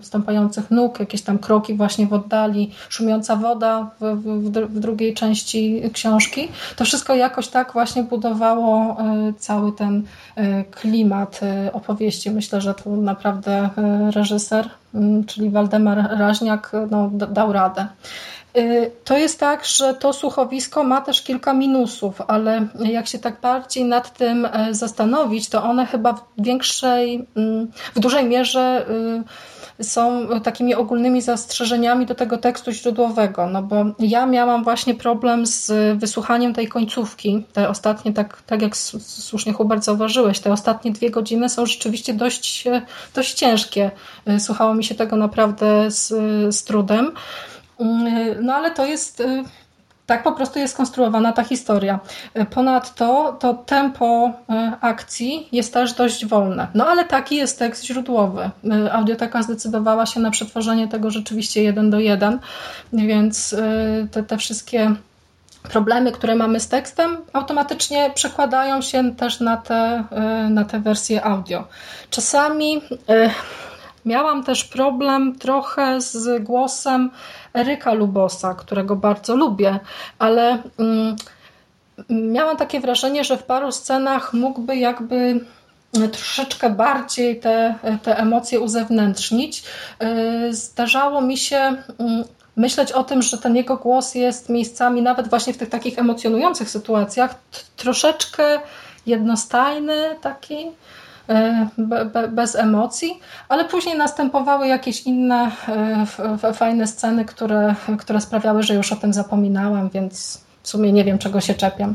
stąpających 0.03 0.71
nóg, 0.71 1.01
jakieś 1.01 1.23
tam 1.23 1.39
kroki 1.39 1.75
właśnie 1.75 2.07
w 2.07 2.13
oddali, 2.13 2.71
szumiąca 2.89 3.37
woda 3.37 3.91
w, 4.01 4.23
w, 4.23 4.51
w 4.51 4.81
drugiej 4.81 5.15
części 5.15 5.83
książki. 5.93 6.49
To 6.77 6.85
wszystko 6.85 7.15
jakoś 7.15 7.49
tak 7.49 7.73
właśnie 7.73 8.03
budowało 8.03 8.97
cały 9.39 9.73
ten 9.73 10.03
klimat 10.71 11.18
klimat 11.27 11.41
y, 11.67 11.73
opowieści. 11.73 12.31
Myślę, 12.31 12.61
że 12.61 12.75
tu 12.75 12.97
naprawdę 12.97 13.71
y, 14.09 14.11
reżyser, 14.11 14.71
mm, 14.95 15.25
czyli 15.25 15.51
Waldemar 15.51 16.19
Raźniak, 16.19 16.73
no, 16.91 17.11
dał 17.11 17.53
radę. 17.53 17.87
To 19.05 19.19
jest 19.19 19.41
tak, 19.41 19.65
że 19.65 19.95
to 19.95 20.13
słuchowisko 20.13 20.85
ma 20.85 21.01
też 21.01 21.23
kilka 21.23 21.55
minusów, 21.55 22.21
ale 22.29 22.69
jak 22.85 23.07
się 23.07 23.19
tak 23.19 23.41
bardziej 23.41 23.85
nad 23.85 24.19
tym 24.19 24.49
zastanowić, 24.71 25.49
to 25.49 25.63
one 25.63 25.87
chyba 25.87 26.13
w 26.13 26.25
większej, 26.39 27.27
mm, 27.37 27.71
w 27.95 28.01
dużej 28.01 28.25
mierze 28.25 28.87
są 29.83 30.29
takimi 30.43 30.75
ogólnymi 30.75 31.23
zastrzeżeniami 31.23 32.07
do 32.07 32.15
tego 32.15 32.39
tekstu 32.39 32.73
źródłowego, 32.73 33.47
no 33.47 33.63
bo 33.63 33.85
ja 33.99 34.27
miałam 34.27 34.65
właśnie 34.65 34.95
problem 34.95 35.47
z 35.47 35.73
wysłuchaniem 35.99 36.55
tej 36.55 36.69
końcówki, 36.69 37.45
te 37.53 37.69
ostatnie, 37.69 38.13
tak, 38.13 38.43
tak 38.43 38.63
jak 38.63 38.77
słusznie 38.77 39.53
Hubert 39.53 39.85
zauważyłeś, 39.85 40.41
te 40.41 40.53
ostatnie 40.53 40.91
dwie 40.91 41.11
godziny 41.11 41.49
są 41.49 41.67
rzeczywiście 41.67 42.15
dość, 42.15 42.65
dość 43.15 43.35
ciężkie. 43.35 43.91
Słuchało 44.39 44.75
mi 44.75 44.85
się 44.85 44.95
tego 44.95 45.17
naprawdę 45.17 45.91
z, 45.91 46.09
z 46.55 46.65
trudem. 46.65 47.13
No 48.43 48.55
ale 48.55 48.71
to 48.71 48.87
jest 48.87 49.23
tak 50.07 50.23
po 50.23 50.33
prostu 50.33 50.59
jest 50.59 50.75
skonstruowana 50.75 51.33
ta 51.33 51.45
historia. 51.45 51.99
Ponadto 52.51 53.37
to 53.41 53.55
tempo 53.55 54.33
akcji 54.81 55.49
jest 55.53 55.75
też 55.75 55.93
dość 55.93 56.27
wolne. 56.27 56.67
No 56.75 56.87
ale 56.87 57.05
taki 57.05 57.37
jest 57.37 57.59
tekst 57.59 57.85
źródłowy. 57.85 58.51
Audioteka 58.93 59.43
zdecydowała 59.43 60.07
się 60.07 60.21
na 60.21 60.31
przetworzenie 60.31 60.89
tego 60.89 61.11
rzeczywiście 61.11 61.63
jeden 61.63 61.91
do 61.91 62.01
jeden, 62.01 62.39
więc 62.93 63.57
te, 64.11 64.23
te 64.23 64.39
wszystkie 64.39 64.95
problemy, 65.63 66.13
które 66.13 66.35
mamy 66.35 66.61
z 66.61 66.69
tekstem, 66.69 67.17
automatycznie 67.33 68.11
przekładają 68.15 68.83
się 68.83 69.15
też 69.15 69.41
na 69.41 69.57
te, 69.57 70.05
na 70.51 70.65
te 70.65 70.81
wersje 70.81 71.25
audio. 71.25 71.65
Czasami 72.11 72.81
miałam 74.05 74.45
też 74.45 74.65
problem 74.65 75.39
trochę 75.39 76.01
z 76.01 76.43
głosem 76.43 77.11
Eryka 77.55 77.93
Lubosa, 77.93 78.55
którego 78.55 78.97
bardzo 78.97 79.37
lubię, 79.37 79.81
ale 80.19 80.63
mm, 80.79 81.17
miałam 82.11 82.57
takie 82.57 82.81
wrażenie, 82.81 83.25
że 83.25 83.37
w 83.37 83.43
paru 83.43 83.73
scenach 83.73 84.33
mógłby 84.33 84.77
jakby 84.77 85.41
troszeczkę 86.13 86.71
bardziej 86.71 87.41
te, 87.41 87.75
te 88.03 88.19
emocje 88.19 88.61
uzewnętrznić. 88.61 89.63
Y, 90.49 90.55
zdarzało 90.55 91.21
mi 91.21 91.37
się 91.37 91.57
mm, 91.57 92.25
myśleć 92.57 92.93
o 92.93 93.05
tym, 93.05 93.23
że 93.23 93.39
ten 93.39 93.57
jego 93.57 93.77
głos 93.77 94.15
jest 94.15 94.49
miejscami, 94.49 95.03
nawet 95.03 95.29
właśnie 95.29 95.53
w 95.53 95.59
tych 95.59 95.69
takich 95.69 95.99
emocjonujących 95.99 96.71
sytuacjach, 96.71 97.35
troszeczkę 97.77 98.61
jednostajny, 99.07 100.17
taki 100.21 100.57
bez 102.31 102.57
emocji, 102.57 103.21
ale 103.49 103.65
później 103.65 103.99
następowały 103.99 104.67
jakieś 104.67 105.03
inne 105.03 105.51
fajne 106.55 106.87
sceny, 106.87 107.25
które, 107.25 107.75
które 107.99 108.21
sprawiały, 108.21 108.63
że 108.63 108.75
już 108.75 108.93
o 108.93 108.97
tym 108.97 109.13
zapominałam, 109.13 109.89
więc 109.89 110.41
w 110.63 110.69
sumie 110.69 110.93
nie 110.93 111.05
wiem, 111.05 111.19
czego 111.19 111.41
się 111.41 111.55
czepiam. 111.55 111.95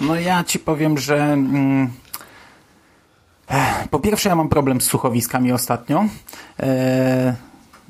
No 0.00 0.14
ja 0.14 0.44
ci 0.44 0.58
powiem, 0.58 0.98
że 0.98 1.16
mm, 1.16 1.90
po 3.90 3.98
pierwsze 3.98 4.28
ja 4.28 4.36
mam 4.36 4.48
problem 4.48 4.80
z 4.80 4.84
słuchowiskami 4.84 5.52
ostatnio. 5.52 6.04
E, 6.60 7.34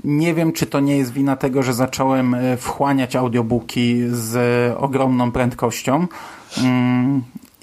nie 0.05 0.35
wiem, 0.35 0.53
czy 0.53 0.67
to 0.67 0.81
nie 0.81 0.97
jest 0.97 1.13
wina 1.13 1.37
tego, 1.37 1.63
że 1.63 1.75
zacząłem 1.75 2.35
e, 2.35 2.57
wchłaniać 2.57 3.17
audiobooki 3.17 4.03
z 4.11 4.37
ogromną 4.79 5.33
prędkością. 5.33 6.07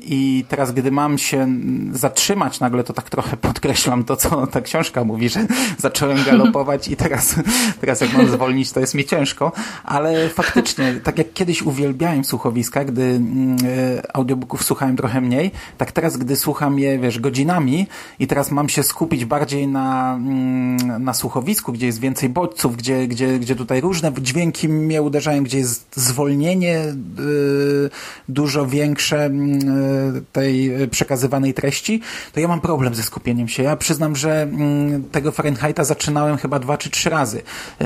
I 0.10 0.45
teraz, 0.49 0.72
gdy 0.72 0.91
mam 0.91 1.18
się 1.18 1.47
zatrzymać 1.91 2.60
nagle, 2.60 2.84
to 2.84 2.93
tak 2.93 3.10
trochę 3.10 3.38
podkreślam 3.47 4.03
to, 4.03 4.16
co 4.16 4.47
ta 4.47 4.62
książka 4.62 5.03
mówi, 5.03 5.30
że 5.30 5.47
zacząłem 5.78 6.24
galopować 6.24 6.88
i 6.88 6.95
teraz, 6.95 7.36
teraz 7.82 8.01
jak 8.01 8.14
mam 8.14 8.28
zwolnić, 8.28 8.72
to 8.72 8.80
jest 8.80 8.95
mi 8.95 9.05
ciężko. 9.05 9.51
Ale 9.84 10.30
faktycznie, 10.30 10.93
tak 11.03 11.18
jak 11.18 11.34
kiedyś 11.34 11.62
uwielbiałem 11.62 12.26
słuchowiska, 12.26 12.86
gdy 12.86 13.03
mm, 13.03 13.58
e, 13.64 14.16
audiobooków 14.16 14.64
słuchałem 14.64 14.97
trochę 14.97 15.22
mniej, 15.22 15.51
tak 15.78 15.91
teraz, 15.91 16.18
gdy 16.18 16.36
słucham 16.36 16.80
je, 16.80 16.99
wiesz, 16.99 17.20
godzinami 17.20 17.88
i 18.20 18.28
teraz 18.28 18.51
mam 18.51 18.70
się 18.70 18.84
skupić 18.84 19.26
bardziej 19.26 19.68
na, 19.68 20.14
mm, 20.14 21.03
na 21.03 21.14
słuchowisku, 21.14 21.74
gdzie 21.74 21.86
jest 21.86 21.99
więcej 21.99 22.30
bodźców, 22.30 22.78
gdzie, 22.78 23.08
gdzie, 23.08 23.39
gdzie 23.39 23.55
tutaj 23.55 23.82
różne 23.82 24.12
dźwięki 24.22 24.70
mnie 24.70 25.01
uderzają, 25.01 25.43
gdzie 25.43 25.58
jest 25.58 25.95
zwolnienie 25.95 26.74
yy, 27.18 27.89
dużo 28.30 28.68
większe, 28.68 29.30
yy, 29.34 29.97
tej 30.32 30.88
przekazywanej 30.91 31.54
treści, 31.54 32.02
to 32.34 32.39
ja 32.39 32.48
mam 32.48 32.62
problem 32.62 32.95
ze 32.95 33.04
skupieniem 33.04 33.48
się. 33.48 33.64
Ja 33.64 33.76
przyznam, 33.76 34.16
że 34.16 34.41
mm, 34.41 35.04
tego 35.04 35.32
Fahrenheita 35.32 35.84
zaczynałem 35.84 36.38
chyba 36.38 36.60
dwa 36.60 36.78
czy 36.78 36.89
trzy 36.89 37.10
razy. 37.10 37.41
E, 37.82 37.86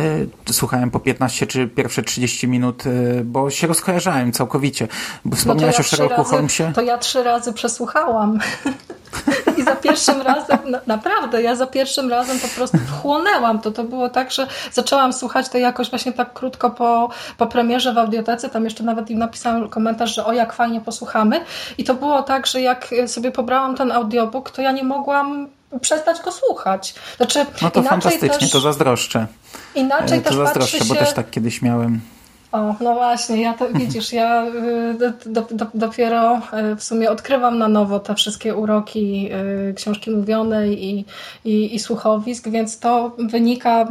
słuchałem 0.53 0.91
po 0.91 0.99
15 0.99 1.47
czy 1.47 1.67
pierwsze 1.67 2.03
30 2.03 2.47
minut, 2.47 2.83
e, 2.85 3.23
bo 3.23 3.49
się 3.49 3.67
rozkojarzałem 3.67 4.31
całkowicie. 4.31 4.87
Bo 5.25 5.35
wspomniałeś 5.35 5.75
no 5.75 5.83
ja 5.83 5.87
o 5.87 5.89
Sherlocku 5.89 6.23
Holmesie. 6.23 6.71
To 6.75 6.81
ja 6.81 6.97
trzy 6.97 7.23
razy 7.23 7.53
przesłuchałam. 7.53 8.39
I 9.57 9.63
za 9.63 9.75
pierwszym 9.75 10.21
razem, 10.21 10.59
naprawdę, 10.87 11.41
ja 11.41 11.55
za 11.55 11.67
pierwszym 11.67 12.09
razem 12.09 12.39
po 12.39 12.47
prostu 12.47 12.77
wchłonęłam 12.77 13.59
to. 13.59 13.71
To 13.71 13.83
było 13.83 14.09
tak, 14.09 14.31
że 14.31 14.47
zaczęłam 14.71 15.13
słuchać 15.13 15.49
to 15.49 15.57
jakoś 15.57 15.89
właśnie 15.89 16.13
tak 16.13 16.33
krótko 16.33 16.69
po, 16.69 17.09
po 17.37 17.47
premierze 17.47 17.93
w 17.93 17.97
audiotece. 17.97 18.49
Tam 18.49 18.63
jeszcze 18.63 18.83
nawet 18.83 19.09
im 19.09 19.19
napisałam 19.19 19.69
komentarz, 19.69 20.15
że 20.15 20.25
o 20.25 20.33
jak 20.33 20.53
fajnie 20.53 20.81
posłuchamy. 20.81 21.41
I 21.77 21.83
to 21.83 21.90
było 21.93 22.23
tak, 22.23 22.47
że 22.47 22.61
jak 22.61 22.89
sobie 23.07 23.31
pobrałam 23.31 23.75
ten 23.75 23.91
audiobook, 23.91 24.51
to 24.51 24.61
ja 24.61 24.71
nie 24.71 24.83
mogłam 24.83 25.47
przestać 25.81 26.21
go 26.21 26.31
słuchać. 26.31 26.95
Znaczy, 27.17 27.45
no 27.61 27.71
to 27.71 27.83
fantastycznie, 27.83 28.29
też, 28.29 28.51
to 28.51 28.59
zazdroszczę. 28.59 29.27
Inaczej 29.75 30.17
e, 30.17 30.21
to 30.21 30.29
też 30.29 30.37
zazdroszczę, 30.37 30.77
się... 30.77 30.85
bo 30.85 30.95
też 30.95 31.13
tak 31.13 31.29
kiedyś 31.29 31.61
miałem. 31.61 32.01
O, 32.51 32.75
no 32.81 32.93
właśnie, 32.93 33.41
ja 33.41 33.53
to 33.53 33.69
widzisz, 33.69 34.13
ja 34.13 34.45
y, 34.45 35.13
do, 35.25 35.41
do, 35.51 35.67
dopiero 35.73 36.37
y, 36.37 36.75
w 36.75 36.83
sumie 36.83 37.11
odkrywam 37.11 37.57
na 37.57 37.67
nowo 37.67 37.99
te 37.99 38.15
wszystkie 38.15 38.55
uroki 38.55 39.29
y, 39.69 39.73
książki 39.73 40.11
mówionej 40.11 40.85
i, 40.85 41.05
i, 41.45 41.75
i 41.75 41.79
słuchowisk, 41.79 42.49
więc 42.49 42.79
to 42.79 43.15
wynika 43.19 43.87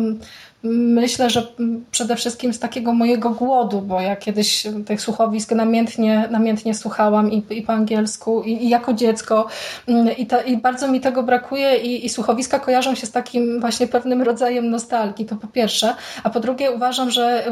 Myślę, 0.62 1.30
że 1.30 1.46
przede 1.90 2.16
wszystkim 2.16 2.52
z 2.52 2.58
takiego 2.58 2.92
mojego 2.92 3.30
głodu, 3.30 3.80
bo 3.80 4.00
ja 4.00 4.16
kiedyś 4.16 4.66
tych 4.86 5.00
słuchowisk 5.00 5.52
namiętnie, 5.52 6.28
namiętnie 6.30 6.74
słuchałam 6.74 7.32
i, 7.32 7.42
i 7.50 7.62
po 7.62 7.72
angielsku, 7.72 8.42
i, 8.42 8.64
i, 8.64 8.68
jako 8.68 8.92
dziecko, 8.92 9.46
mm, 9.86 10.16
i, 10.16 10.26
ta, 10.26 10.40
i 10.42 10.56
bardzo 10.56 10.88
mi 10.88 11.00
tego 11.00 11.22
brakuje, 11.22 11.76
i, 11.76 12.06
i 12.06 12.08
słuchowiska 12.08 12.58
kojarzą 12.58 12.94
się 12.94 13.06
z 13.06 13.10
takim 13.10 13.60
właśnie 13.60 13.86
pewnym 13.86 14.22
rodzajem 14.22 14.70
nostalgii, 14.70 15.26
to 15.26 15.36
po 15.36 15.46
pierwsze. 15.46 15.94
A 16.22 16.30
po 16.30 16.40
drugie, 16.40 16.70
uważam, 16.70 17.10
że 17.10 17.50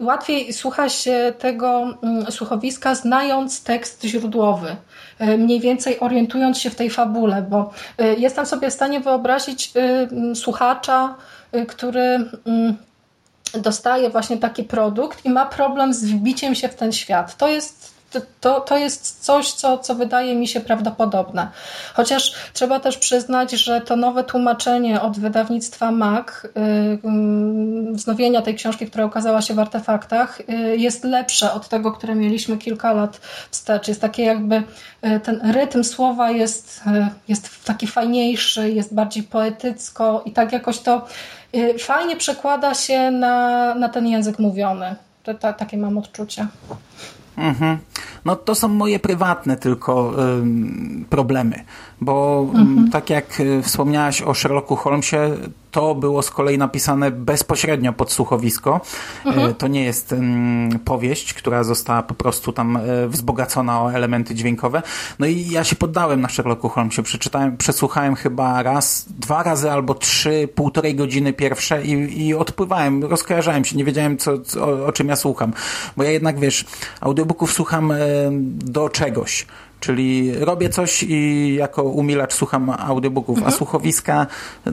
łatwiej 0.00 0.52
słucha 0.52 0.88
się 0.88 1.32
tego 1.38 1.98
mm, 2.02 2.32
słuchowiska, 2.32 2.94
znając 2.94 3.62
tekst 3.62 4.04
źródłowy 4.04 4.76
y, 5.20 5.38
mniej 5.38 5.60
więcej 5.60 6.00
orientując 6.00 6.58
się 6.58 6.70
w 6.70 6.74
tej 6.74 6.90
fabule, 6.90 7.46
bo 7.50 7.70
y, 8.00 8.16
jestem 8.18 8.46
sobie 8.46 8.70
w 8.70 8.74
stanie 8.74 9.00
wyobrazić 9.00 9.72
słuchacza, 10.34 11.14
Y, 11.14 11.35
który 11.68 12.30
mm, 12.46 12.76
dostaje 13.54 14.10
właśnie 14.10 14.36
taki 14.36 14.64
produkt 14.64 15.24
i 15.24 15.30
ma 15.30 15.46
problem 15.46 15.94
z 15.94 16.04
wbiciem 16.04 16.54
się 16.54 16.68
w 16.68 16.74
ten 16.74 16.92
świat. 16.92 17.36
To 17.36 17.48
jest 17.48 17.95
to, 18.40 18.60
to 18.60 18.78
jest 18.78 19.24
coś, 19.24 19.52
co, 19.52 19.78
co 19.78 19.94
wydaje 19.94 20.34
mi 20.34 20.48
się 20.48 20.60
prawdopodobne. 20.60 21.48
Chociaż 21.94 22.32
trzeba 22.52 22.80
też 22.80 22.98
przyznać, 22.98 23.50
że 23.50 23.80
to 23.80 23.96
nowe 23.96 24.24
tłumaczenie 24.24 25.00
od 25.00 25.18
wydawnictwa 25.18 25.92
MAC, 25.92 26.26
yy, 26.42 27.92
wznowienia 27.92 28.42
tej 28.42 28.54
książki, 28.54 28.86
która 28.86 29.06
ukazała 29.06 29.42
się 29.42 29.54
w 29.54 29.58
artefaktach, 29.58 30.48
yy, 30.48 30.76
jest 30.76 31.04
lepsze 31.04 31.52
od 31.52 31.68
tego, 31.68 31.92
które 31.92 32.14
mieliśmy 32.14 32.58
kilka 32.58 32.92
lat 32.92 33.20
wstecz. 33.50 33.88
Jest 33.88 34.00
takie 34.00 34.22
jakby, 34.22 34.62
yy, 35.02 35.20
ten 35.20 35.50
rytm 35.52 35.84
słowa 35.84 36.30
jest, 36.30 36.82
y, 36.86 37.08
jest 37.28 37.64
taki 37.64 37.86
fajniejszy, 37.86 38.70
jest 38.70 38.94
bardziej 38.94 39.22
poetycko 39.22 40.22
i 40.24 40.32
tak 40.32 40.52
jakoś 40.52 40.78
to 40.78 41.06
y, 41.54 41.78
fajnie 41.78 42.16
przekłada 42.16 42.74
się 42.74 43.10
na, 43.10 43.74
na 43.74 43.88
ten 43.88 44.06
język 44.06 44.38
mówiony. 44.38 44.96
To, 45.22 45.34
to, 45.34 45.52
takie 45.52 45.78
mam 45.78 45.98
odczucie. 45.98 46.46
Mhm. 47.36 47.78
No 48.24 48.36
to 48.36 48.54
są 48.54 48.68
moje 48.68 48.98
prywatne 48.98 49.56
tylko 49.56 50.12
problemy, 51.10 51.64
bo 52.00 52.46
mhm. 52.54 52.90
tak 52.90 53.10
jak 53.10 53.40
y, 53.40 53.62
wspomniałaś 53.62 54.22
o 54.22 54.34
Sherlocku 54.34 54.76
Holmesie, 54.76 55.16
to 55.76 55.94
było 55.94 56.22
z 56.22 56.30
kolei 56.30 56.58
napisane 56.58 57.10
bezpośrednio 57.10 57.92
pod 57.92 58.12
słuchowisko. 58.12 58.80
Mhm. 59.24 59.54
To 59.54 59.68
nie 59.68 59.84
jest 59.84 60.14
powieść, 60.84 61.34
która 61.34 61.64
została 61.64 62.02
po 62.02 62.14
prostu 62.14 62.52
tam 62.52 62.76
e, 62.76 63.08
wzbogacona 63.08 63.82
o 63.82 63.92
elementy 63.92 64.34
dźwiękowe. 64.34 64.82
No 65.18 65.26
i 65.26 65.48
ja 65.50 65.64
się 65.64 65.76
poddałem 65.76 66.20
na 66.20 66.28
Sherlocku 66.28 66.68
Holmesie. 66.68 67.02
Przeczytałem, 67.02 67.56
przesłuchałem 67.56 68.14
chyba 68.14 68.62
raz, 68.62 69.06
dwa 69.08 69.42
razy 69.42 69.70
albo 69.70 69.94
trzy, 69.94 70.48
półtorej 70.54 70.94
godziny 70.94 71.32
pierwsze 71.32 71.84
i, 71.84 72.26
i 72.26 72.34
odpływałem, 72.34 73.04
rozkojarzałem 73.04 73.64
się, 73.64 73.76
nie 73.76 73.84
wiedziałem 73.84 74.16
co, 74.16 74.38
co 74.38 74.64
o, 74.64 74.86
o 74.86 74.92
czym 74.92 75.08
ja 75.08 75.16
słucham. 75.16 75.52
Bo 75.96 76.04
ja 76.04 76.10
jednak, 76.10 76.40
wiesz, 76.40 76.64
audiobooków 77.00 77.52
słucham 77.52 77.92
e, 77.92 77.96
do 78.52 78.88
czegoś. 78.88 79.46
Czyli 79.80 80.34
robię 80.34 80.68
coś 80.68 81.02
i 81.02 81.54
jako 81.54 81.82
umilacz 81.82 82.34
słucham 82.34 82.70
audiobooków, 82.70 83.38
mhm. 83.38 83.54
a 83.54 83.56
słuchowiska 83.56 84.26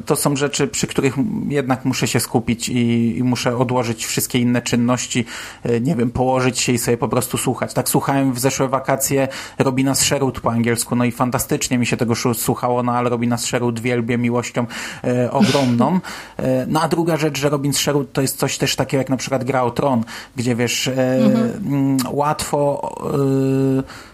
to 0.06 0.16
są 0.16 0.36
rzeczy, 0.36 0.68
przy 0.68 0.88
których 0.88 1.16
jednak 1.48 1.86
muszę 1.86 2.08
się 2.08 2.20
skupić 2.20 2.70
i, 2.70 3.18
i, 3.18 3.24
muszę 3.24 3.58
odłożyć 3.58 4.06
wszystkie 4.06 4.40
inne 4.40 4.62
czynności, 4.62 5.26
e, 5.64 5.80
nie 5.80 5.96
wiem, 5.96 6.12
położyć 6.12 6.60
się 6.60 6.72
i 6.72 6.78
sobie 6.78 6.98
po 6.98 7.08
prostu 7.08 7.38
słuchać. 7.38 7.74
Tak 7.74 7.90
słuchałem 7.90 8.34
w 8.34 8.40
zeszłe 8.40 8.68
wakacje 8.68 9.28
Robina 9.60 9.96
Sherwood 9.96 10.40
po 10.40 10.52
angielsku, 10.52 10.96
no 10.96 11.06
i 11.06 11.12
fantastycznie 11.12 11.78
mi 11.78 11.86
się 11.86 11.98
tego 11.98 12.16
słuchało, 12.34 12.84
no 12.84 12.92
ale 12.92 13.10
Robina 13.10 13.38
Sherwood 13.38 13.80
wielbię 13.80 14.18
miłością 14.18 14.66
e, 15.04 15.32
ogromną. 15.32 16.00
E, 16.38 16.66
no 16.68 16.82
a 16.82 16.88
druga 16.88 17.18
rzecz, 17.18 17.40
że 17.40 17.50
Robin 17.50 17.74
Sherwood 17.74 18.14
to 18.14 18.22
jest 18.22 18.38
coś 18.38 18.58
też 18.58 18.76
takiego 18.76 19.02
jak 19.02 19.10
na 19.10 19.18
przykład 19.18 19.44
Gra 19.44 19.64
o 19.64 19.72
Tron, 19.72 20.04
gdzie 20.36 20.56
wiesz, 20.56 20.88
e, 20.88 21.16
mhm. 21.16 21.98
łatwo 22.12 22.92
e, 23.80 24.13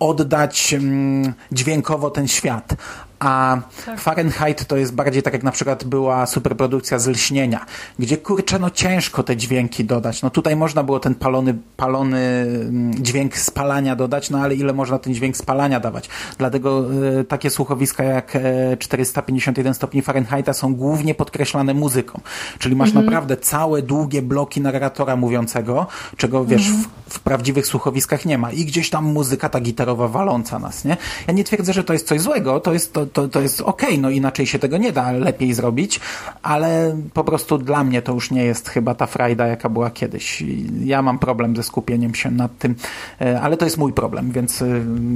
oddać 0.00 0.74
mm, 0.74 1.32
dźwiękowo 1.52 2.10
ten 2.10 2.28
świat 2.28 2.74
a 3.20 3.58
tak. 3.86 4.00
Fahrenheit 4.00 4.66
to 4.66 4.76
jest 4.76 4.94
bardziej 4.94 5.22
tak 5.22 5.32
jak 5.32 5.42
na 5.42 5.52
przykład 5.52 5.84
była 5.84 6.26
superprodukcja 6.26 6.98
z 6.98 7.08
Lśnienia, 7.08 7.66
gdzie 7.98 8.16
kurczę, 8.16 8.58
no 8.58 8.70
ciężko 8.70 9.22
te 9.22 9.36
dźwięki 9.36 9.84
dodać. 9.84 10.22
No 10.22 10.30
tutaj 10.30 10.56
można 10.56 10.82
było 10.82 11.00
ten 11.00 11.14
palony, 11.14 11.54
palony 11.76 12.18
mm, 12.18 13.04
dźwięk 13.04 13.36
spalania 13.36 13.96
dodać, 13.96 14.30
no 14.30 14.38
ale 14.38 14.54
ile 14.54 14.72
można 14.72 14.98
ten 14.98 15.14
dźwięk 15.14 15.36
spalania 15.36 15.80
dawać? 15.80 16.08
Dlatego 16.38 16.86
y, 17.20 17.24
takie 17.24 17.50
słuchowiska 17.50 18.04
jak 18.04 18.36
y, 18.36 18.38
e, 18.38 18.76
451 18.76 19.74
stopni 19.74 20.02
Fahrenheita 20.02 20.52
są 20.52 20.74
głównie 20.74 21.14
podkreślane 21.14 21.74
muzyką. 21.74 22.20
Czyli 22.58 22.76
masz 22.76 22.88
mhm. 22.88 23.06
naprawdę 23.06 23.36
całe 23.36 23.82
długie 23.82 24.22
bloki 24.22 24.60
narratora 24.60 25.16
mówiącego, 25.16 25.86
czego 26.16 26.44
wiesz, 26.44 26.66
mhm. 26.68 26.84
w, 27.06 27.14
w, 27.14 27.20
prawdziwych 27.20 27.66
słuchowiskach 27.66 28.24
nie 28.24 28.38
ma. 28.38 28.52
I 28.52 28.64
gdzieś 28.64 28.90
tam 28.90 29.04
muzyka 29.04 29.48
ta 29.48 29.60
gitarowa 29.60 30.08
waląca 30.08 30.58
nas, 30.58 30.84
nie? 30.84 30.96
Ja 31.26 31.34
nie 31.34 31.44
twierdzę, 31.44 31.72
że 31.72 31.84
to 31.84 31.92
jest 31.92 32.06
coś 32.06 32.20
złego, 32.20 32.60
to 32.60 32.72
jest 32.72 32.92
to, 32.92 33.06
to, 33.12 33.28
to 33.28 33.40
jest 33.40 33.60
okej, 33.60 33.88
okay, 33.88 34.00
no 34.00 34.10
inaczej 34.10 34.46
się 34.46 34.58
tego 34.58 34.76
nie 34.76 34.92
da 34.92 35.12
lepiej 35.12 35.54
zrobić, 35.54 36.00
ale 36.42 36.96
po 37.14 37.24
prostu 37.24 37.58
dla 37.58 37.84
mnie 37.84 38.02
to 38.02 38.12
już 38.12 38.30
nie 38.30 38.44
jest 38.44 38.68
chyba 38.68 38.94
ta 38.94 39.06
frajda, 39.06 39.46
jaka 39.46 39.68
była 39.68 39.90
kiedyś. 39.90 40.44
Ja 40.84 41.02
mam 41.02 41.18
problem 41.18 41.56
ze 41.56 41.62
skupieniem 41.62 42.14
się 42.14 42.30
nad 42.30 42.58
tym, 42.58 42.74
e, 43.20 43.40
ale 43.40 43.56
to 43.56 43.64
jest 43.64 43.78
mój 43.78 43.92
problem, 43.92 44.30
więc 44.30 44.62
e, 44.62 44.66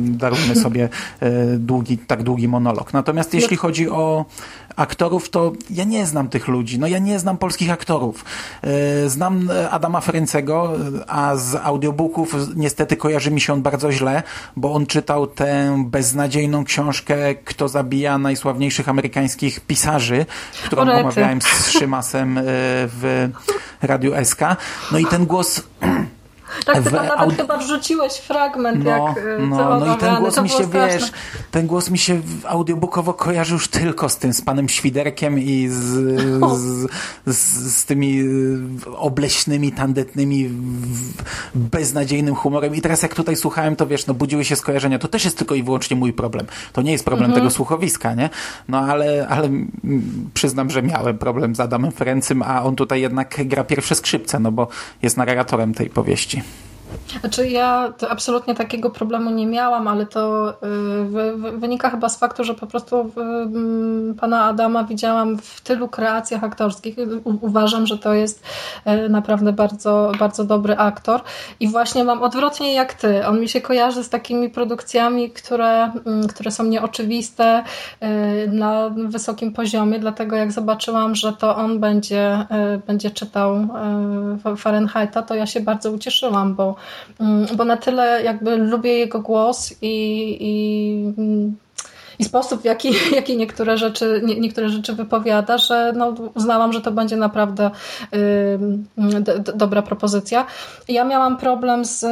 darujmy 0.09 0.57
sobie 0.57 0.89
e, 1.21 1.57
długi, 1.59 1.99
tak 1.99 2.23
długi 2.23 2.49
monolog. 2.49 2.93
Natomiast 2.93 3.35
jeśli 3.35 3.57
chodzi 3.57 3.91
o 3.91 4.25
aktorów, 4.77 5.31
to 5.31 5.53
ja 5.71 5.85
nie 5.85 6.07
znam 6.07 6.29
tych 6.29 6.49
ludzi. 6.49 6.79
No 6.79 6.87
ja 6.87 6.99
nie 6.99 7.19
znam 7.19 7.39
polskich 7.39 7.71
aktorów. 7.71 8.25
Znam 9.07 9.51
Adama 9.71 10.01
Ferencego, 10.01 10.73
a 11.07 11.37
z 11.37 11.55
audio, 11.55 11.85
audiobooków 11.85 12.35
niestety 12.57 12.97
kojarzy 12.97 13.31
mi 13.31 13.41
się 13.41 13.53
on 13.53 13.63
bardzo 13.63 13.93
źle, 13.93 14.23
bo 14.57 14.73
on 14.73 14.87
czytał 14.87 15.27
tę 15.27 15.85
beznadziejną 15.87 16.65
książkę 16.65 17.35
Kto 17.35 17.69
zabija 17.85 18.19
najsławniejszych 18.19 18.89
amerykańskich 18.89 19.61
pisarzy, 19.61 20.27
którą 20.65 20.83
Orety. 20.83 21.01
omawiałem 21.01 21.43
z 21.43 21.71
Szymasem 21.71 22.39
e, 22.39 22.43
w 22.47 23.29
Radiu 23.83 24.13
SK. 24.25 24.41
No 24.93 24.99
i 24.99 25.07
ten 25.07 25.27
głos 25.27 25.63
Tak, 26.67 26.75
ty 26.75 26.81
w 26.81 26.85
tam 26.93 27.07
nawet 27.07 27.29
aud- 27.29 27.37
chyba 27.37 27.57
wrzuciłeś 27.57 28.13
fragment, 28.13 28.85
no, 28.85 28.91
jak 28.91 29.19
e, 29.19 29.39
no, 29.39 29.81
no 29.81 29.95
i 29.95 29.99
ten 29.99 30.17
głos 30.17 30.43
mi 30.43 30.49
się, 30.49 30.65
straszne. 30.65 30.99
wiesz, 30.99 31.13
ten 31.51 31.67
głos 31.67 31.91
mi 31.91 31.99
się 31.99 32.21
audiobookowo 32.45 33.15
kojarzy 33.15 33.53
już 33.53 33.69
tylko 33.69 34.09
z 34.09 34.17
tym, 34.17 34.33
z 34.33 34.43
panem 34.43 34.69
Świderkiem 34.69 35.39
i 35.39 35.69
z, 35.69 35.81
z, 36.57 36.91
z, 37.27 37.75
z 37.75 37.85
tymi 37.85 38.21
y, 38.21 38.97
obleśnymi, 38.97 39.73
tandetnymi, 39.73 40.51
beznadziejnym 41.55 42.35
humorem. 42.35 42.75
I 42.75 42.81
teraz 42.81 43.03
jak 43.03 43.15
tutaj 43.15 43.37
słuchałem, 43.37 43.77
to 43.77 43.87
wiesz, 43.87 44.07
no 44.07 44.15
budziły 44.15 44.45
się 44.45 44.57
skojarzenia. 44.57 44.99
To 44.99 45.09
też 45.09 45.25
jest 45.25 45.39
tylko 45.39 45.55
i 45.55 45.63
wyłącznie 45.63 45.97
mój 45.97 46.13
problem. 46.13 46.47
To 46.73 46.83
nie 46.83 46.93
jest 46.93 47.05
problem 47.05 47.33
tego 47.33 47.51
słuchowiska, 47.51 48.15
nie? 48.15 48.31
No 48.69 48.79
ale, 48.79 49.29
ale 49.29 49.49
przyznam, 50.35 50.71
że 50.71 50.83
miałem 50.83 51.19
problem 51.19 51.55
z 51.55 51.61
Adamem 51.61 51.93
Ferencym, 51.93 52.43
a 52.43 52.63
on 52.63 52.77
tutaj 52.77 53.01
jednak 53.01 53.41
gra 53.45 53.65
pierwsze 53.65 53.95
skrzypce, 53.95 54.41
no 54.41 54.53
bo 54.53 54.69
jest 55.03 55.17
narratorem 55.17 55.75
tej 55.75 55.91
powieści. 55.91 56.43
Znaczy 57.21 57.49
ja 57.49 57.93
to 57.99 58.11
absolutnie 58.11 58.55
takiego 58.55 58.91
problemu 58.91 59.31
nie 59.31 59.47
miałam, 59.47 59.89
ale 59.89 60.07
to 60.07 60.51
y, 60.51 61.05
wy- 61.05 61.37
wy- 61.37 61.59
wynika 61.59 61.91
chyba 61.91 62.09
z 62.09 62.19
faktu, 62.19 62.45
że 62.45 62.55
po 62.55 62.67
prostu 62.67 63.01
y, 63.01 63.21
mm, 63.21 64.15
pana 64.15 64.45
Adama 64.45 64.85
widziałam 64.85 65.39
w 65.39 65.61
tylu 65.61 65.89
kreacjach 65.89 66.45
aktorskich. 66.45 66.97
Uważam, 67.41 67.87
że 67.87 67.99
to 67.99 68.15
jest 68.15 68.43
y, 69.07 69.09
naprawdę 69.09 69.53
bardzo, 69.53 70.13
bardzo 70.19 70.45
dobry 70.45 70.77
aktor 70.77 71.21
i 71.61 71.69
właśnie 71.69 72.05
mam 72.05 72.23
odwrotnie 72.23 72.75
jak 72.75 72.95
ty. 72.95 73.27
On 73.27 73.41
mi 73.41 73.49
się 73.49 73.61
kojarzy 73.61 74.05
z 74.05 74.09
takimi 74.09 74.51
produkcjami, 74.51 75.31
które, 75.31 75.93
mm, 76.07 76.29
które 76.29 76.51
są 76.51 76.65
nieoczywiste 76.65 77.65
na 78.49 78.91
wysokim 78.91 79.53
poziomie, 79.53 79.99
dlatego 79.99 80.37
jak 80.37 80.53
zobaczyłam, 80.53 81.15
że 81.15 81.33
to 81.33 81.57
on 81.57 81.81
będzie, 81.81 82.47
będzie 82.87 83.11
czytał 83.11 83.69
Fahrenheita, 84.57 85.23
to 85.23 85.35
ja 85.35 85.47
się 85.47 85.61
bardzo 85.61 85.91
ucieszyłam, 85.91 86.55
bo 86.55 86.75
bo 87.57 87.65
na 87.65 87.77
tyle 87.77 88.23
jakby 88.23 88.57
lubię 88.57 88.99
jego 88.99 89.21
głos 89.21 89.75
i, 89.83 90.37
i, 90.41 91.15
mm, 91.19 91.57
i 92.19 92.25
sposób, 92.25 92.63
w 92.63 92.65
jaki, 92.65 92.93
jaki 93.17 93.37
niektóre, 93.37 93.79
rzeczy, 93.79 94.21
nie, 94.25 94.41
niektóre 94.41 94.69
rzeczy 94.69 94.95
wypowiada, 94.95 95.59
że 95.59 95.93
no, 95.97 96.15
uznałam, 96.35 96.73
że 96.73 96.81
to 96.81 96.93
będzie 96.93 97.17
naprawdę 97.17 97.71
y, 98.15 98.59
d, 99.21 99.39
d, 99.39 99.53
dobra 99.55 99.83
propozycja. 99.83 100.47
Ja 100.89 101.05
miałam 101.05 101.37
problem 101.37 101.85
z 101.85 102.05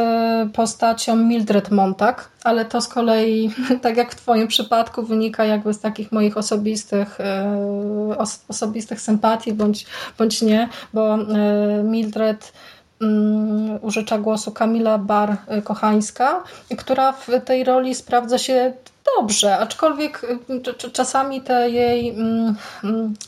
postacią 0.53 1.17
Mildred 1.17 1.71
Montag, 1.71 2.31
ale 2.45 2.65
to 2.65 2.81
z 2.81 2.89
kolei, 2.89 3.51
tak 3.83 3.97
jak 3.97 4.13
w 4.13 4.17
Twoim 4.17 4.49
przypadku, 4.49 5.03
wynika 5.03 5.45
jakby 5.45 5.75
z 5.75 5.81
takich 5.81 6.13
moich 6.13 6.37
osobistych, 6.37 7.19
y, 8.11 8.19
os, 8.19 8.45
osobistych 8.49 9.01
sympatii 9.01 9.53
bądź, 9.53 9.87
bądź 10.19 10.43
nie, 10.43 10.69
bo 10.95 11.19
y, 11.19 11.19
Mildred 11.85 12.53
użycza 13.81 14.19
głosu 14.19 14.53
Kamila 14.53 14.99
Bar-Kochańska, 14.99 16.43
która 16.79 17.13
w 17.13 17.29
tej 17.45 17.65
roli 17.65 17.95
sprawdza 17.95 18.39
się 18.39 18.73
dobrze, 19.19 19.59
aczkolwiek 19.59 20.27
y, 20.85 20.91
czasami 20.91 21.41
te 21.41 21.71
jej, 21.71 22.11
mm, 22.11 22.55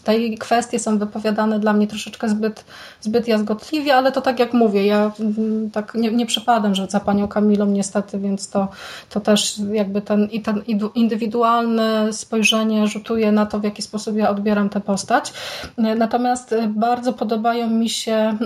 te 0.05 0.18
jej 0.18 0.39
kwestie 0.39 0.79
są 0.79 0.99
wypowiadane 0.99 1.59
dla 1.59 1.72
mnie 1.72 1.87
troszeczkę 1.87 2.29
zbyt, 2.29 2.64
zbyt 3.01 3.29
jazgotliwie, 3.29 3.97
ale 3.97 4.12
to 4.12 4.20
tak 4.20 4.39
jak 4.39 4.53
mówię, 4.53 4.87
ja 4.87 5.12
mm, 5.20 5.70
tak 5.70 5.95
nie, 5.95 6.11
nie 6.11 6.27
przepadam 6.27 6.75
że 6.75 6.87
za 6.87 7.01
panią 7.01 7.29
Kamilą 7.29 7.66
niestety, 7.66 8.18
więc 8.18 8.49
to, 8.49 8.68
to 9.11 9.20
też 9.20 9.59
jakby 9.72 10.03
ten, 10.03 10.27
i 10.27 10.43
ten 10.43 10.62
indywidualne 10.95 12.12
spojrzenie 12.12 12.87
rzutuje 12.87 13.33
na 13.33 13.47
to, 13.47 13.61
w 13.61 13.64
jaki 13.64 13.83
sposób 13.83 14.16
ja 14.16 14.31
odbieram 14.31 14.68
tę 14.68 14.81
postać. 14.81 15.33
Natomiast 15.79 16.55
bardzo 16.68 17.12
podobają 17.12 17.70
mi 17.70 17.89
się 17.89 18.37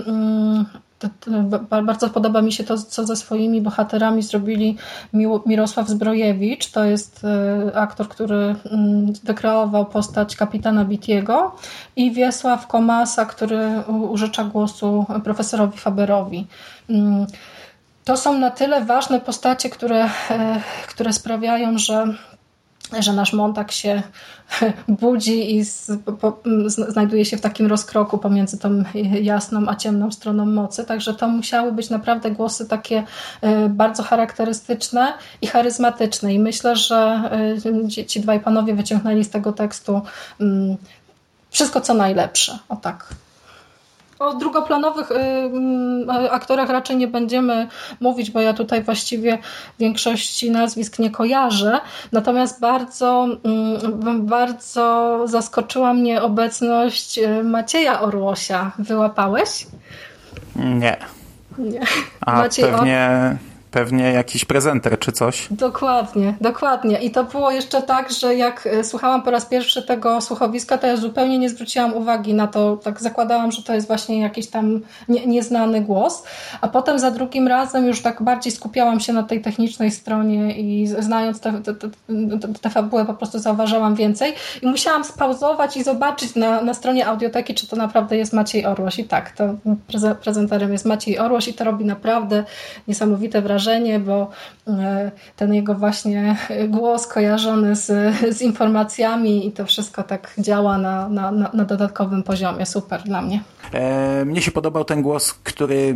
mm, 1.27 1.85
bardzo 1.85 2.09
podoba 2.09 2.41
mi 2.41 2.51
się 2.51 2.63
to, 2.63 2.77
co 2.77 3.05
ze 3.05 3.15
swoimi 3.15 3.61
bohaterami 3.61 4.23
zrobili 4.23 4.77
Mirosław 5.45 5.89
Zbrojewicz. 5.89 6.71
To 6.71 6.83
jest 6.83 7.25
aktor, 7.73 8.07
który 8.09 8.55
wykreował 9.23 9.85
postać 9.85 10.35
kapitana 10.35 10.85
Bitiego 10.85 11.55
i 11.95 12.11
Wiesław 12.11 12.67
Komasa, 12.67 13.25
który 13.25 13.83
użycza 14.09 14.43
głosu 14.43 15.05
profesorowi 15.23 15.77
Faberowi. 15.77 16.47
To 18.05 18.17
są 18.17 18.37
na 18.37 18.51
tyle 18.51 18.85
ważne 18.85 19.19
postacie, 19.19 19.69
które, 19.69 20.09
które 20.87 21.13
sprawiają, 21.13 21.77
że 21.77 22.05
że 22.99 23.13
nasz 23.13 23.33
Montag 23.33 23.71
się 23.71 24.03
budzi 24.87 25.55
i 25.55 25.65
z, 25.65 25.91
po, 26.21 26.39
znajduje 26.67 27.25
się 27.25 27.37
w 27.37 27.41
takim 27.41 27.67
rozkroku 27.67 28.17
pomiędzy 28.17 28.57
tą 28.57 28.83
jasną 29.21 29.67
a 29.67 29.75
ciemną 29.75 30.11
stroną 30.11 30.45
mocy. 30.45 30.85
Także 30.85 31.13
to 31.13 31.27
musiały 31.27 31.71
być 31.71 31.89
naprawdę 31.89 32.31
głosy 32.31 32.67
takie 32.67 33.03
bardzo 33.69 34.03
charakterystyczne 34.03 35.13
i 35.41 35.47
charyzmatyczne. 35.47 36.33
I 36.33 36.39
myślę, 36.39 36.75
że 36.75 37.29
ci, 37.89 38.05
ci 38.05 38.19
dwaj 38.19 38.39
panowie 38.39 38.75
wyciągnęli 38.75 39.23
z 39.23 39.29
tego 39.29 39.53
tekstu 39.53 40.01
wszystko, 41.49 41.81
co 41.81 41.93
najlepsze. 41.93 42.59
O 42.69 42.75
tak. 42.75 43.15
O 44.19 44.33
drugoplanowych 44.33 45.11
y, 45.11 46.31
aktorach 46.31 46.69
raczej 46.69 46.97
nie 46.97 47.07
będziemy 47.07 47.67
mówić, 47.99 48.31
bo 48.31 48.41
ja 48.41 48.53
tutaj 48.53 48.83
właściwie 48.83 49.37
większości 49.79 50.51
nazwisk 50.51 50.99
nie 50.99 51.09
kojarzę. 51.09 51.79
Natomiast 52.11 52.59
bardzo, 52.59 53.27
y, 54.07 54.19
bardzo 54.19 55.19
zaskoczyła 55.25 55.93
mnie 55.93 56.21
obecność 56.21 57.19
Macieja 57.43 58.01
Orłosia. 58.01 58.71
Wyłapałeś? 58.79 59.67
Nie. 60.55 60.97
Nie. 61.57 61.81
A 62.21 62.37
Maciej 62.37 62.65
pewnie... 62.65 63.09
Or 63.33 63.48
pewnie 63.71 64.11
jakiś 64.11 64.45
prezenter 64.45 64.99
czy 64.99 65.11
coś. 65.11 65.47
Dokładnie, 65.51 66.33
dokładnie. 66.41 66.97
I 66.97 67.11
to 67.11 67.23
było 67.23 67.51
jeszcze 67.51 67.81
tak, 67.81 68.11
że 68.11 68.35
jak 68.35 68.69
słuchałam 68.83 69.21
po 69.21 69.31
raz 69.31 69.45
pierwszy 69.45 69.83
tego 69.83 70.21
słuchowiska, 70.21 70.77
to 70.77 70.87
ja 70.87 70.97
zupełnie 70.97 71.39
nie 71.39 71.49
zwróciłam 71.49 71.93
uwagi 71.93 72.33
na 72.33 72.47
to, 72.47 72.77
tak 72.77 73.01
zakładałam, 73.01 73.51
że 73.51 73.63
to 73.63 73.73
jest 73.73 73.87
właśnie 73.87 74.21
jakiś 74.21 74.47
tam 74.47 74.79
nie, 75.07 75.25
nieznany 75.25 75.81
głos, 75.81 76.23
a 76.61 76.67
potem 76.67 76.99
za 76.99 77.11
drugim 77.11 77.47
razem 77.47 77.87
już 77.87 78.01
tak 78.01 78.23
bardziej 78.23 78.51
skupiałam 78.51 78.99
się 78.99 79.13
na 79.13 79.23
tej 79.23 79.41
technicznej 79.41 79.91
stronie 79.91 80.59
i 80.59 80.87
znając 80.87 81.39
tę 81.39 81.61
te, 81.63 81.73
te, 81.73 81.89
te, 82.61 82.69
fabułę 82.69 83.05
po 83.05 83.13
prostu 83.13 83.39
zauważałam 83.39 83.95
więcej 83.95 84.33
i 84.61 84.67
musiałam 84.67 85.03
spauzować 85.03 85.77
i 85.77 85.83
zobaczyć 85.83 86.35
na, 86.35 86.61
na 86.61 86.73
stronie 86.73 87.07
audioteki, 87.07 87.53
czy 87.53 87.67
to 87.67 87.75
naprawdę 87.75 88.17
jest 88.17 88.33
Maciej 88.33 88.65
Orłoś. 88.65 88.99
I 88.99 89.03
tak, 89.03 89.31
to 89.31 89.55
prezenterem 90.21 90.71
jest 90.71 90.85
Maciej 90.85 91.19
Orłoś 91.19 91.47
i 91.47 91.53
to 91.53 91.63
robi 91.63 91.85
naprawdę 91.85 92.43
niesamowite 92.87 93.41
wrażenie 93.41 93.58
wrażenie, 93.59 93.99
bo 93.99 94.29
ten 95.35 95.53
jego 95.53 95.75
właśnie 95.75 96.37
głos 96.67 97.07
kojarzony 97.07 97.75
z, 97.75 97.85
z 98.37 98.41
informacjami 98.41 99.47
i 99.47 99.51
to 99.51 99.65
wszystko 99.65 100.03
tak 100.03 100.33
działa 100.37 100.77
na, 100.77 101.09
na, 101.09 101.31
na 101.31 101.65
dodatkowym 101.65 102.23
poziomie. 102.23 102.65
Super 102.65 103.03
dla 103.03 103.21
mnie. 103.21 103.43
E, 103.73 104.25
mnie 104.25 104.41
się 104.41 104.51
podobał 104.51 104.85
ten 104.85 105.01
głos, 105.01 105.33
który 105.33 105.95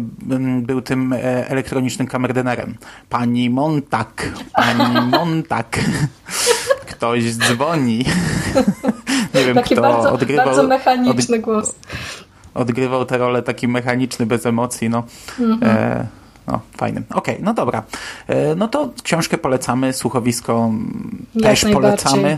był 0.61 0.82
tym 0.82 1.14
elektronicznym 1.47 2.07
kamerdynerem. 2.07 2.78
Pani 3.09 3.49
Montak, 3.49 4.30
pani 4.53 5.01
Montak. 5.18 5.80
Ktoś 6.86 7.36
dzwoni. 7.36 8.05
Nie 9.34 9.45
wiem, 9.45 9.55
Taki 9.55 9.76
kto 9.76 9.82
bardzo, 9.82 10.11
odgrywał. 10.11 10.45
Bardzo 10.45 10.64
mechaniczny 10.64 11.38
od, 11.38 11.43
głos. 11.43 11.76
Odgrywał 12.53 13.05
tę 13.05 13.18
rolę 13.18 13.43
taki 13.43 13.68
mechaniczny, 13.68 14.26
bez 14.26 14.45
emocji. 14.45 14.89
No. 14.89 15.03
Mhm. 15.39 15.59
E, 15.64 16.07
no, 16.47 16.59
fajny. 16.77 17.03
Okej, 17.09 17.33
okay, 17.35 17.45
no 17.45 17.53
dobra. 17.53 17.83
No 18.55 18.67
to 18.67 18.89
książkę 19.03 19.37
polecamy, 19.37 19.93
słuchowisko 19.93 20.71
Jak 21.35 21.43
też 21.43 21.65
polecamy. 21.73 22.37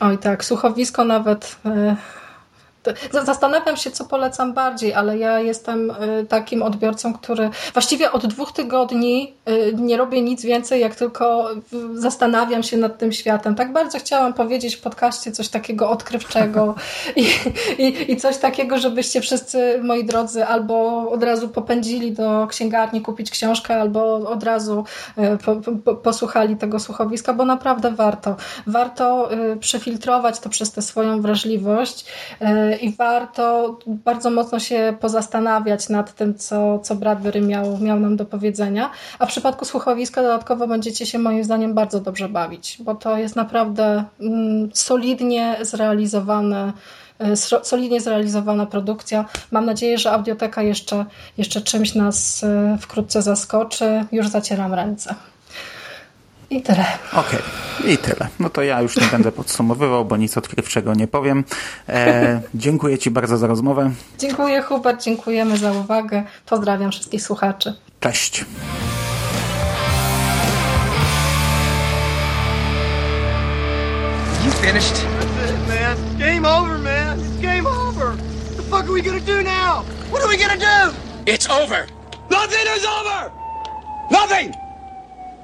Oj 0.00 0.18
tak, 0.18 0.44
słuchowisko 0.44 1.04
nawet... 1.04 1.56
Zastanawiam 3.24 3.76
się, 3.76 3.90
co 3.90 4.04
polecam 4.04 4.52
bardziej, 4.52 4.94
ale 4.94 5.18
ja 5.18 5.40
jestem 5.40 5.92
takim 6.28 6.62
odbiorcą, 6.62 7.14
który 7.14 7.50
właściwie 7.72 8.12
od 8.12 8.26
dwóch 8.26 8.52
tygodni 8.52 9.34
nie 9.74 9.96
robię 9.96 10.22
nic 10.22 10.42
więcej, 10.44 10.80
jak 10.80 10.94
tylko 10.94 11.48
zastanawiam 11.94 12.62
się 12.62 12.76
nad 12.76 12.98
tym 12.98 13.12
światem. 13.12 13.54
Tak 13.54 13.72
bardzo 13.72 13.98
chciałam 13.98 14.34
powiedzieć 14.34 14.76
w 14.76 14.80
podcaście 14.80 15.32
coś 15.32 15.48
takiego 15.48 15.90
odkrywczego 15.90 16.74
i, 17.16 17.26
i, 17.78 18.12
i 18.12 18.16
coś 18.16 18.36
takiego, 18.36 18.78
żebyście 18.78 19.20
wszyscy, 19.20 19.80
moi 19.82 20.04
drodzy, 20.04 20.44
albo 20.44 21.06
od 21.10 21.22
razu 21.22 21.48
popędzili 21.48 22.12
do 22.12 22.46
księgarni 22.50 23.02
kupić 23.02 23.30
książkę, 23.30 23.80
albo 23.80 24.14
od 24.14 24.42
razu 24.42 24.84
po, 25.44 25.56
po, 25.84 25.94
posłuchali 25.94 26.56
tego 26.56 26.80
słuchowiska, 26.80 27.32
bo 27.32 27.44
naprawdę 27.44 27.92
warto. 27.92 28.36
Warto 28.66 29.28
przefiltrować 29.60 30.40
to 30.40 30.48
przez 30.48 30.72
tę 30.72 30.82
swoją 30.82 31.22
wrażliwość 31.22 32.04
i 32.76 32.92
warto 32.92 33.78
bardzo 33.86 34.30
mocno 34.30 34.58
się 34.58 34.96
pozastanawiać 35.00 35.88
nad 35.88 36.14
tym, 36.14 36.34
co, 36.34 36.78
co 36.78 36.94
Bradbury 36.94 37.40
miał, 37.40 37.78
miał 37.78 38.00
nam 38.00 38.16
do 38.16 38.24
powiedzenia. 38.24 38.90
A 39.18 39.26
w 39.26 39.28
przypadku 39.28 39.64
słuchowiska 39.64 40.22
dodatkowo 40.22 40.66
będziecie 40.66 41.06
się 41.06 41.18
moim 41.18 41.44
zdaniem 41.44 41.74
bardzo 41.74 42.00
dobrze 42.00 42.28
bawić, 42.28 42.78
bo 42.80 42.94
to 42.94 43.18
jest 43.18 43.36
naprawdę 43.36 44.04
mm, 44.20 44.70
solidnie 44.74 45.56
zrealizowane 45.62 46.72
solidnie 47.62 48.00
zrealizowana 48.00 48.66
produkcja. 48.66 49.24
Mam 49.50 49.66
nadzieję, 49.66 49.98
że 49.98 50.12
audioteka 50.12 50.62
jeszcze, 50.62 51.04
jeszcze 51.38 51.60
czymś 51.60 51.94
nas 51.94 52.44
wkrótce 52.80 53.22
zaskoczy. 53.22 54.04
Już 54.12 54.28
zacieram 54.28 54.74
ręce. 54.74 55.14
I 56.50 56.62
tyle. 56.62 56.84
Okej, 57.12 57.40
okay. 57.78 57.92
i 57.92 57.98
tyle. 57.98 58.28
No 58.40 58.50
to 58.50 58.62
ja 58.62 58.82
już 58.82 58.96
nie 58.96 59.06
będę 59.06 59.32
podsumowywał, 59.32 60.04
bo 60.04 60.16
nic 60.16 60.36
odkrywczego 60.36 60.94
nie 60.94 61.06
powiem. 61.06 61.44
E, 61.88 62.40
dziękuję 62.54 62.98
Ci 62.98 63.10
bardzo 63.10 63.38
za 63.38 63.46
rozmowę. 63.46 63.90
Dziękuję 64.18 64.62
Hubert, 64.62 65.02
dziękujemy 65.02 65.58
za 65.58 65.72
uwagę. 65.72 66.22
Pozdrawiam 66.46 66.92
wszystkich 66.92 67.22
słuchaczy. 67.22 67.74
Cześć. 68.00 68.44
You 74.44 74.52
finished? 74.52 74.94
That's 74.94 75.50
it, 75.50 75.68
man. 75.68 76.18
Game 76.18 76.48
over, 76.48 76.78
man. 76.78 77.18
It's 77.20 77.42
game 77.42 77.66
over. 77.66 78.06
What 78.06 78.56
the 78.56 78.62
fuck 78.62 78.84
are 78.84 78.92
we 78.92 79.02
gonna 79.02 79.20
do 79.20 79.42
now? 79.42 79.84
What 80.10 80.22
are 80.22 80.28
we 80.28 80.36
gonna 80.36 80.56
do? 80.56 80.94
It's 81.26 81.50
over. 81.50 81.86
Nothing 82.30 82.66
is 82.76 82.84
over! 82.84 83.32
Nothing! 84.10 84.67